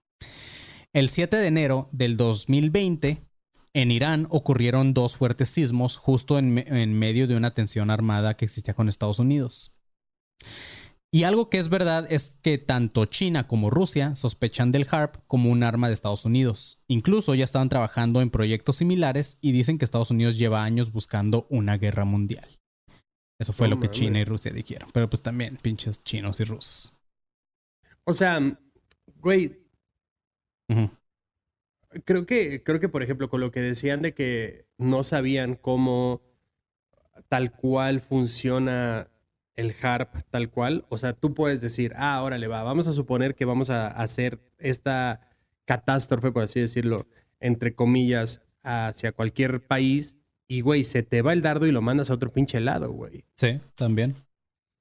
El 0.91 1.07
7 1.07 1.37
de 1.37 1.47
enero 1.47 1.87
del 1.93 2.17
2020, 2.17 3.21
en 3.73 3.91
Irán 3.91 4.27
ocurrieron 4.31 4.93
dos 4.93 5.15
fuertes 5.15 5.47
sismos 5.47 5.95
justo 5.95 6.37
en, 6.37 6.57
en 6.57 6.99
medio 6.99 7.25
de 7.25 7.37
una 7.37 7.53
tensión 7.53 7.89
armada 7.89 8.35
que 8.35 8.43
existía 8.43 8.73
con 8.73 8.89
Estados 8.89 9.19
Unidos. 9.19 9.77
Y 11.11 11.23
algo 11.23 11.49
que 11.49 11.57
es 11.57 11.69
verdad 11.69 12.05
es 12.11 12.37
que 12.41 12.57
tanto 12.57 13.05
China 13.05 13.47
como 13.47 13.69
Rusia 13.69 14.13
sospechan 14.15 14.73
del 14.73 14.85
HARP 14.89 15.15
como 15.25 15.49
un 15.49 15.63
arma 15.63 15.87
de 15.87 15.93
Estados 15.93 16.25
Unidos. 16.25 16.83
Incluso 16.87 17.33
ya 17.33 17.45
estaban 17.45 17.69
trabajando 17.69 18.21
en 18.21 18.29
proyectos 18.29 18.75
similares 18.75 19.37
y 19.39 19.53
dicen 19.53 19.77
que 19.77 19.85
Estados 19.85 20.11
Unidos 20.11 20.37
lleva 20.37 20.63
años 20.63 20.91
buscando 20.91 21.47
una 21.49 21.77
guerra 21.77 22.03
mundial. 22.03 22.47
Eso 23.39 23.53
fue 23.53 23.67
lo 23.67 23.79
que. 23.79 23.89
China 23.89 24.19
y 24.19 24.25
Rusia 24.25 24.51
dijeron. 24.51 24.89
Pero 24.91 25.09
pues 25.09 25.21
también 25.23 25.57
pinches 25.57 26.03
chinos 26.03 26.39
y 26.41 26.43
rusos. 26.43 26.93
O 28.03 28.13
sea, 28.13 28.39
güey, 29.21 29.59
creo 32.03 32.25
que, 32.25 32.63
creo 32.63 32.79
que, 32.79 32.89
por 32.89 33.03
ejemplo, 33.03 33.29
con 33.29 33.41
lo 33.41 33.51
que 33.51 33.61
decían 33.61 34.01
de 34.01 34.13
que 34.13 34.65
no 34.77 35.03
sabían 35.03 35.55
cómo 35.55 36.21
tal 37.29 37.51
cual 37.51 38.01
funciona 38.01 39.09
el 39.57 39.75
harp 39.81 40.15
tal 40.29 40.49
cual. 40.49 40.85
O 40.87 40.97
sea, 40.97 41.11
tú 41.13 41.33
puedes 41.33 41.59
decir, 41.59 41.93
ah, 41.97 42.21
órale, 42.23 42.47
va, 42.47 42.63
vamos 42.63 42.87
a 42.87 42.93
suponer 42.93 43.35
que 43.35 43.43
vamos 43.43 43.69
a 43.69 43.87
hacer 43.87 44.39
esta 44.57 45.29
catástrofe, 45.65 46.31
por 46.31 46.43
así 46.43 46.61
decirlo, 46.61 47.07
entre 47.41 47.75
comillas, 47.75 48.41
hacia 48.63 49.11
cualquier 49.11 49.61
país. 49.61 50.15
Y, 50.47 50.61
güey, 50.61 50.85
se 50.85 51.03
te 51.03 51.21
va 51.21 51.33
el 51.33 51.41
dardo 51.41 51.65
y 51.67 51.71
lo 51.73 51.81
mandas 51.81 52.09
a 52.09 52.13
otro 52.13 52.31
pinche 52.31 52.61
lado, 52.61 52.91
güey. 52.91 53.25
Sí, 53.35 53.59
también. 53.75 54.15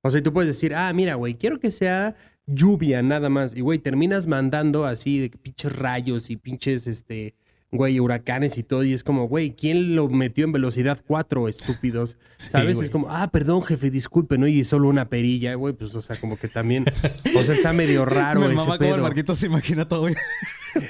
O 0.03 0.11
sea, 0.11 0.21
y 0.21 0.23
tú 0.23 0.33
puedes 0.33 0.47
decir, 0.47 0.75
ah, 0.75 0.93
mira, 0.93 1.17
güey, 1.17 1.35
quiero 1.35 1.59
que 1.59 1.73
sea 1.73 2.15
lluvia 2.47 3.03
nada 3.03 3.29
más. 3.29 3.57
Y, 3.57 3.63
güey, 3.63 3.81
terminas 3.81 4.29
mandando 4.29 4.87
así 4.87 5.19
de 5.19 5.31
pinches 5.31 5.75
rayos 5.75 6.31
y 6.31 6.37
pinches, 6.37 6.87
este, 6.87 7.35
güey, 7.77 8.01
huracanes 8.01 8.59
y 8.59 8.63
todo. 8.63 8.85
Y 8.85 8.93
es 8.93 9.05
como, 9.05 9.29
güey, 9.29 9.53
¿quién 9.55 9.95
lo 9.97 10.09
metió 10.09 10.45
en 10.45 10.53
velocidad 10.53 11.03
4, 11.07 11.49
estúpidos? 11.49 12.17
¿Sabes? 12.37 12.77
güey. 12.77 12.87
es 12.87 12.91
como, 12.91 13.09
ah, 13.11 13.31
perdón, 13.31 13.63
jefe, 13.63 13.91
disculpe, 13.91 14.39
¿no? 14.39 14.47
Y 14.47 14.65
solo 14.65 14.89
una 14.89 15.09
perilla, 15.09 15.55
güey, 15.55 15.75
pues, 15.75 15.95
o 15.95 16.03
sea, 16.03 16.17
como 16.17 16.37
que 16.39 16.49
también, 16.49 16.85
o 17.37 17.43
sea, 17.43 17.55
está 17.55 17.73
medio 17.73 18.05
raro 18.07 18.41
Me 18.41 18.47
ese 18.47 18.57
mama 18.57 18.79
como 18.79 18.95
el. 18.95 19.01
Marquito 19.03 19.35
se 19.35 19.47
imagina 19.47 19.87
todo. 19.89 20.01
güey. 20.03 20.15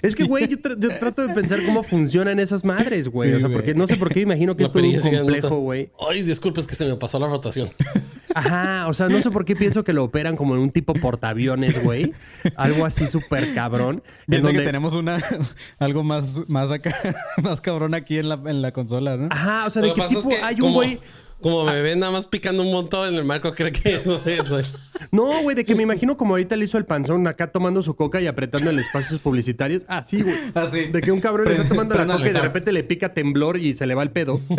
Es 0.02 0.16
que, 0.16 0.24
güey, 0.24 0.48
yo, 0.48 0.56
tra- 0.56 0.76
yo 0.80 0.88
trato 0.98 1.24
de 1.24 1.32
pensar 1.32 1.60
cómo 1.64 1.84
funcionan 1.84 2.40
esas 2.40 2.64
madres, 2.64 3.06
güey. 3.06 3.30
Sí, 3.30 3.36
o 3.36 3.38
sea, 3.38 3.48
güey. 3.48 3.56
porque 3.58 3.74
no 3.74 3.86
sé 3.86 3.96
por 3.96 4.12
qué 4.12 4.20
imagino 4.22 4.56
que 4.56 4.64
La 4.64 4.66
es 4.66 4.72
todo 4.72 4.82
un 4.82 5.16
complejo, 5.18 5.58
güey. 5.60 5.90
Ay, 6.10 6.22
disculpe, 6.22 6.60
es 6.60 6.66
que 6.66 6.74
se 6.74 6.84
me 6.86 6.96
pasó 6.96 7.20
la 7.20 7.28
rotación. 7.28 7.68
Ajá, 8.36 8.86
o 8.86 8.92
sea, 8.92 9.08
no 9.08 9.22
sé 9.22 9.30
por 9.30 9.46
qué 9.46 9.56
pienso 9.56 9.82
que 9.82 9.94
lo 9.94 10.04
operan 10.04 10.36
como 10.36 10.54
en 10.54 10.60
un 10.60 10.70
tipo 10.70 10.92
portaaviones, 10.92 11.82
güey. 11.82 12.12
Algo 12.56 12.84
así 12.84 13.06
súper 13.06 13.54
cabrón. 13.54 14.02
En 14.04 14.24
Viendo 14.26 14.48
donde, 14.48 14.60
que 14.60 14.66
tenemos 14.66 14.94
una 14.94 15.18
algo 15.78 16.02
más, 16.02 16.42
más 16.46 16.70
acá, 16.70 16.94
más 17.42 17.62
cabrón 17.62 17.94
aquí 17.94 18.18
en 18.18 18.28
la, 18.28 18.38
en 18.44 18.60
la 18.60 18.72
consola, 18.72 19.16
¿no? 19.16 19.28
Ajá, 19.30 19.66
o 19.66 19.70
sea, 19.70 19.80
de 19.80 19.94
qué 19.94 20.02
es 20.02 20.08
tipo 20.08 20.28
que 20.28 20.36
hay 20.36 20.60
un 20.60 20.74
güey. 20.74 21.00
como 21.40 21.64
me 21.64 21.80
ven 21.80 21.98
nada 21.98 22.12
más 22.12 22.26
picando 22.26 22.62
un 22.62 22.72
montón 22.72 23.08
en 23.08 23.14
el 23.14 23.24
marco, 23.24 23.54
cree 23.54 23.72
que 23.72 23.94
eso 23.94 24.20
es. 24.26 24.50
güey. 24.50 24.64
No, 25.12 25.42
güey, 25.42 25.56
de 25.56 25.64
que 25.64 25.74
me 25.74 25.84
imagino 25.84 26.18
como 26.18 26.34
ahorita 26.34 26.56
le 26.56 26.66
hizo 26.66 26.76
el 26.76 26.84
panzón 26.84 27.26
acá 27.26 27.46
tomando 27.46 27.82
su 27.82 27.96
coca 27.96 28.20
y 28.20 28.26
apretando 28.26 28.68
en 28.68 28.78
espacios 28.78 29.18
publicitarios. 29.20 29.84
Ah, 29.88 30.04
sí, 30.04 30.20
güey. 30.20 30.34
Así. 30.54 30.84
De 30.88 31.00
que 31.00 31.10
un 31.10 31.20
cabrón 31.20 31.48
le 31.48 31.54
está 31.54 31.68
tomando 31.68 31.94
la 31.94 32.06
coca 32.06 32.28
y 32.28 32.32
de 32.34 32.40
repente 32.40 32.70
le 32.70 32.84
pica 32.84 33.14
temblor 33.14 33.56
y 33.56 33.72
se 33.72 33.86
le 33.86 33.94
va 33.94 34.02
el 34.02 34.10
pedo. 34.10 34.38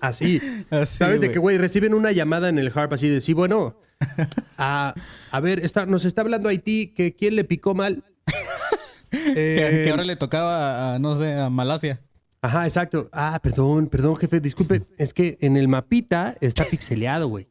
Así. 0.00 0.40
Así, 0.70 0.98
¿Sabes? 0.98 1.20
De 1.20 1.30
que, 1.32 1.38
güey, 1.38 1.58
reciben 1.58 1.94
una 1.94 2.12
llamada 2.12 2.48
en 2.48 2.58
el 2.58 2.70
harp 2.74 2.92
así 2.92 3.08
de, 3.08 3.20
sí, 3.20 3.32
bueno, 3.32 3.78
a, 4.58 4.94
a 5.30 5.40
ver, 5.40 5.64
está, 5.64 5.86
nos 5.86 6.04
está 6.04 6.20
hablando 6.22 6.48
Haití 6.48 6.88
que 6.88 7.14
quién 7.14 7.36
le 7.36 7.44
picó 7.44 7.74
mal. 7.74 8.04
Que, 9.10 9.80
Eh, 9.80 9.82
que 9.82 9.90
ahora 9.90 10.04
le 10.04 10.16
tocaba, 10.16 10.94
a, 10.94 10.98
no 10.98 11.16
sé, 11.16 11.32
a 11.32 11.48
Malasia. 11.48 12.00
Ajá, 12.42 12.64
exacto. 12.66 13.08
Ah, 13.12 13.40
perdón, 13.42 13.86
perdón, 13.88 14.16
jefe, 14.16 14.40
disculpe. 14.40 14.82
Es 14.98 15.14
que 15.14 15.38
en 15.40 15.56
el 15.56 15.68
mapita 15.68 16.36
está 16.40 16.64
pixeleado, 16.64 17.28
güey. 17.28 17.48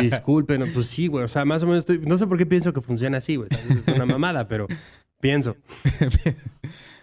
Disculpen, 0.00 0.60
no, 0.60 0.66
pues 0.72 0.86
sí, 0.86 1.06
güey. 1.06 1.24
O 1.24 1.28
sea, 1.28 1.44
más 1.44 1.62
o 1.62 1.66
menos 1.66 1.80
estoy... 1.80 1.98
No 1.98 2.16
sé 2.18 2.26
por 2.26 2.38
qué 2.38 2.46
pienso 2.46 2.72
que 2.72 2.80
funciona 2.80 3.18
así, 3.18 3.36
güey. 3.36 3.48
Es 3.52 3.94
una 3.94 4.06
mamada, 4.06 4.48
pero 4.48 4.66
pienso. 5.20 5.56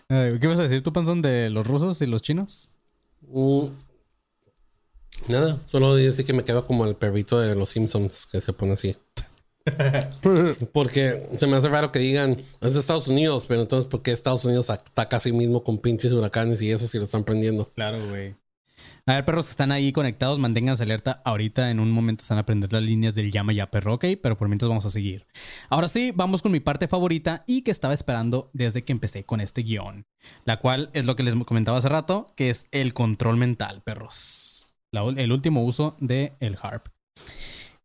¿Qué 0.07 0.47
vas 0.47 0.59
a 0.59 0.63
decir 0.63 0.81
tú, 0.81 0.91
Panzón, 0.91 1.21
de 1.21 1.49
los 1.49 1.65
rusos 1.65 2.01
y 2.01 2.07
los 2.07 2.21
chinos? 2.21 2.71
Mm, 3.21 3.67
Nada, 5.27 5.59
solo 5.67 5.95
decir 5.95 6.25
que 6.25 6.33
me 6.33 6.43
quedo 6.43 6.65
como 6.65 6.85
el 6.85 6.95
perrito 6.95 7.39
de 7.39 7.55
los 7.55 7.69
Simpsons 7.69 8.25
que 8.25 8.41
se 8.41 8.53
pone 8.53 8.73
así. 8.73 8.95
Porque 10.73 11.27
se 11.35 11.47
me 11.47 11.55
hace 11.55 11.69
raro 11.69 11.91
que 11.91 11.99
digan 11.99 12.37
es 12.61 12.73
de 12.73 12.79
Estados 12.79 13.07
Unidos, 13.07 13.45
pero 13.47 13.61
entonces 13.61 13.87
¿por 13.89 14.01
qué 14.01 14.11
Estados 14.11 14.43
Unidos 14.45 14.69
ataca 14.69 15.17
a 15.17 15.19
sí 15.19 15.31
mismo 15.31 15.63
con 15.63 15.77
pinches 15.77 16.13
huracanes 16.13 16.61
y 16.61 16.71
eso 16.71 16.87
si 16.87 16.97
lo 16.97 17.03
están 17.03 17.23
prendiendo? 17.23 17.71
Claro, 17.75 17.99
güey. 18.07 18.35
A 19.07 19.15
ver, 19.15 19.25
perros 19.25 19.45
que 19.45 19.51
están 19.51 19.71
ahí 19.71 19.91
conectados, 19.91 20.37
manténganse 20.37 20.83
alerta. 20.83 21.21
Ahorita 21.25 21.71
en 21.71 21.79
un 21.79 21.91
momento 21.91 22.21
están 22.21 22.37
a 22.37 22.41
aprender 22.41 22.71
las 22.71 22.83
líneas 22.83 23.15
del 23.15 23.31
llama 23.31 23.51
ya 23.51 23.69
perro, 23.71 23.95
ok, 23.95 24.05
pero 24.21 24.37
por 24.37 24.47
mientras 24.47 24.69
vamos 24.69 24.85
a 24.85 24.91
seguir. 24.91 25.25
Ahora 25.69 25.87
sí, 25.87 26.11
vamos 26.15 26.41
con 26.41 26.51
mi 26.51 26.59
parte 26.59 26.87
favorita 26.87 27.43
y 27.47 27.63
que 27.63 27.71
estaba 27.71 27.93
esperando 27.93 28.49
desde 28.53 28.83
que 28.83 28.91
empecé 28.91 29.23
con 29.23 29.41
este 29.41 29.63
guion, 29.63 30.05
la 30.45 30.57
cual 30.57 30.91
es 30.93 31.05
lo 31.05 31.15
que 31.15 31.23
les 31.23 31.35
comentaba 31.35 31.79
hace 31.79 31.89
rato, 31.89 32.27
que 32.35 32.51
es 32.51 32.67
el 32.71 32.93
control 32.93 33.37
mental, 33.37 33.81
perros. 33.81 34.50
La 34.93 35.03
el 35.03 35.31
último 35.31 35.63
uso 35.63 35.95
de 36.01 36.33
el 36.41 36.57
harp. 36.61 36.87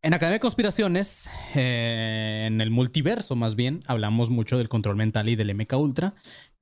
En 0.02 0.12
Academia 0.12 0.34
de 0.34 0.40
Conspiraciones, 0.40 1.30
eh, 1.54 2.44
en 2.48 2.60
el 2.60 2.72
multiverso 2.72 3.36
más 3.36 3.54
bien, 3.54 3.80
hablamos 3.86 4.30
mucho 4.30 4.58
del 4.58 4.68
control 4.68 4.96
mental 4.96 5.28
y 5.28 5.36
del 5.36 5.54
MK 5.54 5.72
Ultra, 5.74 6.14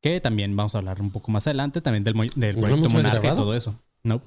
que 0.03 0.20
también 0.20 0.55
vamos 0.55 0.74
a 0.74 0.78
hablar 0.78 1.01
un 1.01 1.11
poco 1.11 1.32
más 1.32 1.47
adelante, 1.47 1.80
también 1.80 2.05
del, 2.05 2.14
del 2.36 2.57
¿No 2.57 2.61
lo 2.61 2.66
proyecto 2.66 2.90
Monarca 2.90 3.26
y 3.32 3.36
todo 3.36 3.55
eso. 3.55 3.74
No. 4.03 4.20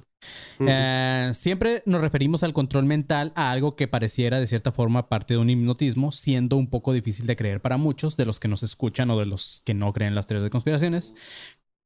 Eh, 0.60 1.30
siempre 1.34 1.84
nos 1.86 2.02
referimos 2.02 2.42
al 2.42 2.54
control 2.54 2.86
mental 2.86 3.32
a 3.36 3.52
algo 3.52 3.76
que 3.76 3.88
pareciera 3.88 4.40
de 4.40 4.48
cierta 4.48 4.72
forma 4.72 5.10
parte 5.10 5.36
de 5.36 5.40
un 5.40 5.52
hipnotismo, 5.52 6.12
siendo 6.12 6.58
un 6.58 6.68
poco 6.68 6.94
difícil 6.94 7.28
de 7.28 7.36
creer 7.36 7.62
para 7.62 7.78
muchos 7.78 8.18
de 8.18 8.26
los 8.26 8.40
que 8.40 8.48
nos 8.48 8.64
escuchan 8.64 9.12
o 9.12 9.20
de 9.20 9.28
los 9.28 9.62
que 9.66 9.76
no 9.76 9.94
creen 9.94 10.16
las 10.16 10.26
teorías 10.26 10.44
de 10.44 10.50
conspiraciones, 10.50 11.14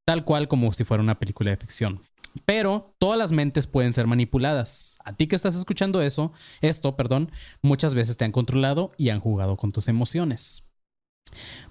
tal 0.05 0.23
cual 0.23 0.47
como 0.47 0.71
si 0.71 0.85
fuera 0.85 1.03
una 1.03 1.19
película 1.19 1.49
de 1.49 1.57
ficción. 1.57 2.01
Pero 2.45 2.95
todas 2.97 3.17
las 3.17 3.31
mentes 3.31 3.67
pueden 3.67 3.93
ser 3.93 4.07
manipuladas. 4.07 4.97
A 5.03 5.13
ti 5.13 5.27
que 5.27 5.35
estás 5.35 5.55
escuchando 5.55 6.01
eso, 6.01 6.31
esto, 6.61 6.95
perdón, 6.95 7.31
muchas 7.61 7.93
veces 7.93 8.17
te 8.17 8.25
han 8.25 8.31
controlado 8.31 8.91
y 8.97 9.09
han 9.09 9.19
jugado 9.19 9.57
con 9.57 9.71
tus 9.71 9.87
emociones. 9.87 10.65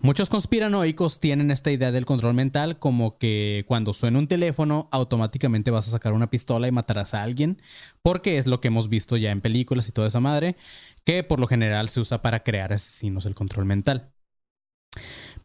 Muchos 0.00 0.30
conspiranoicos 0.30 1.20
tienen 1.20 1.50
esta 1.50 1.70
idea 1.70 1.92
del 1.92 2.06
control 2.06 2.34
mental 2.34 2.78
como 2.78 3.18
que 3.18 3.64
cuando 3.68 3.92
suena 3.92 4.18
un 4.18 4.26
teléfono 4.26 4.88
automáticamente 4.90 5.70
vas 5.70 5.88
a 5.88 5.90
sacar 5.90 6.12
una 6.12 6.30
pistola 6.30 6.66
y 6.66 6.72
matarás 6.72 7.12
a 7.14 7.22
alguien, 7.22 7.60
porque 8.02 8.38
es 8.38 8.46
lo 8.46 8.60
que 8.60 8.68
hemos 8.68 8.88
visto 8.88 9.16
ya 9.16 9.30
en 9.30 9.42
películas 9.42 9.88
y 9.88 9.92
toda 9.92 10.08
esa 10.08 10.20
madre, 10.20 10.56
que 11.04 11.22
por 11.24 11.40
lo 11.40 11.46
general 11.46 11.90
se 11.90 12.00
usa 12.00 12.22
para 12.22 12.42
crear 12.42 12.72
asesinos 12.72 13.26
el 13.26 13.34
control 13.34 13.66
mental. 13.66 14.12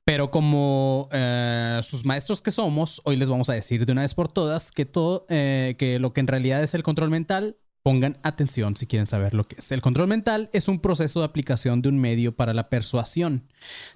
Pero 0.06 0.30
como 0.30 1.10
eh, 1.12 1.80
sus 1.82 2.06
maestros 2.06 2.44
que 2.44 2.52
somos, 2.52 3.02
hoy 3.06 3.16
les 3.16 3.28
vamos 3.28 3.50
a 3.50 3.54
decir 3.54 3.88
de 3.88 3.92
una 3.92 4.04
vez 4.04 4.14
por 4.14 4.32
todas 4.32 4.72
que 4.72 4.86
todo, 4.86 5.26
eh, 5.30 5.76
que 5.80 5.98
lo 5.98 6.14
que 6.14 6.22
en 6.22 6.28
realidad 6.28 6.62
es 6.62 6.76
el 6.76 6.84
control 6.84 7.10
mental, 7.10 7.58
pongan 7.82 8.18
atención 8.22 8.76
si 8.76 8.86
quieren 8.86 9.08
saber 9.08 9.34
lo 9.34 9.48
que 9.48 9.56
es. 9.58 9.72
El 9.72 9.82
control 9.82 10.08
mental 10.08 10.50
es 10.54 10.68
un 10.68 10.80
proceso 10.80 11.20
de 11.20 11.26
aplicación 11.26 11.82
de 11.82 11.90
un 11.90 12.00
medio 12.00 12.36
para 12.36 12.54
la 12.54 12.70
persuasión, 12.70 13.48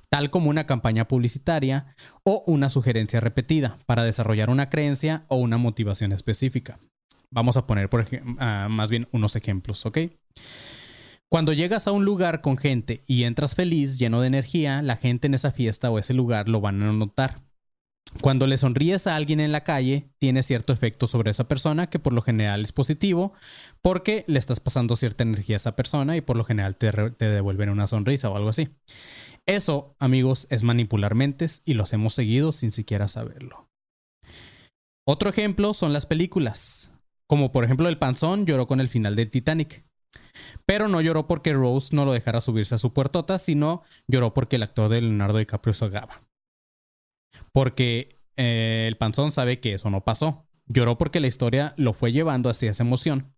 tal 0.09 0.31
como 0.31 0.49
una 0.49 0.65
campaña 0.65 1.07
publicitaria 1.07 1.95
o 2.23 2.43
una 2.47 2.69
sugerencia 2.69 3.19
repetida 3.19 3.77
para 3.85 4.03
desarrollar 4.03 4.49
una 4.49 4.69
creencia 4.69 5.25
o 5.27 5.37
una 5.37 5.57
motivación 5.57 6.11
específica. 6.11 6.79
Vamos 7.29 7.55
a 7.55 7.67
poner, 7.67 7.87
por 7.87 8.01
ejemplo, 8.01 8.35
más 8.69 8.89
bien 8.89 9.07
unos 9.11 9.35
ejemplos, 9.35 9.85
¿ok? 9.85 9.99
Cuando 11.31 11.53
llegas 11.53 11.87
a 11.87 11.91
un 11.91 12.05
lugar 12.05 12.41
con 12.41 12.57
gente 12.57 13.03
y 13.05 13.23
entras 13.23 13.53
feliz, 13.53 13.99
lleno 13.99 14.19
de 14.21 14.27
energía, 14.27 14.81
la 14.81 14.97
gente 14.97 15.27
en 15.27 15.35
esa 15.35 15.51
fiesta 15.51 15.91
o 15.91 15.99
ese 15.99 16.15
lugar 16.15 16.49
lo 16.49 16.59
van 16.59 16.81
a 16.81 16.91
notar. 16.91 17.43
Cuando 18.21 18.47
le 18.47 18.57
sonríes 18.57 19.05
a 19.05 19.15
alguien 19.15 19.39
en 19.39 19.51
la 19.51 19.63
calle, 19.63 20.09
tiene 20.17 20.41
cierto 20.41 20.73
efecto 20.73 21.07
sobre 21.07 21.29
esa 21.29 21.47
persona 21.47 21.87
que 21.87 21.99
por 21.99 22.13
lo 22.13 22.23
general 22.23 22.61
es 22.61 22.71
positivo 22.71 23.33
porque 23.83 24.25
le 24.27 24.39
estás 24.39 24.59
pasando 24.59 24.95
cierta 24.95 25.21
energía 25.23 25.55
a 25.55 25.57
esa 25.57 25.75
persona 25.75 26.17
y 26.17 26.21
por 26.21 26.35
lo 26.35 26.43
general 26.43 26.75
te, 26.75 26.91
te 26.91 27.25
devuelven 27.25 27.69
una 27.69 27.85
sonrisa 27.85 28.31
o 28.31 28.35
algo 28.35 28.49
así. 28.49 28.67
Eso, 29.45 29.95
amigos, 29.99 30.47
es 30.49 30.63
manipular 30.63 31.13
mentes 31.13 31.61
y 31.63 31.75
los 31.75 31.93
hemos 31.93 32.15
seguido 32.15 32.51
sin 32.51 32.71
siquiera 32.71 33.07
saberlo. 33.07 33.69
Otro 35.07 35.29
ejemplo 35.29 35.75
son 35.75 35.93
las 35.93 36.07
películas. 36.07 36.91
Como 37.27 37.51
por 37.51 37.63
ejemplo 37.63 37.87
el 37.89 37.99
panzón 37.99 38.47
lloró 38.47 38.65
con 38.65 38.79
el 38.79 38.89
final 38.89 39.15
del 39.15 39.29
Titanic. 39.29 39.85
Pero 40.65 40.87
no 40.87 41.01
lloró 41.01 41.27
porque 41.27 41.53
Rose 41.53 41.95
no 41.95 42.05
lo 42.05 42.13
dejara 42.13 42.41
subirse 42.41 42.75
a 42.75 42.77
su 42.79 42.93
puertota, 42.93 43.39
sino 43.39 43.83
lloró 44.07 44.33
porque 44.33 44.57
el 44.57 44.63
actor 44.63 44.89
de 44.89 45.01
Leonardo 45.01 45.37
DiCaprio 45.37 45.73
se 45.73 45.85
ahogaba. 45.85 46.21
Porque 47.51 48.15
eh, 48.37 48.85
el 48.87 48.97
panzón 48.97 49.31
sabe 49.31 49.59
que 49.59 49.73
eso 49.73 49.89
no 49.89 50.03
pasó. 50.03 50.45
Lloró 50.67 50.97
porque 50.97 51.19
la 51.19 51.27
historia 51.27 51.73
lo 51.77 51.93
fue 51.93 52.11
llevando 52.11 52.49
hacia 52.49 52.71
esa 52.71 52.83
emoción. 52.83 53.33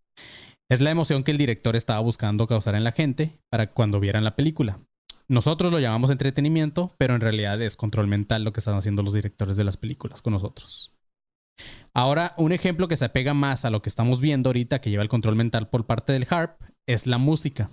Es 0.69 0.81
la 0.81 0.91
emoción 0.91 1.23
que 1.23 1.31
el 1.31 1.37
director 1.37 1.75
estaba 1.75 1.99
buscando 1.99 2.47
causar 2.47 2.75
en 2.75 2.83
la 2.83 2.91
gente 2.91 3.39
para 3.49 3.71
cuando 3.71 3.99
vieran 3.99 4.23
la 4.23 4.35
película. 4.35 4.79
Nosotros 5.27 5.71
lo 5.71 5.79
llamamos 5.79 6.11
entretenimiento, 6.11 6.93
pero 6.97 7.15
en 7.15 7.21
realidad 7.21 7.61
es 7.61 7.77
control 7.77 8.07
mental 8.07 8.43
lo 8.43 8.51
que 8.51 8.59
están 8.59 8.75
haciendo 8.75 9.01
los 9.01 9.13
directores 9.13 9.55
de 9.55 9.63
las 9.63 9.77
películas 9.77 10.21
con 10.21 10.33
nosotros. 10.33 10.93
Ahora, 11.93 12.33
un 12.37 12.51
ejemplo 12.51 12.87
que 12.87 12.97
se 12.97 13.05
apega 13.05 13.33
más 13.33 13.65
a 13.65 13.69
lo 13.69 13.81
que 13.81 13.89
estamos 13.89 14.21
viendo 14.21 14.49
ahorita 14.49 14.79
que 14.79 14.89
lleva 14.89 15.03
el 15.03 15.09
control 15.09 15.35
mental 15.35 15.69
por 15.69 15.85
parte 15.85 16.13
del 16.13 16.25
harp 16.29 16.61
es 16.87 17.05
la 17.05 17.17
música. 17.17 17.69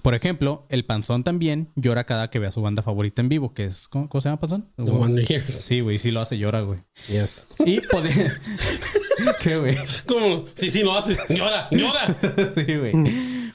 Por 0.00 0.14
ejemplo, 0.14 0.66
el 0.70 0.84
Panzón 0.84 1.22
también 1.22 1.70
llora 1.76 2.04
cada 2.04 2.30
que 2.30 2.38
ve 2.38 2.46
a 2.46 2.52
su 2.52 2.62
banda 2.62 2.82
favorita 2.82 3.20
en 3.20 3.28
vivo, 3.28 3.52
que 3.52 3.66
es... 3.66 3.88
¿Cómo, 3.88 4.08
cómo 4.08 4.20
se 4.20 4.28
llama 4.28 4.40
Panzón? 4.40 4.68
The 4.76 4.90
Wonder 4.90 5.24
Years. 5.24 5.54
Sí, 5.54 5.80
güey, 5.80 5.98
sí 5.98 6.10
lo 6.10 6.20
hace, 6.20 6.38
llora, 6.38 6.62
güey. 6.62 6.80
Yes. 7.08 7.48
Y 7.64 7.80
poder... 7.80 8.40
¿Qué, 9.40 9.56
güey? 9.58 9.76
¿Cómo? 10.06 10.46
Sí, 10.54 10.70
sí, 10.70 10.82
lo 10.82 10.96
hace. 10.96 11.16
¡Llora! 11.28 11.68
¡Llora! 11.70 12.16
sí, 12.54 12.64
güey. 12.74 12.92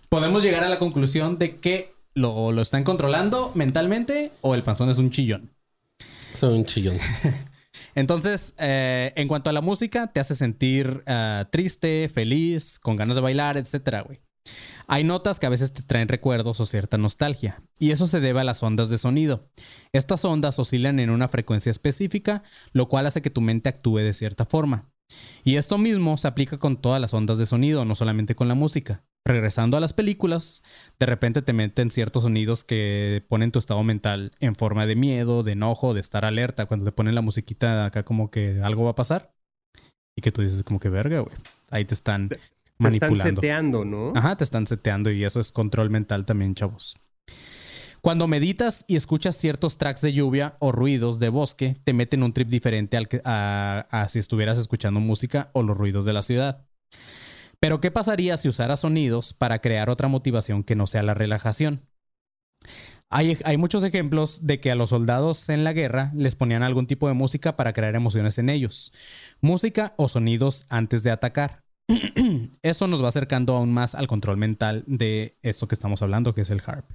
Podemos 0.07 0.43
llegar 0.43 0.63
a 0.63 0.69
la 0.69 0.79
conclusión 0.79 1.37
de 1.37 1.57
que 1.57 1.93
lo, 2.13 2.51
lo 2.51 2.61
están 2.61 2.83
controlando 2.83 3.51
mentalmente 3.55 4.31
o 4.41 4.55
el 4.55 4.63
Panzón 4.63 4.89
es 4.89 4.99
un 4.99 5.11
chillón. 5.11 5.49
Soy 6.33 6.57
un 6.57 6.65
chillón. 6.65 6.97
Entonces, 7.97 8.53
eh, 8.59 9.11
en 9.15 9.27
cuanto 9.27 9.49
a 9.49 9.53
la 9.53 9.61
música, 9.61 10.05
te 10.05 10.19
hace 10.19 10.35
sentir 10.35 11.01
ah, 11.07 11.47
triste, 11.51 12.11
feliz, 12.13 12.77
con 12.77 12.95
ganas 12.95 13.15
de 13.15 13.23
bailar, 13.23 13.57
etcétera, 13.57 14.01
güey. 14.01 14.21
Hay 14.85 15.03
notas 15.03 15.39
que 15.39 15.47
a 15.47 15.49
veces 15.49 15.73
te 15.73 15.81
traen 15.81 16.07
recuerdos 16.07 16.59
o 16.59 16.67
cierta 16.67 16.99
nostalgia, 16.99 17.63
y 17.79 17.89
eso 17.89 18.05
se 18.07 18.19
debe 18.19 18.41
a 18.41 18.43
las 18.43 18.61
ondas 18.61 18.91
de 18.91 18.99
sonido. 18.99 19.49
Estas 19.93 20.23
ondas 20.25 20.59
oscilan 20.59 20.99
en 20.99 21.09
una 21.09 21.27
frecuencia 21.27 21.71
específica, 21.71 22.43
lo 22.71 22.87
cual 22.87 23.07
hace 23.07 23.23
que 23.23 23.31
tu 23.31 23.41
mente 23.41 23.67
actúe 23.67 23.97
de 23.97 24.13
cierta 24.13 24.45
forma. 24.45 24.91
Y 25.43 25.55
esto 25.55 25.79
mismo 25.79 26.17
se 26.17 26.27
aplica 26.27 26.59
con 26.59 26.79
todas 26.79 27.01
las 27.01 27.15
ondas 27.15 27.39
de 27.39 27.47
sonido, 27.47 27.83
no 27.83 27.95
solamente 27.95 28.35
con 28.35 28.47
la 28.47 28.53
música. 28.53 29.05
Regresando 29.27 29.75
a 29.75 29.79
las 29.79 29.93
películas, 29.93 30.63
de 30.99 31.05
repente 31.05 31.41
te 31.41 31.51
meten 31.53 31.91
ciertos 31.91 32.23
sonidos 32.23 32.63
que 32.63 33.25
ponen 33.27 33.51
tu 33.51 33.59
estado 33.59 33.83
mental 33.83 34.31
en 34.39 34.55
forma 34.55 34.85
de 34.85 34.95
miedo, 34.95 35.43
de 35.43 35.51
enojo, 35.51 35.93
de 35.93 35.99
estar 35.99 36.23
alerta. 36.23 36.65
Cuando 36.65 36.85
te 36.85 36.91
ponen 36.91 37.13
la 37.13 37.21
musiquita 37.21 37.85
acá 37.85 38.03
como 38.03 38.31
que 38.31 38.61
algo 38.63 38.85
va 38.85 38.91
a 38.91 38.95
pasar. 38.95 39.33
Y 40.15 40.21
que 40.21 40.31
tú 40.31 40.41
dices 40.41 40.63
como 40.63 40.79
que 40.79 40.89
verga, 40.89 41.19
güey. 41.19 41.35
Ahí 41.69 41.83
te 41.85 41.93
están 41.93 42.29
Te 42.29 42.35
están 42.35 42.47
manipulando. 42.79 43.41
seteando, 43.41 43.85
¿no? 43.85 44.13
Ajá, 44.15 44.37
te 44.37 44.43
están 44.43 44.65
seteando 44.65 45.11
y 45.11 45.23
eso 45.23 45.39
es 45.39 45.51
control 45.51 45.89
mental 45.89 46.25
también, 46.25 46.55
chavos. 46.55 46.95
Cuando 48.01 48.27
meditas 48.27 48.85
y 48.87 48.95
escuchas 48.95 49.35
ciertos 49.35 49.77
tracks 49.77 50.01
de 50.01 50.13
lluvia 50.13 50.55
o 50.59 50.71
ruidos 50.71 51.19
de 51.19 51.29
bosque, 51.29 51.75
te 51.83 51.91
meten 51.93 52.23
un 52.23 52.31
trip 52.31 52.47
diferente 52.47 52.95
al 52.95 53.07
que, 53.09 53.21
a, 53.25 53.87
a 53.91 54.07
si 54.07 54.19
estuvieras 54.19 54.57
escuchando 54.57 54.99
música 55.01 55.49
o 55.53 55.63
los 55.63 55.77
ruidos 55.77 56.05
de 56.05 56.13
la 56.13 56.21
ciudad. 56.21 56.65
Pero 57.59 57.81
¿qué 57.81 57.91
pasaría 57.91 58.37
si 58.37 58.49
usaras 58.49 58.81
sonidos 58.81 59.33
para 59.33 59.59
crear 59.59 59.89
otra 59.89 60.07
motivación 60.07 60.63
que 60.63 60.75
no 60.75 60.87
sea 60.87 61.03
la 61.03 61.13
relajación? 61.13 61.81
Hay, 63.09 63.57
muchos 63.57 63.85
ejemplos 63.85 64.45
de 64.45 64.59
que 64.59 64.69
a 64.69 64.75
los 64.75 64.89
soldados 64.89 65.47
en 65.47 65.63
la 65.63 65.71
guerra 65.71 66.11
les 66.13 66.35
ponían 66.35 66.61
algún 66.61 66.87
tipo 66.87 67.07
de 67.07 67.13
música 67.13 67.55
para 67.55 67.71
crear 67.71 67.95
emociones 67.95 68.37
en 68.37 68.49
ellos. 68.49 68.91
Música 69.39 69.93
o 69.95 70.09
sonidos 70.09 70.65
antes 70.69 71.03
de 71.03 71.11
atacar. 71.11 71.63
Eso 72.63 72.87
nos 72.87 73.01
va 73.01 73.07
acercando 73.07 73.55
aún 73.55 73.73
más 73.73 73.95
al 73.95 74.07
control 74.07 74.35
mental 74.35 74.83
de 74.87 75.37
esto 75.41 75.69
que 75.69 75.75
estamos 75.75 76.01
hablando, 76.01 76.35
que 76.35 76.41
es 76.41 76.49
el 76.49 76.61
HARP. 76.65 76.85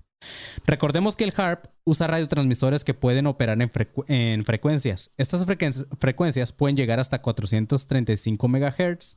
Recordemos 0.67 1.17
que 1.17 1.25
el 1.25 1.33
HARP 1.37 1.67
usa 1.85 2.07
radiotransmisores 2.07 2.85
que 2.85 2.95
pueden 2.95 3.27
operar 3.27 3.61
en, 3.61 3.71
frecu- 3.71 4.05
en 4.09 4.45
frecuencias. 4.45 5.11
Estas 5.17 5.45
frequen- 5.47 5.87
frecuencias 5.99 6.53
pueden 6.53 6.77
llegar 6.77 7.01
hasta 7.01 7.21
435 7.23 8.49
MHz 8.49 9.17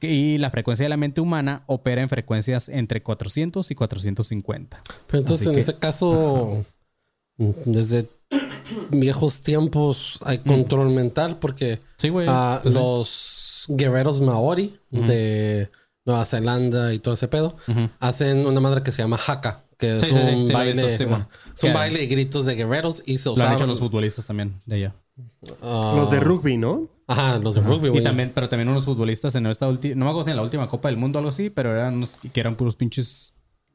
y 0.00 0.38
la 0.38 0.50
frecuencia 0.50 0.84
de 0.84 0.88
la 0.90 0.96
mente 0.96 1.20
humana 1.20 1.62
opera 1.66 2.02
en 2.02 2.08
frecuencias 2.08 2.68
entre 2.68 3.02
400 3.02 3.70
y 3.70 3.74
450. 3.74 4.82
Pero 5.06 5.18
entonces, 5.20 5.46
Así 5.46 5.50
en 5.50 5.54
que- 5.56 5.60
ese 5.60 5.78
caso, 5.78 6.64
desde 7.36 8.08
viejos 8.90 9.42
tiempos 9.42 10.18
hay 10.24 10.38
control 10.38 10.90
mental 10.90 11.38
porque 11.38 11.78
Sí, 11.96 12.08
güey. 12.08 12.26
ah, 12.28 12.60
Pues, 12.62 12.74
los 12.74 13.64
guerreros 13.68 14.20
maori 14.20 14.78
de 14.90 15.70
Nueva 16.06 16.24
Zelanda 16.24 16.92
y 16.92 16.98
todo 16.98 17.14
ese 17.14 17.28
pedo 17.28 17.56
hacen 18.00 18.46
una 18.46 18.60
madre 18.60 18.82
que 18.82 18.92
se 18.92 19.02
llama 19.02 19.18
haka, 19.26 19.63
que 19.78 20.00
Sí, 20.00 20.06
es 20.06 20.08
sí, 20.08 20.14
sí, 20.14 20.20
un 20.34 20.46
sí, 20.46 20.52
baile, 20.52 20.86
visto, 20.86 20.88
es 21.54 21.62
un 21.62 21.72
baile 21.72 22.02
y 22.02 22.06
gritos 22.06 22.46
de 22.46 22.54
guerreros 22.54 23.02
y 23.06 23.18
se 23.18 23.24
Lo 23.26 23.32
han 23.32 23.36
usaban 23.38 23.54
hecho 23.56 23.66
los 23.66 23.78
futbolistas 23.80 24.26
también 24.26 24.60
de 24.66 24.76
allá. 24.76 24.94
ah, 25.62 25.94
Los 25.96 26.10
de 26.10 26.20
rugby, 26.20 26.56
¿no? 26.56 26.88
Ajá, 27.06 27.38
los 27.38 27.54
de 27.54 27.60
rugby, 27.60 27.88
güey. 27.88 28.00
Y 28.00 28.04
también, 28.04 28.32
pero 28.34 28.48
también 28.48 28.68
unos 28.68 28.84
futbolistas 28.86 29.34
en 29.34 29.46
esta 29.46 29.68
última, 29.68 29.94
no 29.94 30.04
me 30.06 30.10
acuerdo 30.10 30.24
si 30.24 30.30
en 30.30 30.36
la 30.36 30.42
última 30.42 30.68
Copa 30.68 30.88
del 30.88 30.96
Mundo 30.96 31.18
o 31.18 31.20
algo 31.20 31.28
así, 31.28 31.50
pero 31.50 31.72
eran 31.72 31.94
unos 31.96 32.16
que 32.32 32.40
eran 32.40 32.54
puros 32.54 32.76
pinches 32.76 33.33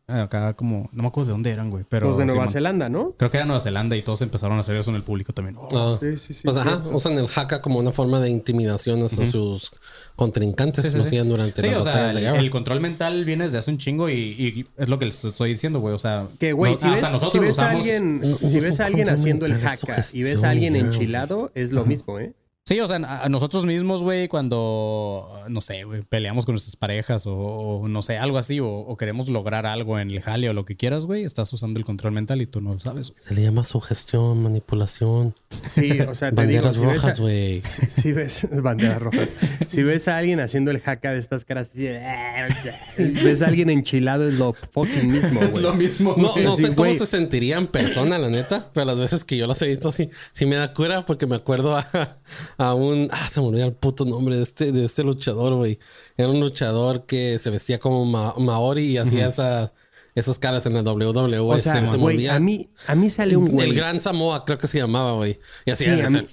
acá 0.09 0.53
como, 0.53 0.89
no 0.93 1.03
me 1.03 1.07
acuerdo 1.09 1.27
de 1.27 1.31
dónde 1.33 1.51
eran, 1.51 1.69
güey, 1.69 1.85
pero 1.87 2.07
Los 2.09 2.17
de 2.17 2.25
Nueva. 2.25 2.47
Zelanda, 2.49 2.89
¿no? 2.89 3.13
Creo 3.17 3.29
que 3.31 3.37
era 3.37 3.45
Nueva 3.45 3.61
Zelanda 3.61 3.95
y 3.95 4.01
todos 4.01 4.21
empezaron 4.21 4.57
a 4.57 4.61
hacer 4.61 4.75
eso 4.75 4.89
en 4.89 4.95
el 4.95 5.03
público 5.03 5.33
también. 5.33 5.55
Ah, 5.73 5.97
Sí, 5.99 6.17
sí, 6.17 6.33
sí, 6.33 6.41
pues 6.43 6.55
sí. 6.57 6.61
ajá, 6.61 6.81
usan 6.91 7.17
el 7.17 7.27
haka 7.35 7.61
como 7.61 7.79
una 7.79 7.91
forma 7.91 8.19
de 8.19 8.29
intimidación 8.29 9.03
hacia 9.03 9.25
sus 9.25 9.71
contrincantes. 10.15 10.83
Sí, 10.83 10.91
sí, 10.91 10.97
lo 10.97 11.03
sí. 11.03 11.07
hacían 11.07 11.29
durante 11.29 11.61
Sí, 11.61 11.67
las 11.67 11.77
o 11.77 11.81
sea, 11.83 12.13
de 12.13 12.27
el, 12.39 12.49
control 12.49 12.79
mental 12.81 13.23
viene 13.25 13.45
desde 13.45 13.57
hace 13.59 13.71
un 13.71 13.77
chingo 13.77 14.09
y, 14.09 14.13
y 14.13 14.65
es 14.77 14.89
lo 14.89 14.99
que 14.99 15.05
les 15.05 15.23
estoy 15.23 15.53
diciendo, 15.53 15.79
güey. 15.79 15.93
O 15.93 15.97
sea, 15.99 16.27
Que, 16.39 16.53
güey, 16.53 16.73
no- 16.73 16.79
si 16.79 16.87
ves, 16.87 16.95
hasta 16.95 17.09
nosotros 17.11 17.33
si 17.33 17.39
ves 17.39 17.59
a 17.59 17.63
usamos. 17.63 17.79
alguien, 17.79 18.19
No, 18.19 18.27
no 18.29 18.37
si 18.49 18.57
es 18.57 18.63
ves 18.63 18.79
a 18.79 18.85
alguien 18.85 19.09
haciendo 19.09 19.45
el 19.45 19.53
haka 19.65 20.03
y 20.13 20.23
ves 20.23 20.43
a 20.43 20.49
alguien 20.49 20.75
enchilado, 20.75 21.51
es 21.55 21.71
lo 21.71 21.85
mismo, 21.85 22.19
¿eh? 22.19 22.33
Sí, 22.69 22.79
o 22.81 22.87
sea, 22.87 22.97
a 22.97 23.29
nosotros 23.29 23.65
mismos, 23.65 24.03
güey, 24.03 24.27
cuando, 24.27 25.27
no 25.47 25.59
sé, 25.59 25.85
güey, 25.85 26.03
peleamos 26.03 26.45
con 26.45 26.53
nuestras 26.53 26.75
parejas 26.75 27.25
o, 27.25 27.33
o 27.33 27.87
no 27.87 28.03
sé, 28.03 28.19
algo 28.19 28.37
así, 28.37 28.59
o, 28.59 28.69
o 28.69 28.95
queremos 28.95 29.27
lograr 29.27 29.65
algo 29.65 29.97
en 29.97 30.11
el 30.11 30.21
jale 30.21 30.51
o 30.51 30.53
lo 30.53 30.65
que 30.65 30.77
quieras, 30.77 31.07
güey, 31.07 31.23
estás 31.23 31.51
usando 31.51 31.79
el 31.79 31.83
control 31.83 32.11
mental 32.11 32.43
y 32.43 32.45
tú 32.45 32.61
no 32.61 32.75
lo 32.75 32.79
sabes. 32.79 33.11
Se 33.17 33.33
le 33.33 33.41
llama 33.41 33.63
sugestión, 33.63 34.43
manipulación. 34.43 35.33
Sí, 35.67 35.99
o 35.99 36.13
sea, 36.13 36.29
te 36.29 36.35
Banderas 36.35 36.75
digo, 36.75 36.85
si 36.85 36.93
rojas, 36.93 37.19
güey. 37.19 37.61
Si 37.89 38.11
ves 38.11 38.47
banderas 38.61 39.01
rojas. 39.01 39.29
Si 39.67 39.81
ves 39.81 40.07
a 40.07 40.17
alguien 40.17 40.39
haciendo 40.39 40.69
el 40.69 40.79
haka 40.85 41.11
de 41.11 41.17
estas 41.17 41.45
caras 41.45 41.69
así, 41.73 41.87
ves 43.23 43.41
a 43.41 43.47
alguien 43.47 43.71
enchilado 43.71 44.27
es 44.27 44.35
lo 44.35 44.53
fucking 44.53 45.11
mismo, 45.11 45.39
güey. 45.39 45.75
mismo. 45.75 46.13
No, 46.17 46.35
no 46.37 46.55
Sí, 46.55 46.65
sé 46.65 46.75
cómo 46.75 46.93
se 46.93 47.07
sentiría 47.07 47.57
en 47.57 47.65
persona, 47.65 48.19
la 48.19 48.29
neta, 48.29 48.69
pero 48.75 48.85
las 48.85 48.99
veces 48.99 49.25
que 49.25 49.37
yo 49.37 49.47
las 49.47 49.59
he 49.63 49.67
visto 49.67 49.91
sí, 49.91 50.11
sí 50.33 50.45
me 50.45 50.55
da 50.55 50.71
cura 50.71 51.07
porque 51.07 51.25
me 51.25 51.35
acuerdo 51.35 51.75
a, 51.75 52.19
a 52.59 52.73
un... 52.75 53.07
Ah, 53.11 53.27
se 53.27 53.41
me 53.41 53.47
olvidó 53.47 53.65
el 53.65 53.73
puto 53.73 54.05
nombre 54.05 54.37
de 54.37 54.43
este, 54.43 54.71
de 54.71 54.85
este 54.85 55.03
luchador, 55.03 55.55
güey. 55.55 55.79
Era 56.17 56.29
un 56.29 56.39
luchador 56.39 57.05
que 57.07 57.39
se 57.39 57.49
vestía 57.49 57.79
como 57.79 58.05
ma- 58.05 58.35
Maori 58.37 58.83
y 58.83 58.97
hacía 58.97 59.27
esa- 59.29 59.73
esas 60.13 60.37
caras 60.39 60.65
en 60.65 60.73
la 60.73 60.81
WWE. 60.81 61.39
O 61.39 61.59
sea, 61.59 61.73
se 61.85 62.29
a 62.29 62.39
mí, 62.39 62.69
a 62.87 62.95
mí 62.95 63.09
sale 63.09 63.37
un 63.37 63.45
güey. 63.45 63.69
El 63.69 63.75
Gran 63.75 63.99
Samoa 64.01 64.43
creo 64.45 64.59
que 64.59 64.67
se 64.67 64.77
llamaba, 64.77 65.13
güey. 65.13 65.39
Y 65.65 65.71
hacía 65.71 65.95
Sí, 65.95 66.01
a 66.01 66.05
ese- 66.05 66.21
mí- 66.21 66.27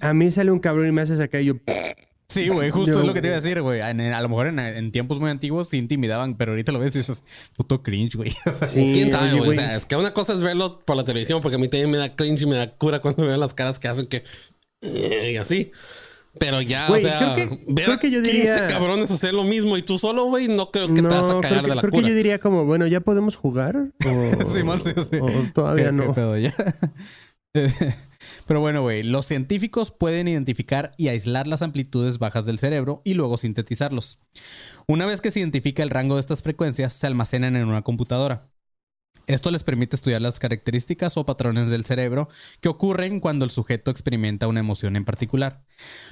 A 0.00 0.12
mí 0.12 0.30
sale 0.30 0.50
un 0.50 0.58
cabrón 0.60 0.88
y 0.88 0.92
me 0.92 1.02
hace 1.02 1.16
sacar 1.16 1.40
y 1.40 1.46
yo... 1.46 1.54
Sí, 2.28 2.48
güey, 2.48 2.70
justo 2.70 2.92
Yo- 2.92 3.00
es 3.00 3.06
lo 3.06 3.14
que 3.14 3.20
te 3.22 3.28
iba 3.28 3.36
a 3.36 3.40
decir, 3.40 3.62
güey. 3.62 3.80
A 3.80 3.94
lo 4.20 4.28
mejor 4.28 4.48
en, 4.48 4.58
en 4.58 4.90
tiempos 4.92 5.20
muy 5.20 5.30
antiguos 5.30 5.68
sí 5.68 5.78
intimidaban, 5.78 6.36
pero 6.36 6.52
ahorita 6.52 6.72
lo 6.72 6.80
ves 6.80 6.94
y 6.96 6.98
dices, 6.98 7.22
puto 7.56 7.82
cringe, 7.82 8.16
güey. 8.16 8.34
O 8.46 8.52
sea, 8.52 8.66
Sí, 8.68 8.90
¿Quién 8.92 9.12
sabe, 9.12 9.34
güey? 9.38 9.50
O 9.50 9.54
sea, 9.54 9.76
es 9.76 9.86
que 9.86 9.94
una 9.96 10.12
cosa 10.12 10.34
es 10.34 10.42
verlo 10.42 10.80
por 10.80 10.96
la 10.96 11.04
televisión, 11.04 11.40
porque 11.40 11.54
a 11.54 11.58
mí 11.58 11.68
también 11.68 11.88
me 11.90 11.96
da 11.98 12.14
cringe 12.14 12.42
y 12.42 12.46
me 12.46 12.56
da 12.56 12.70
cura 12.76 13.00
cuando 13.00 13.24
veo 13.24 13.36
las 13.38 13.54
caras 13.54 13.78
que 13.78 13.88
hacen 13.88 14.06
que... 14.08 14.24
Y 14.82 15.36
así. 15.36 15.72
Pero 16.38 16.60
ya, 16.60 16.90
o 16.92 16.98
sea, 16.98 17.34
creo 17.34 17.48
que- 17.48 17.64
ver 17.72 17.84
creo 17.86 17.98
que 17.98 18.10
yo 18.10 18.20
diría- 18.20 18.56
15 18.58 18.66
cabrones 18.66 19.10
hacer 19.10 19.32
lo 19.32 19.42
mismo 19.42 19.78
y 19.78 19.82
tú 19.82 19.98
solo, 19.98 20.26
güey, 20.26 20.48
no 20.48 20.70
creo 20.70 20.88
que 20.92 21.00
te 21.00 21.08
vas 21.08 21.24
a 21.24 21.32
No, 21.32 21.40
cagar 21.40 21.60
creo, 21.60 21.62
que, 21.62 21.68
de 21.70 21.74
la 21.76 21.80
creo 21.80 21.90
que 21.92 21.96
cura. 21.98 22.08
yo 22.10 22.14
diría 22.14 22.38
como, 22.38 22.66
bueno, 22.66 22.86
¿ya 22.86 23.00
podemos 23.00 23.36
jugar? 23.36 23.76
O, 23.76 23.80
Sí, 24.46 24.62
man, 24.62 24.78
sí, 24.78 24.90
sí. 25.10 25.16
o 25.18 25.30
todavía 25.54 25.86
¿Qué- 25.86 25.92
no. 25.92 26.06
qué 26.08 26.12
pedo 26.12 26.36
ya? 26.36 26.54
Pero 28.46 28.60
bueno, 28.60 28.82
güey, 28.82 29.02
los 29.02 29.24
científicos 29.26 29.92
pueden 29.92 30.28
identificar 30.28 30.92
y 30.98 31.08
aislar 31.08 31.46
las 31.46 31.62
amplitudes 31.62 32.18
bajas 32.18 32.44
del 32.44 32.58
cerebro 32.58 33.00
y 33.04 33.14
luego 33.14 33.38
sintetizarlos. 33.38 34.20
Una 34.86 35.06
vez 35.06 35.20
que 35.22 35.30
se 35.30 35.40
identifica 35.40 35.82
el 35.82 35.90
rango 35.90 36.16
de 36.16 36.20
estas 36.20 36.42
frecuencias, 36.42 36.92
se 36.92 37.06
almacenan 37.06 37.56
en 37.56 37.66
una 37.66 37.82
computadora. 37.82 38.48
Esto 39.26 39.50
les 39.50 39.64
permite 39.64 39.96
estudiar 39.96 40.22
las 40.22 40.38
características 40.38 41.16
o 41.16 41.26
patrones 41.26 41.68
del 41.68 41.84
cerebro 41.84 42.28
que 42.60 42.68
ocurren 42.68 43.18
cuando 43.18 43.44
el 43.44 43.50
sujeto 43.50 43.90
experimenta 43.90 44.46
una 44.46 44.60
emoción 44.60 44.94
en 44.94 45.04
particular. 45.04 45.64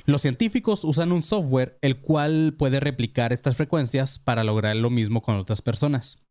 Los 0.05 0.23
científicos 0.23 0.85
usan 0.85 1.13
un 1.13 1.23
software 1.23 1.79
el 1.81 2.01
cual 2.01 2.55
puede 2.59 2.81
replicar 2.81 3.33
estas 3.33 3.57
frecuencias 3.57 4.19
para 4.19 4.43
lograr 4.43 4.75
lo 4.75 4.91
mismo 4.91 5.23
con 5.23 5.37
otras 5.37 5.63
personas. 5.63 6.25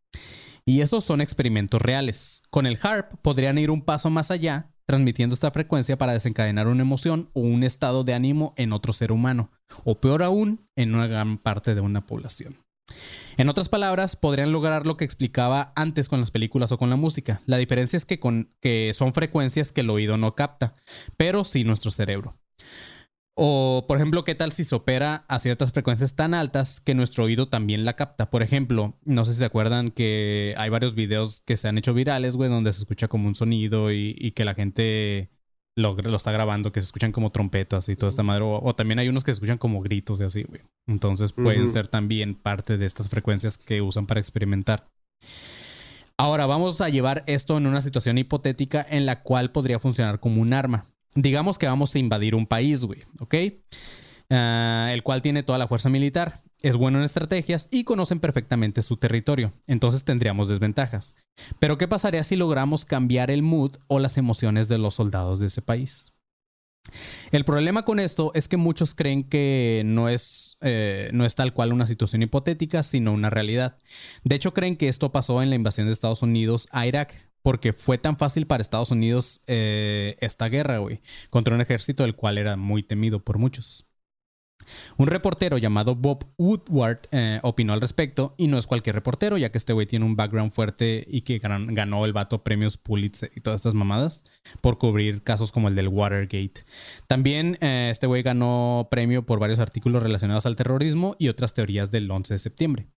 Y 0.66 0.82
esos 0.82 1.06
son 1.06 1.22
experimentos 1.22 1.82
reales. 1.82 2.42
Con 2.50 2.66
el 2.66 2.78
HARP 2.82 3.14
podrían 3.22 3.58
ir 3.58 3.72
un 3.72 3.82
paso 3.82 4.10
más 4.10 4.30
allá, 4.30 4.74
transmitiendo 4.86 5.34
esta 5.34 5.52
frecuencia 5.52 5.98
para 5.98 6.14
desencadenar 6.14 6.68
una 6.68 6.82
emoción 6.82 7.30
o 7.34 7.42
un 7.42 7.64
estado 7.64 8.04
de 8.04 8.14
ánimo 8.14 8.54
en 8.58 8.74
otro 8.74 8.92
ser 8.92 9.14
humano, 9.14 9.52
o 9.86 10.02
peor 10.02 10.22
aún, 10.24 10.68
en 10.76 10.96
una 10.96 11.08
gran 11.08 11.38
parte 11.38 11.76
de 11.76 11.82
una 11.82 12.06
población. 12.06 12.63
En 13.38 13.50
otras 13.50 13.70
palabras, 13.70 14.16
podrían 14.16 14.52
lograr 14.52 14.86
lo 14.86 14.98
que 14.98 15.06
explicaba 15.06 15.74
antes 15.76 16.10
con 16.10 16.20
las 16.20 16.32
películas 16.32 16.72
o 16.72 16.78
con 16.78 16.90
la 16.90 16.96
música. 16.96 17.42
La 17.46 17.58
diferencia 17.58 17.98
es 17.98 18.06
que, 18.06 18.20
con, 18.20 18.52
que 18.60 18.92
son 18.94 19.14
frecuencias 19.14 19.72
que 19.72 19.82
el 19.82 19.90
oído 19.90 20.18
no 20.18 20.36
capta, 20.36 20.74
pero 21.18 21.44
sí 21.44 21.64
nuestro 21.64 21.92
cerebro. 21.92 22.38
O, 23.36 23.86
por 23.88 23.98
ejemplo, 23.98 24.24
¿qué 24.24 24.36
tal 24.36 24.52
si 24.52 24.64
se 24.64 24.76
opera 24.76 25.26
a 25.28 25.40
ciertas 25.40 25.72
frecuencias 25.72 26.16
tan 26.16 26.36
altas 26.36 26.80
que 26.82 26.94
nuestro 26.94 27.24
oído 27.24 27.50
también 27.50 27.84
la 27.84 27.96
capta? 27.96 28.30
Por 28.30 28.44
ejemplo, 28.44 29.00
no 29.06 29.26
sé 29.26 29.32
si 29.32 29.40
se 29.40 29.46
acuerdan 29.46 29.90
que 29.90 30.54
hay 30.56 30.70
varios 30.70 30.94
videos 30.94 31.42
que 31.42 31.58
se 31.58 31.68
han 31.68 31.80
hecho 31.80 31.96
virales, 31.96 32.36
güey, 32.36 32.52
donde 32.52 32.72
se 32.74 32.82
escucha 32.82 33.08
como 33.08 33.28
un 33.28 33.34
sonido 33.34 33.92
y, 33.92 34.16
y 34.20 34.32
que 34.32 34.46
la 34.46 34.54
gente 34.54 35.32
lo, 35.76 35.96
lo 35.96 36.16
está 36.16 36.32
grabando, 36.32 36.72
que 36.72 36.82
se 36.82 36.86
escuchan 36.86 37.12
como 37.12 37.30
trompetas 37.30 37.90
y 37.90 37.96
toda 37.96 38.10
esta 38.10 38.24
madre. 38.24 38.44
O, 38.44 38.62
o 38.64 38.76
también 38.76 39.00
hay 39.00 39.10
unos 39.10 39.24
que 39.24 39.32
se 39.32 39.38
escuchan 39.38 39.58
como 39.58 39.82
gritos 39.82 40.22
y 40.22 40.24
así, 40.24 40.44
güey. 40.44 40.62
Entonces 40.88 41.34
pueden 41.34 41.68
ser 41.68 41.88
también 41.88 42.36
parte 42.36 42.78
de 42.78 42.86
estas 42.86 43.10
frecuencias 43.10 43.58
que 43.58 43.82
usan 43.82 44.06
para 44.06 44.20
experimentar. 44.20 44.88
Ahora 46.18 46.46
vamos 46.46 46.80
a 46.82 46.90
llevar 46.90 47.24
esto 47.26 47.58
en 47.58 47.66
una 47.66 47.82
situación 47.82 48.18
hipotética 48.18 48.86
en 48.88 49.06
la 49.06 49.24
cual 49.24 49.52
podría 49.52 49.80
funcionar 49.80 50.20
como 50.20 50.42
un 50.42 50.54
arma. 50.54 50.86
Digamos 51.16 51.58
que 51.58 51.68
vamos 51.68 51.94
a 51.96 52.00
invadir 52.00 52.36
un 52.36 52.46
país, 52.46 52.86
güey, 52.86 53.02
¿ok? 53.20 53.36
Ah, 54.30 54.90
el 54.92 55.04
cual 55.04 55.22
tiene 55.22 55.44
toda 55.44 55.58
la 55.58 55.68
fuerza 55.68 55.90
militar, 55.90 56.42
es 56.64 56.78
bueno 56.78 56.98
en 56.98 57.04
estrategias 57.04 57.68
y 57.70 57.84
conocen 57.84 58.20
perfectamente 58.20 58.82
su 58.82 58.98
territorio. 58.98 59.54
Entonces 59.68 60.06
tendríamos 60.06 60.48
desventajas. 60.48 61.14
Pero 61.60 61.78
¿qué 61.78 61.88
pasaría 61.88 62.24
si 62.24 62.36
logramos 62.36 62.86
cambiar 62.86 63.30
el 63.30 63.44
mood 63.44 63.76
o 63.88 64.00
las 64.00 64.18
emociones 64.18 64.70
de 64.70 64.80
los 64.80 64.96
soldados 64.96 65.42
de 65.42 65.48
ese 65.48 65.62
país? 65.62 66.14
El 67.32 67.46
problema 67.46 67.84
con 67.84 68.00
esto 68.00 68.32
es 68.34 68.48
que 68.48 68.58
muchos 68.58 68.96
creen 68.96 69.24
que 69.24 69.84
no 69.86 70.10
es, 70.10 70.58
eh, 70.62 71.10
no 71.14 71.26
es 71.26 71.36
tal 71.36 71.54
cual 71.54 71.74
una 71.74 71.88
situación 71.88 72.22
hipotética, 72.22 72.84
sino 72.84 73.14
una 73.14 73.30
realidad. 73.30 73.78
De 74.24 74.36
hecho, 74.36 74.54
creen 74.54 74.78
que 74.78 74.90
esto 74.90 75.12
pasó 75.12 75.42
en 75.42 75.50
la 75.50 75.56
invasión 75.56 75.88
de 75.88 75.94
Estados 75.94 76.22
Unidos 76.22 76.68
a 76.72 76.88
Irak, 76.88 77.30
porque 77.42 77.74
fue 77.74 77.98
tan 77.98 78.18
fácil 78.18 78.48
para 78.48 78.62
Estados 78.62 78.92
Unidos 78.92 79.42
eh, 79.48 80.16
esta 80.20 80.48
guerra, 80.48 80.78
güey, 80.78 81.02
contra 81.30 81.56
un 81.56 81.62
ejército 81.62 82.04
del 82.04 82.16
cual 82.16 82.38
era 82.38 82.56
muy 82.56 82.84
temido 82.84 83.20
por 83.24 83.38
muchos. 83.38 83.86
Un 84.98 85.08
reportero 85.08 85.58
llamado 85.58 85.96
Bob 85.96 86.26
Woodward 86.38 87.00
eh, 87.12 87.40
opinó 87.44 87.74
al 87.74 87.82
respecto 87.82 88.36
y 88.38 88.48
no 88.48 88.58
es 88.58 88.68
cualquier 88.68 88.96
reportero, 88.96 89.38
ya 89.38 89.52
que 89.52 89.58
este 89.58 89.74
güey 89.74 89.88
tiene 89.88 90.06
un 90.06 90.16
background 90.16 90.52
fuerte 90.52 91.06
y 91.08 91.22
que 91.22 91.42
gan- 91.42 91.74
ganó 91.74 92.06
el 92.06 92.14
vato 92.14 92.44
premios 92.44 92.78
Pulitzer 92.78 93.32
y 93.36 93.42
todas 93.42 93.60
estas 93.62 93.74
mamadas 93.74 94.24
por 94.62 94.78
cubrir 94.78 95.24
casos 95.24 95.52
como 95.52 95.68
el 95.68 95.76
del 95.76 95.88
Watergate. 95.88 96.62
También 97.08 97.58
eh, 97.62 97.90
este 97.92 98.08
güey 98.08 98.24
ganó 98.24 98.88
premio 98.90 99.26
por 99.26 99.40
varios 99.40 99.60
artículos 99.60 100.04
relacionados 100.04 100.46
al 100.46 100.56
terrorismo 100.56 101.16
y 101.20 101.28
otras 101.30 101.54
teorías 101.54 101.92
del 101.92 102.10
11 102.10 102.34
de 102.34 102.38
septiembre. 102.40 102.88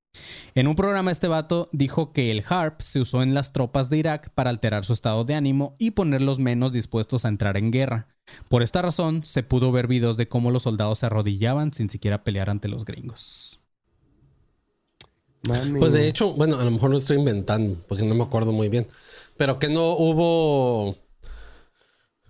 En 0.54 0.68
un 0.68 0.74
programa 0.74 1.10
este 1.10 1.28
vato 1.28 1.68
dijo 1.72 2.12
que 2.12 2.30
el 2.30 2.42
HARP 2.48 2.80
se 2.80 3.00
usó 3.00 3.22
en 3.22 3.34
las 3.34 3.52
tropas 3.52 3.90
de 3.90 3.98
Irak 3.98 4.30
para 4.30 4.50
alterar 4.50 4.84
su 4.84 4.94
estado 4.94 5.24
de 5.24 5.34
ánimo 5.34 5.76
y 5.78 5.90
ponerlos 5.90 6.38
menos 6.38 6.72
dispuestos 6.72 7.24
a 7.24 7.28
entrar 7.28 7.56
en 7.58 7.70
guerra. 7.70 8.08
Por 8.48 8.62
esta 8.62 8.82
razón, 8.82 9.24
se 9.24 9.42
pudo 9.42 9.70
ver 9.70 9.86
videos 9.86 10.16
de 10.16 10.28
cómo 10.28 10.50
los 10.50 10.62
soldados 10.62 11.00
se 11.00 11.06
arrodillaban 11.06 11.72
sin 11.72 11.90
siquiera 11.90 12.24
pelear 12.24 12.48
ante 12.50 12.68
los 12.68 12.84
gringos. 12.84 13.60
Mami. 15.46 15.78
Pues 15.78 15.92
de 15.92 16.08
hecho, 16.08 16.32
bueno, 16.32 16.58
a 16.58 16.64
lo 16.64 16.70
mejor 16.70 16.90
lo 16.90 16.98
estoy 16.98 17.18
inventando 17.18 17.76
porque 17.88 18.04
no 18.04 18.14
me 18.14 18.24
acuerdo 18.24 18.52
muy 18.52 18.68
bien. 18.68 18.86
Pero 19.36 19.58
que 19.58 19.68
no 19.68 19.92
hubo. 19.92 20.96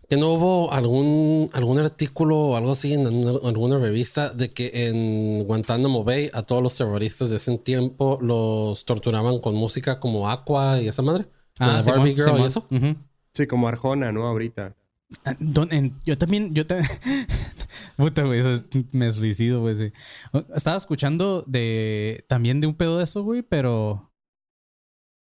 Que 0.09 0.17
no 0.17 0.29
hubo 0.35 0.73
algún, 0.73 1.51
algún 1.53 1.79
artículo 1.79 2.37
o 2.39 2.57
algo 2.57 2.73
así 2.73 2.93
en 2.95 3.07
alguna, 3.07 3.79
revista 3.79 4.31
de 4.31 4.53
que 4.53 4.71
en 4.89 5.45
Guantánamo 5.45 6.05
Bay 6.05 6.31
a 6.33 6.43
todos 6.43 6.63
los 6.63 6.77
terroristas 6.77 7.31
de 7.31 7.37
ese 7.39 7.59
tiempo 7.59 8.19
los 8.21 8.85
torturaban 8.85 9.41
con 9.41 9.55
música 9.57 9.99
como 9.99 10.31
Aqua 10.31 10.81
y 10.81 10.87
esa 10.89 11.03
madre. 11.03 11.27
Simón, 11.55 11.85
Barbie 11.87 12.15
Girl 12.15 12.39
y 12.39 12.43
eso. 12.45 12.69
Sí, 13.35 13.47
como 13.49 13.67
Arjona, 13.67 14.13
¿no? 14.13 14.27
Ahorita. 14.29 14.77
Ah, 15.25 15.37
don- 15.41 15.73
en- 15.73 15.99
yo 16.05 16.17
también, 16.19 16.55
yo 16.55 16.67
también. 16.67 16.89
Puta, 17.97 18.23
güey, 18.23 18.39
eso 18.41 18.53
es- 18.53 18.65
me 18.93 19.11
suicido, 19.11 19.61
güey. 19.61 19.75
sí. 19.75 19.93
Estaba 20.55 20.77
escuchando 20.77 21.43
de 21.47 22.25
también 22.29 22.61
de 22.61 22.67
un 22.69 22.75
pedo 22.75 22.99
de 22.99 23.05
eso, 23.05 23.23
güey, 23.25 23.43
pero. 23.43 24.13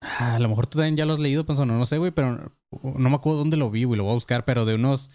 Ah, 0.02 0.36
a 0.36 0.40
lo 0.40 0.50
mejor 0.50 0.68
tú 0.68 0.78
también 0.78 0.96
ya 0.98 1.06
lo 1.06 1.14
has 1.14 1.20
leído, 1.20 1.46
pensando, 1.46 1.74
no 1.74 1.86
sé, 1.86 1.98
güey, 1.98 2.12
pero 2.12 2.52
no 2.84 3.10
me 3.10 3.16
acuerdo 3.16 3.40
dónde 3.40 3.58
lo 3.58 3.70
vi, 3.70 3.84
güey, 3.84 3.98
lo 3.98 4.04
voy 4.04 4.12
a 4.12 4.16
buscar, 4.16 4.46
pero 4.46 4.66
de 4.66 4.76
unos. 4.76 5.12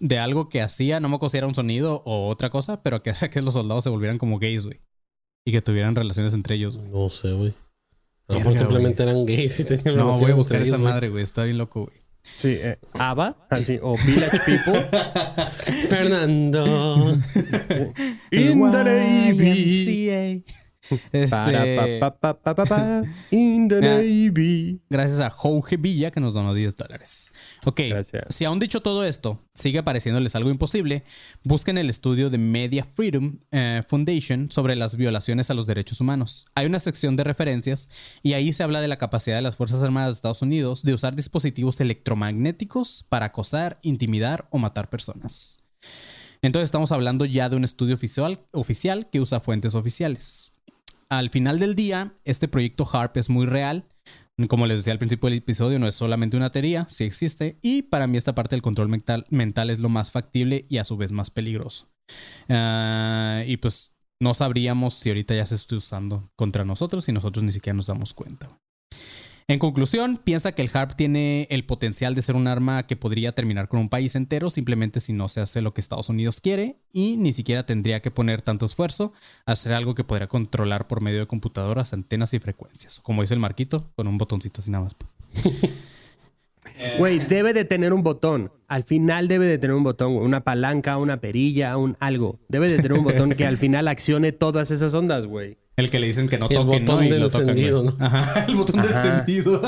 De 0.00 0.18
algo 0.18 0.50
que 0.50 0.60
hacía, 0.60 1.00
no 1.00 1.08
me 1.08 1.16
acuerdo 1.16 1.30
si 1.30 1.38
era 1.38 1.46
un 1.46 1.54
sonido 1.54 2.02
o 2.04 2.28
otra 2.28 2.50
cosa, 2.50 2.82
pero 2.82 3.02
que 3.02 3.08
hacía 3.08 3.30
que 3.30 3.40
los 3.40 3.54
soldados 3.54 3.84
se 3.84 3.90
volvieran 3.90 4.18
como 4.18 4.38
gays, 4.38 4.66
güey. 4.66 4.80
Y 5.46 5.52
que 5.52 5.62
tuvieran 5.62 5.94
relaciones 5.94 6.34
entre 6.34 6.56
ellos, 6.56 6.76
güey. 6.76 6.90
No 6.90 7.08
sé, 7.08 7.32
güey. 7.32 7.54
A 8.28 8.34
lo 8.34 8.40
mejor 8.40 8.58
simplemente 8.58 9.02
eran 9.02 9.24
gays 9.24 9.58
y 9.60 9.64
tenían 9.64 9.96
No, 9.96 10.18
voy 10.18 10.32
a 10.32 10.34
buscar 10.34 10.60
esa 10.60 10.76
madre, 10.76 11.08
güey. 11.08 11.24
Está 11.24 11.44
bien 11.44 11.56
loco, 11.56 11.86
güey. 11.86 11.96
Sí, 12.36 12.58
eh, 12.60 12.78
ABBA, 12.92 13.46
así, 13.48 13.78
o 13.80 13.96
Village 13.96 14.38
People. 14.44 14.86
Fernando. 15.88 17.16
In 18.30 18.60
the. 18.70 20.44
Este, 21.12 21.28
Para, 21.28 22.00
pa, 22.00 22.18
pa, 22.18 22.40
pa, 22.40 22.54
pa, 22.54 22.64
pa, 22.64 23.02
in 23.30 23.68
the. 23.68 23.80
Navy. 23.80 24.80
Gracias 24.88 25.20
a 25.20 25.30
Jorge 25.30 25.76
Villa 25.76 26.10
que 26.10 26.20
nos 26.20 26.34
donó 26.34 26.54
10 26.54 26.76
dólares. 26.76 27.32
Ok, 27.64 27.80
Gracias. 27.88 28.34
si 28.34 28.44
aún 28.44 28.58
dicho 28.58 28.80
todo 28.80 29.04
esto 29.04 29.42
sigue 29.54 29.82
pareciéndoles 29.82 30.34
algo 30.36 30.50
imposible, 30.50 31.04
busquen 31.42 31.78
el 31.78 31.90
estudio 31.90 32.30
de 32.30 32.38
Media 32.38 32.84
Freedom 32.84 33.38
eh, 33.50 33.82
Foundation 33.86 34.50
sobre 34.50 34.76
las 34.76 34.96
violaciones 34.96 35.50
a 35.50 35.54
los 35.54 35.66
derechos 35.66 36.00
humanos. 36.00 36.46
Hay 36.54 36.66
una 36.66 36.78
sección 36.78 37.16
de 37.16 37.24
referencias 37.24 37.90
y 38.22 38.32
ahí 38.34 38.52
se 38.52 38.62
habla 38.62 38.80
de 38.80 38.88
la 38.88 38.98
capacidad 38.98 39.36
de 39.36 39.42
las 39.42 39.56
Fuerzas 39.56 39.82
Armadas 39.82 40.14
de 40.14 40.18
Estados 40.18 40.42
Unidos 40.42 40.82
de 40.82 40.94
usar 40.94 41.16
dispositivos 41.16 41.80
electromagnéticos 41.80 43.04
para 43.08 43.26
acosar, 43.26 43.78
intimidar 43.82 44.48
o 44.50 44.58
matar 44.58 44.88
personas. 44.88 45.58
Entonces 46.42 46.68
estamos 46.68 46.92
hablando 46.92 47.24
ya 47.24 47.48
de 47.48 47.56
un 47.56 47.64
estudio 47.64 47.94
oficial, 47.94 48.40
oficial 48.52 49.10
que 49.10 49.20
usa 49.20 49.40
fuentes 49.40 49.74
oficiales. 49.74 50.52
Al 51.10 51.30
final 51.30 51.58
del 51.58 51.74
día, 51.74 52.14
este 52.24 52.48
proyecto 52.48 52.86
HARP 52.90 53.16
es 53.16 53.30
muy 53.30 53.46
real. 53.46 53.84
Como 54.48 54.66
les 54.66 54.78
decía 54.78 54.92
al 54.92 54.98
principio 54.98 55.28
del 55.28 55.38
episodio, 55.38 55.78
no 55.78 55.88
es 55.88 55.94
solamente 55.94 56.36
una 56.36 56.52
teoría, 56.52 56.86
sí 56.88 57.04
existe. 57.04 57.58
Y 57.60 57.82
para 57.82 58.06
mí 58.06 58.16
esta 58.16 58.34
parte 58.34 58.54
del 58.54 58.62
control 58.62 58.88
mental, 58.88 59.26
mental 59.30 59.70
es 59.70 59.80
lo 59.80 59.88
más 59.88 60.10
factible 60.10 60.64
y 60.68 60.76
a 60.78 60.84
su 60.84 60.96
vez 60.96 61.10
más 61.10 61.30
peligroso. 61.30 61.88
Ah, 62.48 63.42
y 63.46 63.56
pues 63.56 63.94
no 64.20 64.34
sabríamos 64.34 64.94
si 64.94 65.08
ahorita 65.08 65.34
ya 65.34 65.46
se 65.46 65.56
está 65.56 65.76
usando 65.76 66.30
contra 66.36 66.64
nosotros 66.64 67.08
y 67.08 67.12
nosotros 67.12 67.42
ni 67.42 67.52
siquiera 67.52 67.76
nos 67.76 67.86
damos 67.86 68.14
cuenta. 68.14 68.60
En 69.50 69.58
conclusión, 69.58 70.20
piensa 70.22 70.52
que 70.52 70.60
el 70.60 70.68
HARP 70.70 70.94
tiene 70.94 71.46
el 71.48 71.64
potencial 71.64 72.14
de 72.14 72.20
ser 72.20 72.36
un 72.36 72.46
arma 72.46 72.86
que 72.86 72.96
podría 72.96 73.32
terminar 73.32 73.68
con 73.68 73.80
un 73.80 73.88
país 73.88 74.14
entero 74.14 74.50
simplemente 74.50 75.00
si 75.00 75.14
no 75.14 75.26
se 75.28 75.40
hace 75.40 75.62
lo 75.62 75.72
que 75.72 75.80
Estados 75.80 76.10
Unidos 76.10 76.42
quiere 76.42 76.76
y 76.92 77.16
ni 77.16 77.32
siquiera 77.32 77.64
tendría 77.64 78.02
que 78.02 78.10
poner 78.10 78.42
tanto 78.42 78.66
esfuerzo 78.66 79.14
a 79.46 79.52
hacer 79.52 79.72
algo 79.72 79.94
que 79.94 80.04
podría 80.04 80.28
controlar 80.28 80.86
por 80.86 81.00
medio 81.00 81.20
de 81.20 81.26
computadoras, 81.26 81.94
antenas 81.94 82.34
y 82.34 82.40
frecuencias. 82.40 83.00
Como 83.00 83.22
dice 83.22 83.32
el 83.32 83.40
Marquito, 83.40 83.90
con 83.96 84.06
un 84.06 84.18
botoncito 84.18 84.60
así 84.60 84.70
nada 84.70 84.84
más. 84.84 84.96
Güey, 86.98 87.18
debe 87.18 87.54
de 87.54 87.64
tener 87.64 87.94
un 87.94 88.02
botón. 88.02 88.52
Al 88.68 88.84
final 88.84 89.26
debe 89.26 89.46
de 89.46 89.56
tener 89.56 89.74
un 89.74 89.84
botón. 89.84 90.12
Una 90.12 90.44
palanca, 90.44 90.98
una 90.98 91.20
perilla, 91.20 91.76
un 91.78 91.96
algo. 91.98 92.38
Debe 92.48 92.68
de 92.68 92.76
tener 92.76 92.92
un 92.92 93.04
botón 93.04 93.32
que 93.32 93.46
al 93.46 93.56
final 93.56 93.88
accione 93.88 94.32
todas 94.32 94.70
esas 94.70 94.92
ondas, 94.92 95.26
güey. 95.26 95.56
El 95.78 95.90
que 95.90 96.00
le 96.00 96.08
dicen 96.08 96.28
que 96.28 96.38
no 96.38 96.48
El 96.48 96.56
toquen, 96.56 96.84
botón 96.84 97.04
¿no? 97.08 97.14
Del 97.14 97.22
tocan, 97.22 97.40
encendido. 97.48 97.82
¿no? 97.84 97.96
Ajá, 98.00 98.44
el 98.48 98.56
botón 98.56 98.82
del 98.82 98.90
encendido. 98.90 99.62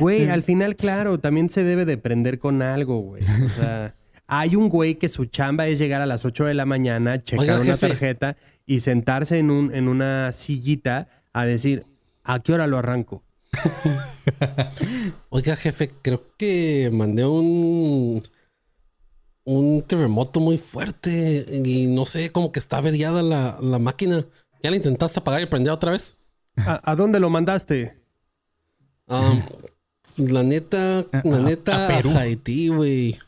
Güey, 0.00 0.28
al 0.28 0.42
final, 0.42 0.74
claro, 0.74 1.20
también 1.20 1.48
se 1.48 1.62
debe 1.62 1.84
de 1.84 1.96
prender 1.96 2.40
con 2.40 2.60
algo, 2.60 2.98
güey. 2.98 3.22
O 3.22 3.48
sea, 3.50 3.94
hay 4.26 4.56
un 4.56 4.68
güey 4.68 4.96
que 4.96 5.08
su 5.08 5.26
chamba 5.26 5.68
es 5.68 5.78
llegar 5.78 6.02
a 6.02 6.06
las 6.06 6.24
8 6.24 6.46
de 6.46 6.54
la 6.54 6.66
mañana, 6.66 7.22
checar 7.22 7.42
Oiga, 7.44 7.60
una 7.60 7.64
jefe. 7.76 7.86
tarjeta 7.86 8.36
y 8.66 8.80
sentarse 8.80 9.38
en, 9.38 9.52
un, 9.52 9.72
en 9.72 9.86
una 9.86 10.32
sillita 10.32 11.06
a 11.32 11.44
decir, 11.44 11.84
¿a 12.24 12.40
qué 12.40 12.54
hora 12.54 12.66
lo 12.66 12.78
arranco? 12.78 13.22
Oiga, 15.28 15.54
jefe, 15.54 15.88
creo 16.02 16.20
que 16.36 16.90
mandé 16.92 17.24
un 17.24 18.24
un 19.44 19.82
terremoto 19.82 20.40
muy 20.40 20.58
fuerte 20.58 21.44
y 21.64 21.86
no 21.86 22.06
sé, 22.06 22.30
como 22.30 22.52
que 22.52 22.58
está 22.60 22.78
averiada 22.78 23.22
la, 23.22 23.58
la 23.60 23.78
máquina. 23.78 24.24
¿Ya 24.62 24.70
la 24.70 24.76
intentaste 24.76 25.18
apagar 25.18 25.42
y 25.42 25.46
prender 25.46 25.72
otra 25.72 25.92
vez? 25.92 26.16
¿A, 26.56 26.90
a 26.90 26.94
dónde 26.94 27.18
lo 27.18 27.30
mandaste? 27.30 28.00
Um, 29.08 29.42
la 30.16 30.42
neta, 30.42 31.04
la 31.24 31.40
neta, 31.40 31.88
a 31.88 32.20
Haití, 32.20 32.68
güey. 32.68 33.18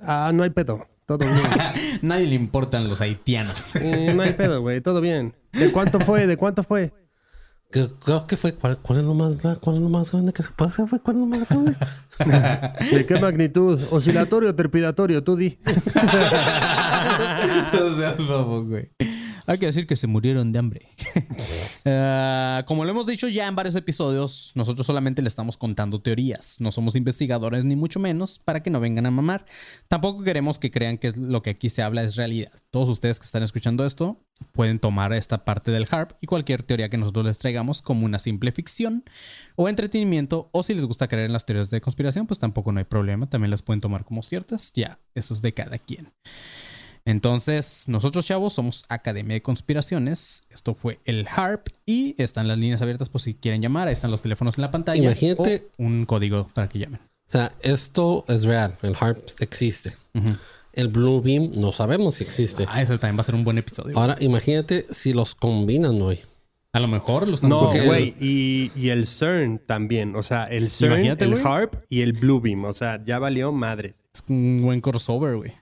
Ah, 0.00 0.32
no 0.34 0.42
hay 0.42 0.50
pedo. 0.50 0.86
Todo 1.06 1.18
bien. 1.18 1.40
Nadie 2.02 2.26
le 2.26 2.34
importan 2.34 2.88
los 2.88 3.00
haitianos. 3.00 3.76
Eh, 3.76 4.12
no 4.14 4.22
hay 4.22 4.32
pedo, 4.32 4.60
güey. 4.60 4.80
Todo 4.80 5.00
bien. 5.00 5.34
¿De 5.52 5.70
cuánto 5.70 6.00
fue? 6.00 6.26
¿De 6.26 6.36
cuánto 6.36 6.64
fue? 6.64 6.92
Creo, 7.70 8.26
que 8.26 8.36
fue. 8.36 8.54
¿cuál, 8.54 8.78
cuál 8.78 8.98
es 8.98 9.04
lo 9.04 9.14
más, 9.14 9.36
¿Cuál 9.60 9.76
es 9.76 9.82
lo 9.82 9.88
más 9.88 10.12
grande 10.12 10.32
que 10.32 10.42
se 10.42 10.50
puede 10.52 10.70
hacer? 10.70 10.86
¿Cuál 11.02 11.16
es 11.16 11.20
lo 11.20 11.26
más 11.26 11.48
grande? 11.48 11.76
¿De 12.90 13.06
qué 13.06 13.18
magnitud? 13.18 13.80
¿Oscilatorio 13.90 14.50
o 14.50 14.54
trepidatorio? 14.54 15.22
Tú 15.22 15.36
di. 15.36 15.58
No 17.72 17.96
seas 17.96 18.26
babón, 18.26 18.68
güey. 18.68 18.90
Hay 19.46 19.58
que 19.58 19.66
decir 19.66 19.86
que 19.86 19.96
se 19.96 20.06
murieron 20.06 20.52
de 20.52 20.58
hambre. 20.58 20.88
Ah, 21.84 22.62
como 22.66 22.84
lo 22.84 22.90
hemos 22.90 23.06
dicho 23.06 23.26
ya 23.26 23.48
en 23.48 23.56
varios 23.56 23.74
episodios, 23.74 24.52
nosotros 24.54 24.86
solamente 24.86 25.20
le 25.20 25.26
estamos 25.26 25.56
contando 25.56 26.00
teorías. 26.00 26.60
No 26.60 26.70
somos 26.70 26.94
investigadores 26.94 27.64
ni 27.64 27.74
mucho 27.74 27.98
menos 27.98 28.38
para 28.38 28.62
que 28.62 28.70
no 28.70 28.78
vengan 28.78 29.06
a 29.06 29.10
mamar. 29.10 29.44
Tampoco 29.88 30.22
queremos 30.22 30.60
que 30.60 30.70
crean 30.70 30.96
que 30.96 31.12
lo 31.16 31.42
que 31.42 31.50
aquí 31.50 31.70
se 31.70 31.82
habla 31.82 32.04
es 32.04 32.14
realidad. 32.14 32.52
Todos 32.70 32.88
ustedes 32.88 33.18
que 33.18 33.26
están 33.26 33.42
escuchando 33.42 33.84
esto 33.84 34.20
pueden 34.52 34.78
tomar 34.78 35.12
esta 35.12 35.44
parte 35.44 35.70
del 35.70 35.86
HARP 35.90 36.12
y 36.20 36.26
cualquier 36.26 36.62
teoría 36.62 36.88
que 36.88 36.98
nosotros 36.98 37.24
les 37.24 37.38
traigamos 37.38 37.82
como 37.82 38.04
una 38.04 38.18
simple 38.18 38.52
ficción 38.52 39.04
o 39.56 39.68
entretenimiento. 39.68 40.50
O 40.52 40.62
si 40.62 40.74
les 40.74 40.84
gusta 40.84 41.08
creer 41.08 41.26
en 41.26 41.32
las 41.32 41.46
teorías 41.46 41.70
de 41.70 41.80
conspiración, 41.80 42.26
pues 42.26 42.38
tampoco 42.38 42.70
no 42.70 42.78
hay 42.78 42.84
problema. 42.84 43.28
También 43.28 43.50
las 43.50 43.62
pueden 43.62 43.80
tomar 43.80 44.04
como 44.04 44.22
ciertas. 44.22 44.72
Ya, 44.74 45.00
eso 45.14 45.34
es 45.34 45.42
de 45.42 45.52
cada 45.52 45.78
quien. 45.78 46.12
Entonces, 47.04 47.84
nosotros, 47.88 48.24
chavos, 48.26 48.52
somos 48.52 48.84
Academia 48.88 49.34
de 49.34 49.42
Conspiraciones. 49.42 50.44
Esto 50.50 50.74
fue 50.74 51.00
el 51.04 51.26
HARP 51.28 51.68
y 51.84 52.14
están 52.22 52.46
las 52.48 52.58
líneas 52.58 52.80
abiertas 52.82 53.08
por 53.08 53.20
si 53.20 53.34
quieren 53.34 53.60
llamar. 53.60 53.88
Ahí 53.88 53.94
están 53.94 54.10
los 54.10 54.22
teléfonos 54.22 54.56
en 54.58 54.62
la 54.62 54.70
pantalla. 54.70 55.02
Imagínate- 55.02 55.68
o 55.78 55.82
un 55.84 56.06
código 56.06 56.46
para 56.54 56.68
que 56.68 56.78
llamen. 56.78 57.00
O 57.28 57.30
sea, 57.32 57.52
esto 57.62 58.24
es 58.28 58.44
real. 58.44 58.76
El 58.82 58.94
HARP 58.98 59.18
existe. 59.40 59.94
El 60.74 60.88
Blue 60.88 61.20
Beam 61.20 61.52
no 61.56 61.72
sabemos 61.72 62.16
si 62.16 62.24
existe. 62.24 62.66
Ah, 62.68 62.82
eso 62.82 62.98
también 62.98 63.16
va 63.18 63.22
a 63.22 63.24
ser 63.24 63.34
un 63.34 63.44
buen 63.44 63.58
episodio. 63.58 63.98
Ahora, 63.98 64.16
imagínate 64.20 64.86
si 64.90 65.12
los 65.12 65.34
combinan 65.34 66.00
hoy. 66.00 66.20
A 66.74 66.80
lo 66.80 66.88
mejor 66.88 67.24
los 67.26 67.34
están 67.38 67.50
No, 67.50 67.70
güey. 67.84 68.14
Y, 68.18 68.72
y 68.74 68.88
el 68.88 69.06
CERN 69.06 69.58
también. 69.58 70.16
O 70.16 70.22
sea, 70.22 70.44
el 70.44 70.70
CERN, 70.70 70.94
Imagínate, 70.94 71.24
el. 71.26 71.46
HARP 71.46 71.74
y 71.90 72.00
el 72.00 72.12
Bluebeam. 72.14 72.64
O 72.64 72.72
sea, 72.72 73.02
ya 73.04 73.18
valió 73.18 73.52
madres. 73.52 73.96
Es 74.14 74.22
un 74.28 74.58
buen 74.62 74.80
crossover, 74.80 75.36
güey. 75.36 75.52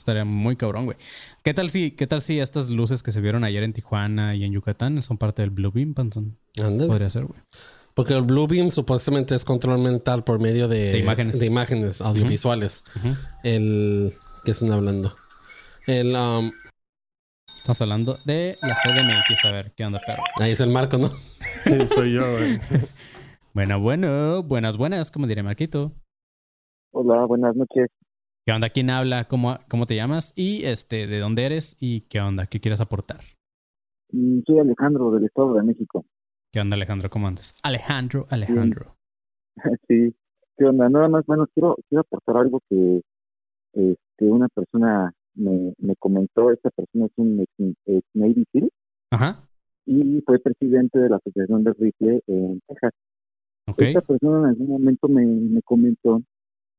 Estaría 0.00 0.24
muy 0.24 0.56
cabrón, 0.56 0.86
güey. 0.86 0.96
¿Qué 1.42 1.52
tal 1.52 1.68
si, 1.70 1.90
qué 1.90 2.06
tal 2.06 2.22
si 2.22 2.40
estas 2.40 2.70
luces 2.70 3.02
que 3.02 3.12
se 3.12 3.20
vieron 3.20 3.44
ayer 3.44 3.62
en 3.62 3.72
Tijuana 3.74 4.34
y 4.34 4.44
en 4.44 4.52
Yucatán 4.52 5.00
son 5.02 5.18
parte 5.18 5.42
del 5.42 5.50
Blue 5.50 5.70
Beam? 5.70 5.94
Ándale. 5.98 6.88
Podría 6.88 7.10
ser, 7.10 7.24
güey. 7.26 7.38
Porque 7.92 8.14
el 8.14 8.22
Blue 8.22 8.46
Beam 8.46 8.70
supuestamente 8.70 9.34
es 9.34 9.44
control 9.44 9.78
mental 9.78 10.24
por 10.24 10.40
medio 10.40 10.68
de, 10.68 10.92
De 10.92 10.98
imágenes. 11.00 11.38
de 11.38 11.46
imágenes 11.46 12.00
audiovisuales. 12.00 12.82
El. 13.42 14.14
¿Qué 14.44 14.52
están 14.52 14.72
hablando? 14.72 15.14
El. 15.86 16.14
um, 16.16 16.50
Estamos 17.58 17.82
hablando 17.82 18.18
de 18.24 18.58
la 18.62 18.74
CDMX. 18.74 19.44
A 19.44 19.50
ver, 19.50 19.72
¿qué 19.76 19.84
onda, 19.84 20.00
perro? 20.06 20.22
ahí 20.40 20.52
es 20.52 20.60
el 20.60 20.70
marco, 20.70 20.96
¿no? 20.96 21.10
Sí, 21.64 21.74
soy 21.94 22.12
yo, 22.14 22.22
güey. 22.32 22.58
Bueno, 23.52 23.80
bueno, 23.80 24.44
buenas, 24.44 24.76
buenas, 24.76 25.10
como 25.10 25.26
diría 25.26 25.42
Marquito. 25.42 25.92
Hola, 26.92 27.24
buenas 27.26 27.54
noches. 27.56 27.88
¿Qué 28.50 28.54
onda? 28.54 28.70
¿Quién 28.70 28.90
habla? 28.90 29.28
¿Cómo, 29.28 29.58
cómo 29.68 29.86
te 29.86 29.94
llamas? 29.94 30.32
Y 30.34 30.64
este, 30.64 31.06
¿de 31.06 31.20
dónde 31.20 31.46
eres? 31.46 31.76
¿Y 31.78 32.00
qué 32.08 32.20
onda? 32.20 32.46
¿Qué 32.46 32.58
quieres 32.58 32.80
aportar? 32.80 33.20
Mm, 34.10 34.40
Soy 34.44 34.58
Alejandro 34.58 35.12
del 35.12 35.26
Estado 35.26 35.54
de 35.54 35.62
México. 35.62 36.04
¿Qué 36.50 36.60
onda, 36.60 36.74
Alejandro? 36.74 37.08
¿Cómo 37.10 37.28
andas? 37.28 37.54
Alejandro, 37.62 38.26
Alejandro. 38.28 38.96
sí, 39.86 40.12
¿qué 40.58 40.64
onda? 40.64 40.88
Nada 40.88 41.06
más, 41.06 41.24
bueno, 41.26 41.46
quiero, 41.54 41.76
quiero 41.88 42.00
aportar 42.00 42.38
algo 42.38 42.60
que 42.68 43.02
este, 43.72 44.24
una 44.24 44.48
persona 44.48 45.14
me, 45.34 45.72
me 45.78 45.94
comentó. 45.94 46.50
Esta 46.50 46.70
persona 46.70 47.06
es 47.06 47.12
un 47.18 47.46
ex, 47.86 48.02
Navy 48.14 48.44
SEAL 48.50 48.68
Ajá. 49.12 49.48
y 49.86 50.22
fue 50.26 50.40
presidente 50.40 50.98
de 50.98 51.08
la 51.08 51.18
Asociación 51.18 51.62
de 51.62 51.72
Rifle 51.74 52.20
en 52.26 52.60
Texas. 52.66 52.94
Ok. 53.68 53.82
Esta 53.82 54.00
persona 54.00 54.40
en 54.40 54.46
algún 54.46 54.66
momento 54.70 55.06
me, 55.06 55.24
me 55.24 55.62
comentó 55.62 56.20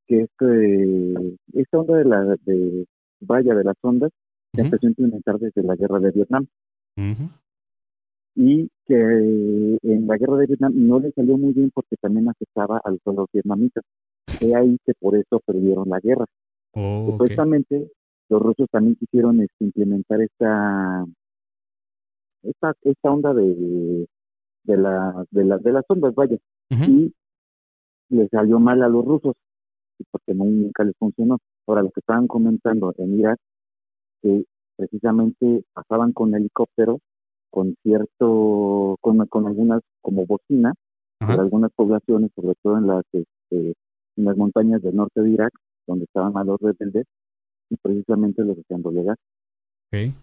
que 0.08 0.22
este, 0.22 1.38
esta 1.54 1.80
onda 1.80 1.98
de 1.98 2.06
la 2.06 2.36
de 2.46 2.86
vaya 3.22 3.54
de 3.56 3.64
las 3.64 3.76
ondas 3.82 4.12
se 4.54 4.62
empezó 4.62 4.86
a 4.86 4.90
implementar 4.90 5.40
desde 5.40 5.64
la 5.64 5.76
guerra 5.76 6.00
de 6.00 6.12
Vietnam. 6.12 6.48
y 8.36 8.70
que 8.86 8.96
en 8.96 10.08
la 10.08 10.18
guerra 10.18 10.38
de 10.38 10.48
Vietnam 10.48 10.74
no 10.76 11.00
le 11.00 11.12
salió 11.12 11.38
muy 11.38 11.54
bien 11.54 11.72
porque 11.74 11.96
también 11.98 12.30
afectaba 12.30 12.82
a 12.84 12.92
los 12.92 13.28
vietnamitas. 13.34 13.84
Fue 14.28 14.56
ahí 14.56 14.78
que 14.86 14.94
por 15.00 15.16
eso 15.16 15.40
perdieron 15.46 15.90
la 15.90 16.00
guerra. 16.00 16.26
Oh. 16.74 17.08
Supuestamente 17.12 17.92
los 18.30 18.42
rusos 18.42 18.68
también 18.72 18.96
quisieron 18.96 19.42
este, 19.42 19.66
implementar 19.66 20.22
esta 20.22 21.06
esta 22.44 22.74
esta 22.84 23.12
onda 23.12 23.34
de 23.34 24.08
de 24.64 24.78
la 24.78 25.26
de, 25.32 25.44
la, 25.44 25.58
de 25.58 25.72
las 25.72 25.84
ondas, 25.88 26.14
vaya, 26.16 26.38
y 26.70 27.14
les 28.10 28.30
salió 28.30 28.60
mal 28.60 28.82
a 28.84 28.88
los 28.90 29.04
rusos 29.06 29.36
y 30.02 30.04
porque 30.12 30.34
nunca 30.34 30.84
les 30.84 30.96
funcionó. 30.98 31.38
Ahora 31.68 31.84
lo 31.84 31.92
que 31.92 32.00
estaban 32.02 32.28
comentando 32.28 32.94
en 32.98 33.20
Irak 33.20 33.40
que 34.22 34.46
precisamente 34.76 35.64
pasaban 35.74 36.12
con 36.14 36.34
helicópteros 36.36 37.00
con 37.50 37.76
cierto 37.84 38.98
con, 39.02 39.26
con 39.28 39.48
algunas 39.48 39.82
como 40.02 40.26
bocina 40.26 40.74
Ajá. 41.20 41.34
por 41.36 41.42
algunas 41.42 41.72
poblaciones, 41.74 42.32
sobre 42.36 42.56
todo 42.64 42.78
en 42.78 42.88
las 42.88 43.04
este, 43.14 43.74
en 44.18 44.26
las 44.26 44.38
montañas 44.38 44.82
del 44.82 44.96
norte 44.96 45.22
de 45.22 45.30
Irak, 45.32 45.54
donde 45.88 46.06
estaban 46.06 46.36
a 46.38 46.44
los 46.44 46.60
rebeldes 46.60 47.06
y 47.70 47.76
precisamente 47.78 48.44
los 48.44 48.58
hacían 48.58 48.82
doblegar. 48.82 49.18
Ok. 49.94 50.14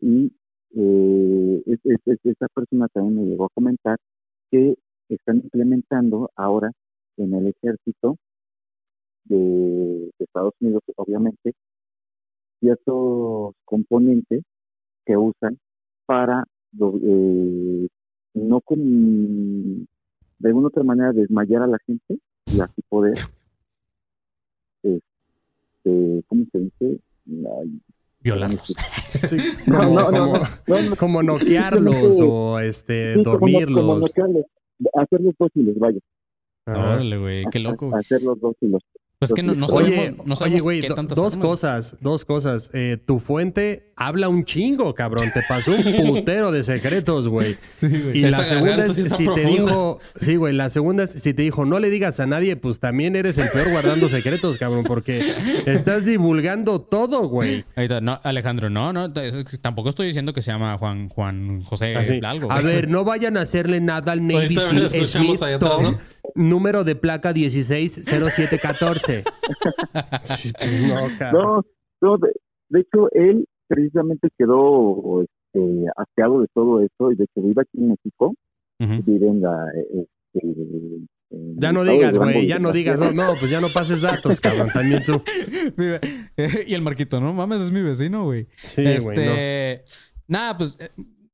y 0.00 0.32
eh, 0.74 1.62
es- 1.66 1.80
es- 1.84 2.00
es- 2.06 2.18
esa 2.24 2.46
persona 2.48 2.88
también 2.88 3.16
me 3.16 3.30
llegó 3.30 3.44
a 3.46 3.48
comentar 3.54 3.98
que 4.50 4.76
están 5.08 5.36
implementando 5.38 6.30
ahora 6.36 6.70
en 7.16 7.34
el 7.34 7.46
ejército 7.48 8.16
de, 9.24 9.36
de 9.36 10.24
Estados 10.24 10.54
Unidos, 10.60 10.82
obviamente, 10.96 11.54
ciertos 12.60 13.54
componentes 13.64 14.42
que 15.04 15.16
usan 15.16 15.58
para 16.06 16.44
eh, 16.80 17.88
no 18.34 18.60
con 18.60 18.78
de 20.38 20.48
alguna 20.48 20.68
otra 20.68 20.82
manera 20.82 21.12
desmayar 21.12 21.62
a 21.62 21.66
la 21.66 21.78
gente 21.86 22.18
y 22.46 22.60
así 22.60 22.82
poder 22.88 23.14
este, 24.82 26.22
¿cómo 26.26 26.44
se 26.52 26.58
dice? 26.58 27.00
Violarlos. 28.20 28.74
Sí, 29.28 29.36
No, 29.68 29.78
como, 29.78 29.94
no, 29.94 30.10
no, 30.10 30.10
como- 30.10 30.38
no, 30.66 30.82
no, 30.90 30.96
como 30.96 31.22
noquearlos 31.22 32.20
o 32.22 32.58
este, 32.60 33.14
Sí, 33.14 33.22
como 33.22 33.24
como 33.24 33.38
dormirlos. 33.38 34.00
noquearlos, 34.00 34.44
hacerlos 34.94 35.34
dóciles, 35.38 35.78
vaya. 35.78 36.00
Ajá. 36.66 36.94
Órale, 36.94 37.16
güey. 37.18 37.44
Qué 37.50 37.58
loco. 37.58 37.88
güey. 37.90 38.00
Hacerlos 38.00 38.40
dóciles. 38.40 38.82
Pues 39.18 39.32
que 39.34 39.44
no, 39.44 39.54
no 39.54 39.66
Oye, 39.66 39.94
sabemos, 39.96 40.26
no 40.26 40.34
oye, 40.34 40.58
güey, 40.58 40.80
qué 40.80 40.88
do- 40.88 40.96
tantas 40.96 41.14
dos 41.14 41.34
armas. 41.34 41.48
cosas, 41.48 41.96
dos 42.00 42.24
cosas. 42.24 42.70
Eh, 42.74 42.98
tu 43.06 43.20
fuente 43.20 43.92
habla 43.94 44.28
un 44.28 44.44
chingo, 44.44 44.96
cabrón. 44.96 45.30
Te 45.32 45.42
pasó 45.48 45.70
un 45.70 45.82
putero 46.08 46.50
de 46.50 46.64
secretos, 46.64 47.28
güey. 47.28 47.56
Y 48.12 48.24
Esa 48.24 48.38
la 48.40 48.44
segunda 48.44 48.84
es 48.84 48.96
sí 48.96 49.04
si 49.08 49.24
te 49.24 49.44
dijo, 49.46 50.00
sí, 50.20 50.34
güey, 50.34 50.52
la 50.56 50.70
segunda 50.70 51.04
es 51.04 51.10
si 51.12 51.34
te 51.34 51.42
dijo 51.42 51.64
no 51.64 51.78
le 51.78 51.88
digas 51.88 52.18
a 52.18 52.26
nadie, 52.26 52.56
pues 52.56 52.80
también 52.80 53.14
eres 53.14 53.38
el 53.38 53.48
peor 53.50 53.70
guardando 53.70 54.08
secretos, 54.08 54.58
cabrón, 54.58 54.82
porque 54.82 55.34
estás 55.66 56.04
divulgando 56.04 56.80
todo, 56.80 57.28
güey. 57.28 57.64
Ahí 57.76 57.84
está. 57.84 58.00
No, 58.00 58.18
Alejandro, 58.24 58.70
no, 58.70 58.92
no. 58.92 59.12
Tampoco 59.60 59.88
estoy 59.90 60.08
diciendo 60.08 60.32
que 60.32 60.42
se 60.42 60.50
llama 60.50 60.76
Juan, 60.78 61.08
Juan 61.10 61.62
José 61.62 61.94
Así. 61.94 62.18
algo. 62.24 62.50
A 62.50 62.60
ver, 62.60 62.88
no 62.88 63.04
vayan 63.04 63.36
a 63.36 63.42
hacerle 63.42 63.80
nada 63.80 64.10
al 64.10 64.26
Navy 64.26 64.34
Ahorita 64.56 64.60
Seal 64.62 64.80
lo 64.80 64.86
escuchamos 64.86 65.38
Smith 65.38 65.42
atrás, 65.54 65.80
¿no? 65.80 65.98
Número 66.34 66.84
de 66.84 66.94
placa 66.94 67.32
160714. 67.32 69.24
Sí, 70.22 70.52
pues 70.58 70.82
no. 70.82 71.08
No, 71.32 71.62
no, 72.00 72.18
de, 72.18 72.32
de 72.68 72.80
hecho, 72.80 73.10
él 73.12 73.46
precisamente 73.68 74.28
quedó 74.36 75.22
este, 75.22 75.60
de 75.60 76.46
todo 76.54 76.80
esto 76.80 77.12
y 77.12 77.16
de 77.16 77.26
que 77.34 77.40
vive 77.40 77.62
aquí 77.62 77.78
en 77.78 77.88
México, 77.88 78.34
vive 78.78 79.28
en 79.28 79.40
la... 79.42 79.66
Este, 80.32 80.46
Ya 81.56 81.72
no 81.72 81.84
digas, 81.84 82.18
güey, 82.18 82.46
ya 82.46 82.58
no 82.58 82.72
digas, 82.72 83.00
no, 83.00 83.12
no, 83.12 83.34
pues 83.38 83.50
ya 83.50 83.60
no 83.60 83.68
pases 83.68 84.00
datos, 84.00 84.40
cabrón, 84.40 84.68
también 84.72 85.02
tú. 85.04 85.22
Mira, 85.76 86.00
y 86.66 86.74
el 86.74 86.82
Marquito, 86.82 87.20
no 87.20 87.32
mames, 87.32 87.62
es 87.62 87.70
mi 87.70 87.82
vecino, 87.82 88.24
güey. 88.24 88.48
Sí, 88.56 88.82
güey, 88.82 88.94
no. 88.96 89.12
este. 89.12 89.84
Nada, 90.28 90.56
pues. 90.58 90.78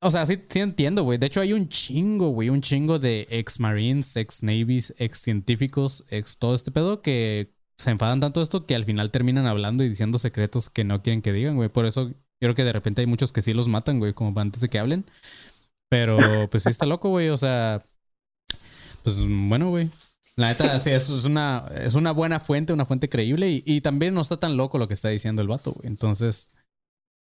O 0.01 0.11
sea, 0.11 0.25
sí, 0.25 0.41
sí 0.47 0.59
entiendo, 0.59 1.03
güey. 1.03 1.17
De 1.17 1.27
hecho, 1.27 1.41
hay 1.41 1.51
un 1.51 1.67
chingo, 1.67 2.29
güey. 2.29 2.49
Un 2.49 2.61
chingo 2.61 2.99
de 2.99 3.27
ex 3.29 3.59
Marines, 3.59 4.15
ex 4.15 4.43
Navies, 4.43 4.93
ex 4.97 5.19
científicos, 5.19 6.05
ex 6.09 6.37
todo 6.37 6.55
este 6.55 6.71
pedo 6.71 7.01
que 7.01 7.53
se 7.77 7.91
enfadan 7.91 8.19
tanto 8.19 8.41
esto 8.41 8.65
que 8.65 8.75
al 8.75 8.85
final 8.85 9.11
terminan 9.11 9.45
hablando 9.45 9.83
y 9.83 9.89
diciendo 9.89 10.17
secretos 10.17 10.69
que 10.69 10.83
no 10.83 11.01
quieren 11.01 11.21
que 11.21 11.33
digan, 11.33 11.55
güey. 11.55 11.69
Por 11.69 11.85
eso 11.85 12.09
yo 12.09 12.15
creo 12.39 12.55
que 12.55 12.63
de 12.63 12.73
repente 12.73 13.01
hay 13.01 13.07
muchos 13.07 13.33
que 13.33 13.41
sí 13.41 13.53
los 13.53 13.67
matan, 13.67 13.99
güey, 13.99 14.13
como 14.13 14.37
antes 14.39 14.61
de 14.61 14.69
que 14.69 14.79
hablen. 14.79 15.05
Pero 15.89 16.49
pues 16.49 16.63
sí 16.63 16.69
está 16.69 16.85
loco, 16.85 17.09
güey. 17.09 17.29
O 17.29 17.37
sea, 17.37 17.81
pues 19.03 19.17
bueno, 19.19 19.69
güey. 19.69 19.89
La 20.37 20.47
neta, 20.47 20.79
sí, 20.79 20.91
es 20.91 21.09
una, 21.25 21.65
es 21.75 21.95
una 21.95 22.13
buena 22.13 22.39
fuente, 22.39 22.71
una 22.71 22.85
fuente 22.85 23.09
creíble 23.09 23.49
y, 23.49 23.63
y 23.65 23.81
también 23.81 24.13
no 24.13 24.21
está 24.21 24.37
tan 24.37 24.55
loco 24.55 24.77
lo 24.77 24.87
que 24.87 24.93
está 24.93 25.09
diciendo 25.09 25.41
el 25.41 25.49
vato, 25.49 25.73
güey. 25.73 25.87
Entonces, 25.87 26.51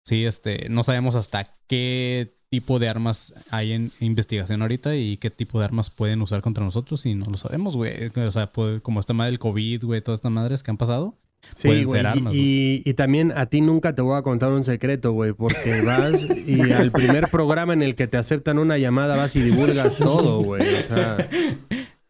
sí, 0.07 0.25
este, 0.25 0.71
no 0.71 0.83
sabemos 0.83 1.15
hasta 1.15 1.55
qué 1.67 2.33
tipo 2.53 2.79
de 2.79 2.87
armas 2.87 3.33
hay 3.51 3.73
en 3.73 3.91
investigación 4.01 4.61
ahorita 4.61 4.95
y 4.95 5.17
qué 5.17 5.31
tipo 5.31 5.59
de 5.59 5.65
armas 5.65 5.89
pueden 5.89 6.21
usar 6.21 6.43
contra 6.43 6.63
nosotros 6.63 7.07
y 7.07 7.15
no 7.15 7.25
lo 7.25 7.39
sabemos, 7.39 7.79
güey. 7.79 8.11
O 8.15 8.31
sea, 8.31 8.51
pues, 8.51 8.83
como 8.83 9.01
esta 9.01 9.15
madre 9.15 9.31
del 9.31 9.39
COVID, 9.39 9.83
güey, 9.85 10.03
todas 10.03 10.19
estas 10.19 10.33
madres 10.33 10.63
que 10.63 10.71
han 10.71 10.77
pasado. 10.77 11.15
Sí, 11.57 11.69
pueden 11.69 11.85
güey. 11.87 11.99
ser 11.99 12.07
armas, 12.09 12.35
y, 12.35 12.83
y 12.85 12.93
también 12.93 13.33
a 13.35 13.47
ti 13.47 13.63
nunca 13.63 13.95
te 13.95 14.03
voy 14.03 14.19
a 14.19 14.23
contar 14.23 14.53
un 14.53 14.65
secreto, 14.65 15.13
güey, 15.13 15.33
porque 15.33 15.81
vas 15.87 16.27
y 16.47 16.61
al 16.73 16.93
primer 16.93 17.29
programa 17.29 17.73
en 17.73 17.81
el 17.81 17.95
que 17.95 18.07
te 18.07 18.19
aceptan 18.19 18.59
una 18.59 18.77
llamada 18.77 19.17
vas 19.17 19.35
y 19.35 19.41
divulgas 19.41 19.97
todo, 19.97 20.43
güey. 20.43 20.61
O 20.61 20.95
sea, 20.95 21.29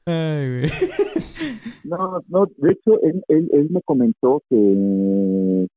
Ay, 0.07 0.49
güey. 0.49 0.70
No, 1.84 2.20
no, 2.28 2.47
de 2.57 2.72
hecho, 2.72 3.01
él, 3.03 3.22
él, 3.28 3.49
él 3.53 3.68
me 3.70 3.80
comentó 3.82 4.43
que 4.51 5.68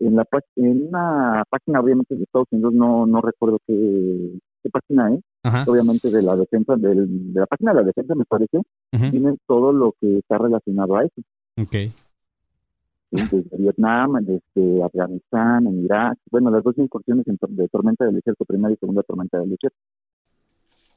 en 0.00 0.16
la 0.16 0.26
en 0.56 0.88
una 0.88 1.44
página, 1.50 1.80
obviamente, 1.80 2.14
de 2.14 2.22
Estados 2.24 2.48
Unidos, 2.50 2.72
no, 2.74 3.06
no 3.06 3.20
recuerdo 3.20 3.58
qué, 3.66 4.38
qué 4.62 4.70
página 4.70 5.14
es, 5.14 5.20
Ajá. 5.42 5.64
obviamente 5.66 6.10
de 6.10 6.22
la 6.22 6.36
defensa, 6.36 6.76
del- 6.76 7.32
de 7.32 7.40
la 7.40 7.46
página 7.46 7.72
de 7.72 7.80
la 7.80 7.86
defensa, 7.86 8.14
me 8.14 8.24
parece, 8.24 8.58
Ujú. 8.58 9.10
tiene 9.10 9.36
todo 9.46 9.72
lo 9.72 9.94
que 10.00 10.18
está 10.18 10.38
relacionado 10.38 10.96
a 10.96 11.04
eso. 11.04 11.22
Ok. 11.60 11.92
Desde 13.10 13.42
Vietnam, 13.56 14.22
desde 14.22 14.82
Afganistán, 14.82 15.66
en 15.66 15.84
Irak, 15.84 16.18
bueno, 16.30 16.50
las 16.50 16.62
dos 16.62 16.76
incursiones 16.76 17.26
en 17.26 17.38
tor- 17.38 17.48
de 17.48 17.66
tormenta 17.68 18.04
del 18.04 18.16
desierto, 18.16 18.44
primera 18.44 18.74
y 18.74 18.76
segunda 18.76 19.02
tormenta 19.02 19.38
del 19.38 19.50
desierto. 19.50 19.78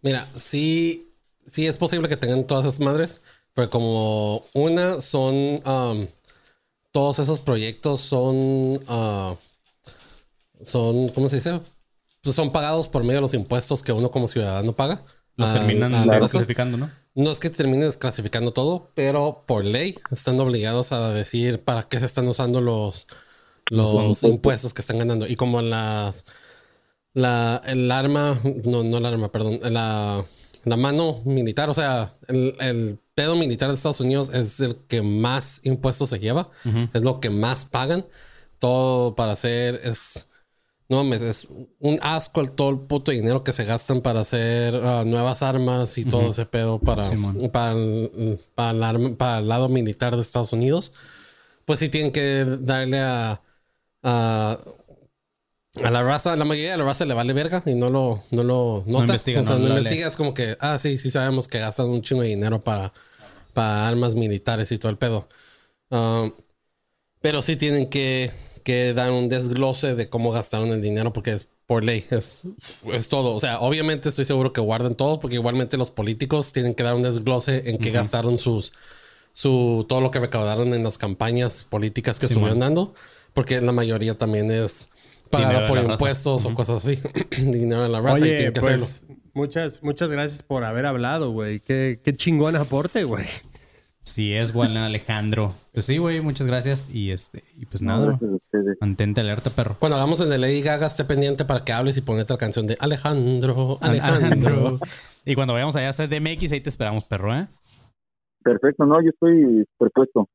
Mira, 0.01 0.25
sí, 0.33 1.07
sí 1.45 1.67
es 1.67 1.77
posible 1.77 2.09
que 2.09 2.17
tengan 2.17 2.45
todas 2.45 2.65
esas 2.65 2.79
madres, 2.81 3.21
pero 3.53 3.69
como 3.69 4.41
una 4.53 4.99
son, 4.99 5.33
um, 5.65 6.05
todos 6.91 7.19
esos 7.19 7.39
proyectos 7.39 8.01
son, 8.01 8.83
ah, 8.87 9.35
son, 10.61 11.09
¿cómo 11.09 11.29
se 11.29 11.37
dice? 11.37 11.59
Pues 12.21 12.35
son 12.35 12.51
pagados 12.51 12.87
por 12.87 13.03
medio 13.03 13.15
de 13.15 13.21
los 13.21 13.33
impuestos 13.33 13.81
que 13.83 13.91
uno 13.91 14.11
como 14.11 14.27
ciudadano 14.27 14.73
paga. 14.73 15.01
Los 15.35 15.49
a- 15.49 15.53
terminan 15.53 15.95
a- 15.95 16.03
a- 16.03 16.19
clasificando, 16.19 16.77
¿no? 16.77 16.89
No 17.13 17.31
es 17.31 17.39
que 17.39 17.49
terminen 17.49 17.81
desclasificando 17.87 18.53
todo, 18.53 18.91
pero 18.93 19.43
por 19.45 19.65
ley 19.65 19.95
están 20.11 20.39
obligados 20.39 20.91
a 20.91 21.09
decir 21.13 21.61
para 21.61 21.83
qué 21.83 21.99
se 21.99 22.05
están 22.05 22.27
usando 22.27 22.61
los, 22.61 23.07
los, 23.69 24.23
impuestos 24.23 24.73
que 24.73 24.81
están 24.81 24.99
ganando. 24.99 25.27
Y 25.27 25.35
como 25.35 25.61
las 25.61 26.25
la 27.13 27.61
el 27.65 27.91
arma, 27.91 28.39
no, 28.63 28.83
no 28.83 28.97
el 28.97 29.05
arma, 29.05 29.29
perdón, 29.31 29.59
la, 29.61 30.23
la 30.63 30.77
mano 30.77 31.21
militar, 31.25 31.69
o 31.69 31.73
sea, 31.73 32.11
el, 32.27 32.55
el 32.59 32.99
pedo 33.21 33.35
militar 33.35 33.69
de 33.69 33.75
Estados 33.75 33.99
Unidos 34.01 34.29
es 34.33 34.59
el 34.59 34.75
que 34.87 35.01
más 35.01 35.61
impuestos 35.63 36.09
se 36.09 36.19
lleva, 36.19 36.49
es 36.93 37.03
lo 37.03 37.19
que 37.19 37.29
más 37.29 37.65
pagan. 37.65 38.05
Todo 38.59 39.15
para 39.15 39.31
hacer 39.33 39.81
es 39.83 40.27
no 40.89 40.97
mames, 40.97 41.21
es 41.21 41.47
un 41.79 41.99
asco 42.01 42.41
el 42.41 42.51
todo 42.51 42.69
el 42.69 42.79
puto 42.79 43.11
dinero 43.11 43.43
que 43.43 43.53
se 43.53 43.63
gastan 43.63 44.01
para 44.01 44.21
hacer 44.21 44.75
ah, 44.75 45.03
nuevas 45.05 45.41
armas 45.41 45.97
y 45.97 46.03
todo 46.05 46.29
ese 46.31 46.45
pedo 46.45 46.79
para, 46.79 47.03
para, 47.51 47.71
el, 47.71 48.39
para, 48.55 48.71
el 48.71 48.83
arma- 48.83 49.15
para 49.17 49.39
el 49.39 49.47
lado 49.47 49.69
militar 49.69 50.15
de 50.15 50.21
Estados 50.21 50.51
Unidos. 50.53 50.93
Pues 51.65 51.79
sí 51.79 51.87
tienen 51.89 52.11
que 52.11 52.43
darle 52.59 52.99
a, 52.99 53.41
a, 54.03 54.57
a 55.83 55.89
la 55.91 56.03
raza, 56.03 56.35
la 56.35 56.43
mayoría 56.45 56.71
de 56.73 56.77
la 56.77 56.83
raza 56.83 57.05
le 57.05 57.13
vale 57.13 57.31
verga 57.33 57.63
y 57.65 57.73
no 57.75 57.89
lo, 57.89 58.23
no 58.31 58.43
lo 58.43 58.83
nota. 58.87 59.03
investiga, 59.13 59.41
o 59.41 59.45
sea, 59.45 59.55
no 59.55 59.61
no, 59.69 59.77
investiga, 59.77 60.07
es 60.07 60.17
como 60.17 60.33
que, 60.33 60.57
ah, 60.59 60.77
sí, 60.77 60.97
sí 60.97 61.09
sabemos 61.09 61.47
que 61.47 61.59
gastan 61.59 61.87
un 61.89 62.01
chingo 62.01 62.21
de 62.23 62.27
dinero 62.29 62.59
para, 62.59 62.91
para 63.51 63.87
armas 63.87 64.15
militares 64.15 64.71
y 64.71 64.77
todo 64.77 64.91
el 64.91 64.97
pedo. 64.97 65.27
Ah, 65.89 66.29
pero 67.21 67.41
sí 67.41 67.55
tienen 67.55 67.89
que, 67.89 68.31
que 68.63 68.93
dar 68.93 69.11
un 69.11 69.29
desglose 69.29 69.95
de 69.95 70.09
cómo 70.09 70.31
gastaron 70.31 70.69
el 70.69 70.81
dinero 70.81 71.13
porque 71.13 71.33
es 71.33 71.47
por 71.67 71.83
ley, 71.85 72.05
es, 72.09 72.43
es 72.91 73.07
todo. 73.07 73.33
O 73.33 73.39
sea, 73.39 73.61
obviamente 73.61 74.09
estoy 74.09 74.25
seguro 74.25 74.51
que 74.51 74.59
guardan 74.59 74.95
todo 74.95 75.19
porque 75.19 75.35
igualmente 75.35 75.77
los 75.77 75.89
políticos 75.89 76.51
tienen 76.51 76.73
que 76.73 76.83
dar 76.83 76.95
un 76.95 77.03
desglose 77.03 77.69
en 77.69 77.77
qué 77.77 77.91
gastaron 77.91 78.37
sus, 78.37 78.73
su, 79.31 79.85
todo 79.87 80.01
lo 80.01 80.11
que 80.11 80.19
recaudaron 80.19 80.73
en 80.73 80.83
las 80.83 80.97
campañas 80.97 81.63
políticas 81.63 82.19
que 82.19 82.25
estuvieron 82.25 82.59
dando, 82.59 82.93
porque 83.33 83.61
la 83.61 83.71
mayoría 83.71 84.17
también 84.17 84.51
es 84.51 84.89
Dinero 85.31 85.31
pagada 85.31 85.61
de 85.61 85.67
por 85.67 85.91
impuestos 85.91 86.45
o 86.45 86.53
cosas 86.53 86.83
así. 86.83 86.99
dinero 87.37 87.85
en 87.85 87.91
la 87.91 88.01
raza 88.01 88.25
y 88.25 88.29
tienen 88.29 88.53
que 88.53 88.59
hacerlo. 88.59 88.87
Muchas, 89.33 89.83
muchas 89.83 90.09
gracias 90.09 90.43
por 90.43 90.63
haber 90.63 90.85
hablado, 90.85 91.31
güey. 91.31 91.59
Qué, 91.59 91.99
qué 92.03 92.13
chingón 92.13 92.55
aporte, 92.55 93.03
güey. 93.03 93.25
Sí, 94.03 94.33
es 94.33 94.51
Juan 94.51 94.77
Alejandro. 94.77 95.53
Pues 95.73 95.85
sí, 95.85 95.97
güey, 95.99 96.21
muchas 96.21 96.47
gracias. 96.47 96.89
Y 96.91 97.11
este, 97.11 97.43
y 97.57 97.65
pues 97.65 97.83
No, 97.83 98.17
nada, 98.17 98.19
mantente 98.79 99.21
alerta, 99.21 99.51
perro. 99.51 99.75
Cuando 99.77 99.95
hagamos 99.95 100.19
el 100.21 100.29
de 100.29 100.39
Lady 100.39 100.61
Gaga, 100.61 100.87
esté 100.87 101.05
pendiente 101.05 101.45
para 101.45 101.63
que 101.63 101.71
hables 101.71 101.97
y 101.97 102.01
ponete 102.01 102.33
la 102.33 102.39
canción 102.39 102.65
de 102.65 102.77
Alejandro, 102.79 103.77
Alejandro. 103.81 104.79
Y 105.23 105.35
cuando 105.35 105.53
vayamos 105.53 105.75
allá 105.75 105.89
a 105.89 105.93
CDMX, 105.93 106.51
ahí 106.51 106.61
te 106.61 106.69
esperamos, 106.69 107.05
perro, 107.05 107.35
¿eh? 107.35 107.47
Perfecto, 108.43 108.85
no, 108.85 109.01
yo 109.03 109.11
estoy 109.11 109.65
propuesto. 109.77 110.27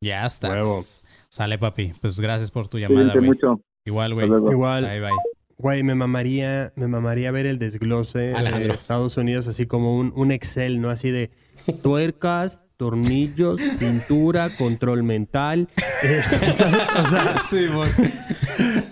Ya 0.00 0.26
estás. 0.26 0.50
Huevo. 0.50 0.80
Sale, 1.28 1.58
papi. 1.58 1.92
Pues 2.00 2.18
gracias 2.18 2.50
por 2.50 2.66
tu 2.66 2.76
llamada, 2.76 3.12
güey. 3.12 3.24
mucho. 3.24 3.60
Igual, 3.84 4.14
güey. 4.14 4.26
Igual. 4.26 4.84
Bye, 4.84 5.00
bye. 5.00 5.41
Güey, 5.62 5.84
me 5.84 5.94
mamaría, 5.94 6.72
me 6.74 6.88
mamaría 6.88 7.30
ver 7.30 7.46
el 7.46 7.60
desglose 7.60 8.18
de. 8.18 8.70
Estados 8.72 9.16
Unidos 9.16 9.46
así 9.46 9.66
como 9.66 9.96
un, 9.96 10.12
un 10.16 10.32
Excel, 10.32 10.80
¿no? 10.80 10.90
Así 10.90 11.12
de 11.12 11.30
tuercas, 11.84 12.64
tornillos, 12.76 13.60
pintura, 13.78 14.50
control 14.58 15.04
mental. 15.04 15.68
Eh, 16.04 16.20
o 17.00 17.06
sea, 17.08 17.42
Sí, 17.48 17.68
güey. 17.68 17.88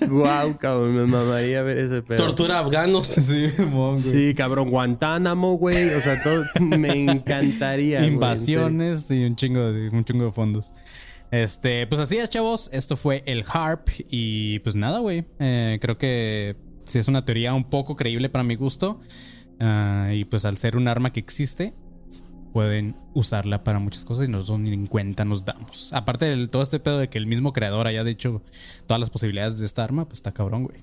wow, 0.09 0.57
cabrón, 0.59 0.95
me 0.95 1.07
mamaría 1.07 1.61
ver 1.63 1.79
ese 1.79 2.03
pedo. 2.03 2.19
Tortura 2.19 2.61
afganos. 2.61 3.09
Sí, 3.09 3.49
mon, 3.69 3.95
güey. 3.95 3.99
Sí, 4.29 4.35
cabrón, 4.37 4.71
Guantánamo, 4.71 5.59
güey. 5.59 5.89
O 5.95 6.01
sea, 6.01 6.23
todo 6.23 6.45
me 6.61 6.93
encantaría. 7.03 7.99
güey. 7.99 8.13
Invasiones 8.13 9.11
y 9.11 9.25
un 9.25 9.35
chingo 9.35 9.73
de, 9.73 9.89
un 9.89 10.05
chingo 10.05 10.27
de 10.27 10.31
fondos. 10.31 10.73
Este, 11.31 11.87
pues 11.87 12.01
así 12.01 12.17
es, 12.19 12.29
chavos. 12.31 12.71
Esto 12.73 12.97
fue 12.97 13.23
el 13.27 13.45
HARP. 13.47 13.89
Y 14.11 14.59
pues 14.61 14.77
nada, 14.77 14.99
güey. 14.99 15.25
Eh, 15.39 15.79
creo 15.81 15.97
que 15.99 16.57
sí 16.87 16.99
es 16.99 17.09
una 17.09 17.25
teoría 17.25 17.55
un 17.55 17.65
poco 17.65 17.97
creíble 17.97 18.29
para 18.29 18.45
mi 18.45 18.55
gusto. 18.57 19.01
Ah, 19.61 20.11
y 20.13 20.25
pues 20.25 20.45
al 20.45 20.57
ser 20.57 20.77
un 20.77 20.89
arma 20.89 21.13
que 21.13 21.21
existe, 21.21 21.75
pueden 22.53 22.97
usarla 23.15 23.63
para 23.63 23.79
muchas 23.79 24.05
cosas 24.05 24.27
y 24.27 24.31
nosotros 24.31 24.59
ni 24.61 24.73
en 24.73 24.87
cuenta 24.87 25.25
nos 25.25 25.45
damos. 25.45 25.93
Aparte 25.93 26.25
de 26.35 26.49
todo 26.49 26.63
este 26.63 26.81
pedo 26.81 26.99
de 26.99 27.09
que 27.09 27.19
el 27.19 27.27
mismo 27.27 27.53
creador 27.53 27.87
haya 27.87 28.03
dicho 28.03 28.43
todas 28.87 28.99
las 29.01 29.11
posibilidades 29.11 29.59
de 29.61 29.67
esta 29.67 29.85
arma, 29.85 30.07
pues 30.07 30.19
está 30.19 30.33
cabrón, 30.33 30.65
güey. 30.65 30.81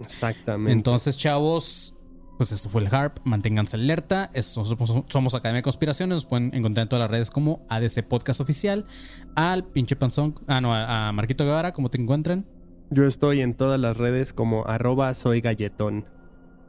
Exactamente. 0.00 0.72
Entonces, 0.72 1.16
chavos, 1.18 1.94
pues 2.38 2.52
esto 2.52 2.68
fue 2.68 2.82
el 2.82 2.88
HARP. 2.94 3.18
Manténganse 3.24 3.76
alerta. 3.76 4.30
Esto- 4.32 4.64
somos, 4.64 5.04
somos 5.08 5.34
Academia 5.34 5.58
de 5.58 5.62
Conspiraciones. 5.62 6.14
Nos 6.16 6.26
pueden 6.26 6.54
encontrar 6.54 6.84
en 6.84 6.88
todas 6.88 7.02
las 7.02 7.10
redes 7.10 7.30
como 7.30 7.64
ADC 7.68 8.02
Podcast 8.08 8.40
Oficial. 8.40 8.86
Al 9.34 9.64
pinche 9.64 9.96
panzón. 9.96 10.34
Ah, 10.46 10.60
no, 10.60 10.72
a, 10.74 11.08
a 11.08 11.12
Marquito 11.12 11.44
Guevara, 11.44 11.72
como 11.72 11.90
te 11.90 12.00
encuentran. 12.00 12.46
Yo 12.90 13.06
estoy 13.06 13.40
en 13.40 13.54
todas 13.54 13.80
las 13.80 13.96
redes 13.96 14.32
como 14.32 14.66
arroba 14.66 15.12
soy 15.14 15.40
galletón. 15.40 16.06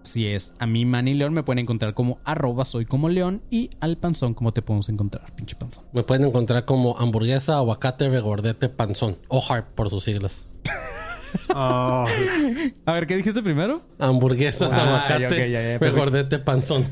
Si 0.03 0.27
es 0.27 0.53
a 0.59 0.67
mí, 0.67 0.85
Manny 0.85 1.15
León, 1.15 1.33
me 1.33 1.43
pueden 1.43 1.59
encontrar 1.59 1.93
como 1.95 2.19
arroba 2.25 2.63
soy 2.65 2.85
como 2.85 3.09
León. 3.09 3.41
Y 3.49 3.69
al 3.79 3.97
panzón, 3.97 4.33
como 4.33 4.53
te 4.53 4.61
podemos 4.61 4.87
encontrar, 4.89 5.33
pinche 5.35 5.55
panzón. 5.55 5.83
Me 5.93 6.03
pueden 6.03 6.27
encontrar 6.27 6.65
como 6.65 6.97
hamburguesa, 6.97 7.57
aguacate, 7.57 8.09
regordete, 8.09 8.69
panzón. 8.69 9.17
O 9.27 9.43
HARP 9.47 9.67
por 9.73 9.89
sus 9.89 10.03
siglas. 10.03 10.47
A 11.53 12.05
ver, 12.93 13.07
¿qué 13.07 13.17
dijiste 13.17 13.41
primero? 13.43 13.81
Hamburguesas, 13.99 14.71
Ah, 14.73 14.83
aguacate, 14.83 15.25
ok, 15.25 15.31
ya, 15.31 15.47
ya, 15.47 15.71
ya, 15.71 15.77
regordete, 15.79 16.39
panzón. 16.39 16.85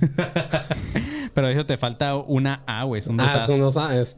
Pero 1.34 1.47
eso 1.47 1.65
te 1.65 1.78
falta 1.78 2.15
una 2.15 2.63
A, 2.67 2.84
güey. 2.84 3.01
Son 3.01 3.15
dos 3.15 3.28
ah, 3.28 3.36
As. 3.43 3.49
uno 3.49 3.71
sabe, 3.71 4.01
es 4.01 4.17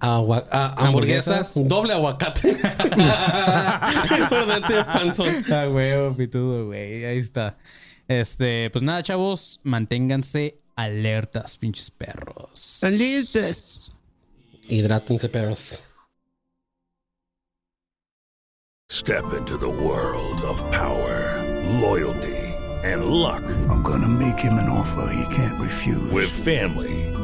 agua- 0.00 0.44
ah, 0.52 0.74
hamburguesas, 0.78 1.56
Hamburguesas. 1.56 1.68
doble 1.68 1.92
aguacate. 1.94 2.52
regordete, 4.10 4.84
panzón. 4.92 5.44
Ah, 5.52 5.66
güey, 5.66 6.14
pitudo, 6.14 6.66
güey. 6.66 7.04
Ahí 7.04 7.18
está. 7.18 7.56
Este, 8.08 8.70
pues 8.70 8.82
nada, 8.82 9.02
chavos, 9.02 9.60
manténganse 9.64 10.58
alertas, 10.76 11.56
pinches 11.58 11.90
perros. 11.90 12.80
Hidrátense, 14.68 15.28
perros. 15.28 15.82
Step 18.90 19.24
into 19.36 19.58
the 19.58 19.68
world 19.68 20.40
of 20.42 20.62
power, 20.70 21.44
loyalty, 21.80 22.36
and 22.84 23.04
luck. 23.06 23.42
I'm 23.68 23.82
gonna 23.82 24.08
make 24.08 24.38
him 24.38 24.54
an 24.54 24.68
offer 24.70 25.10
he 25.12 25.24
can't 25.34 25.60
refuse. 25.60 26.10
With 26.10 26.30
family, 26.30 27.07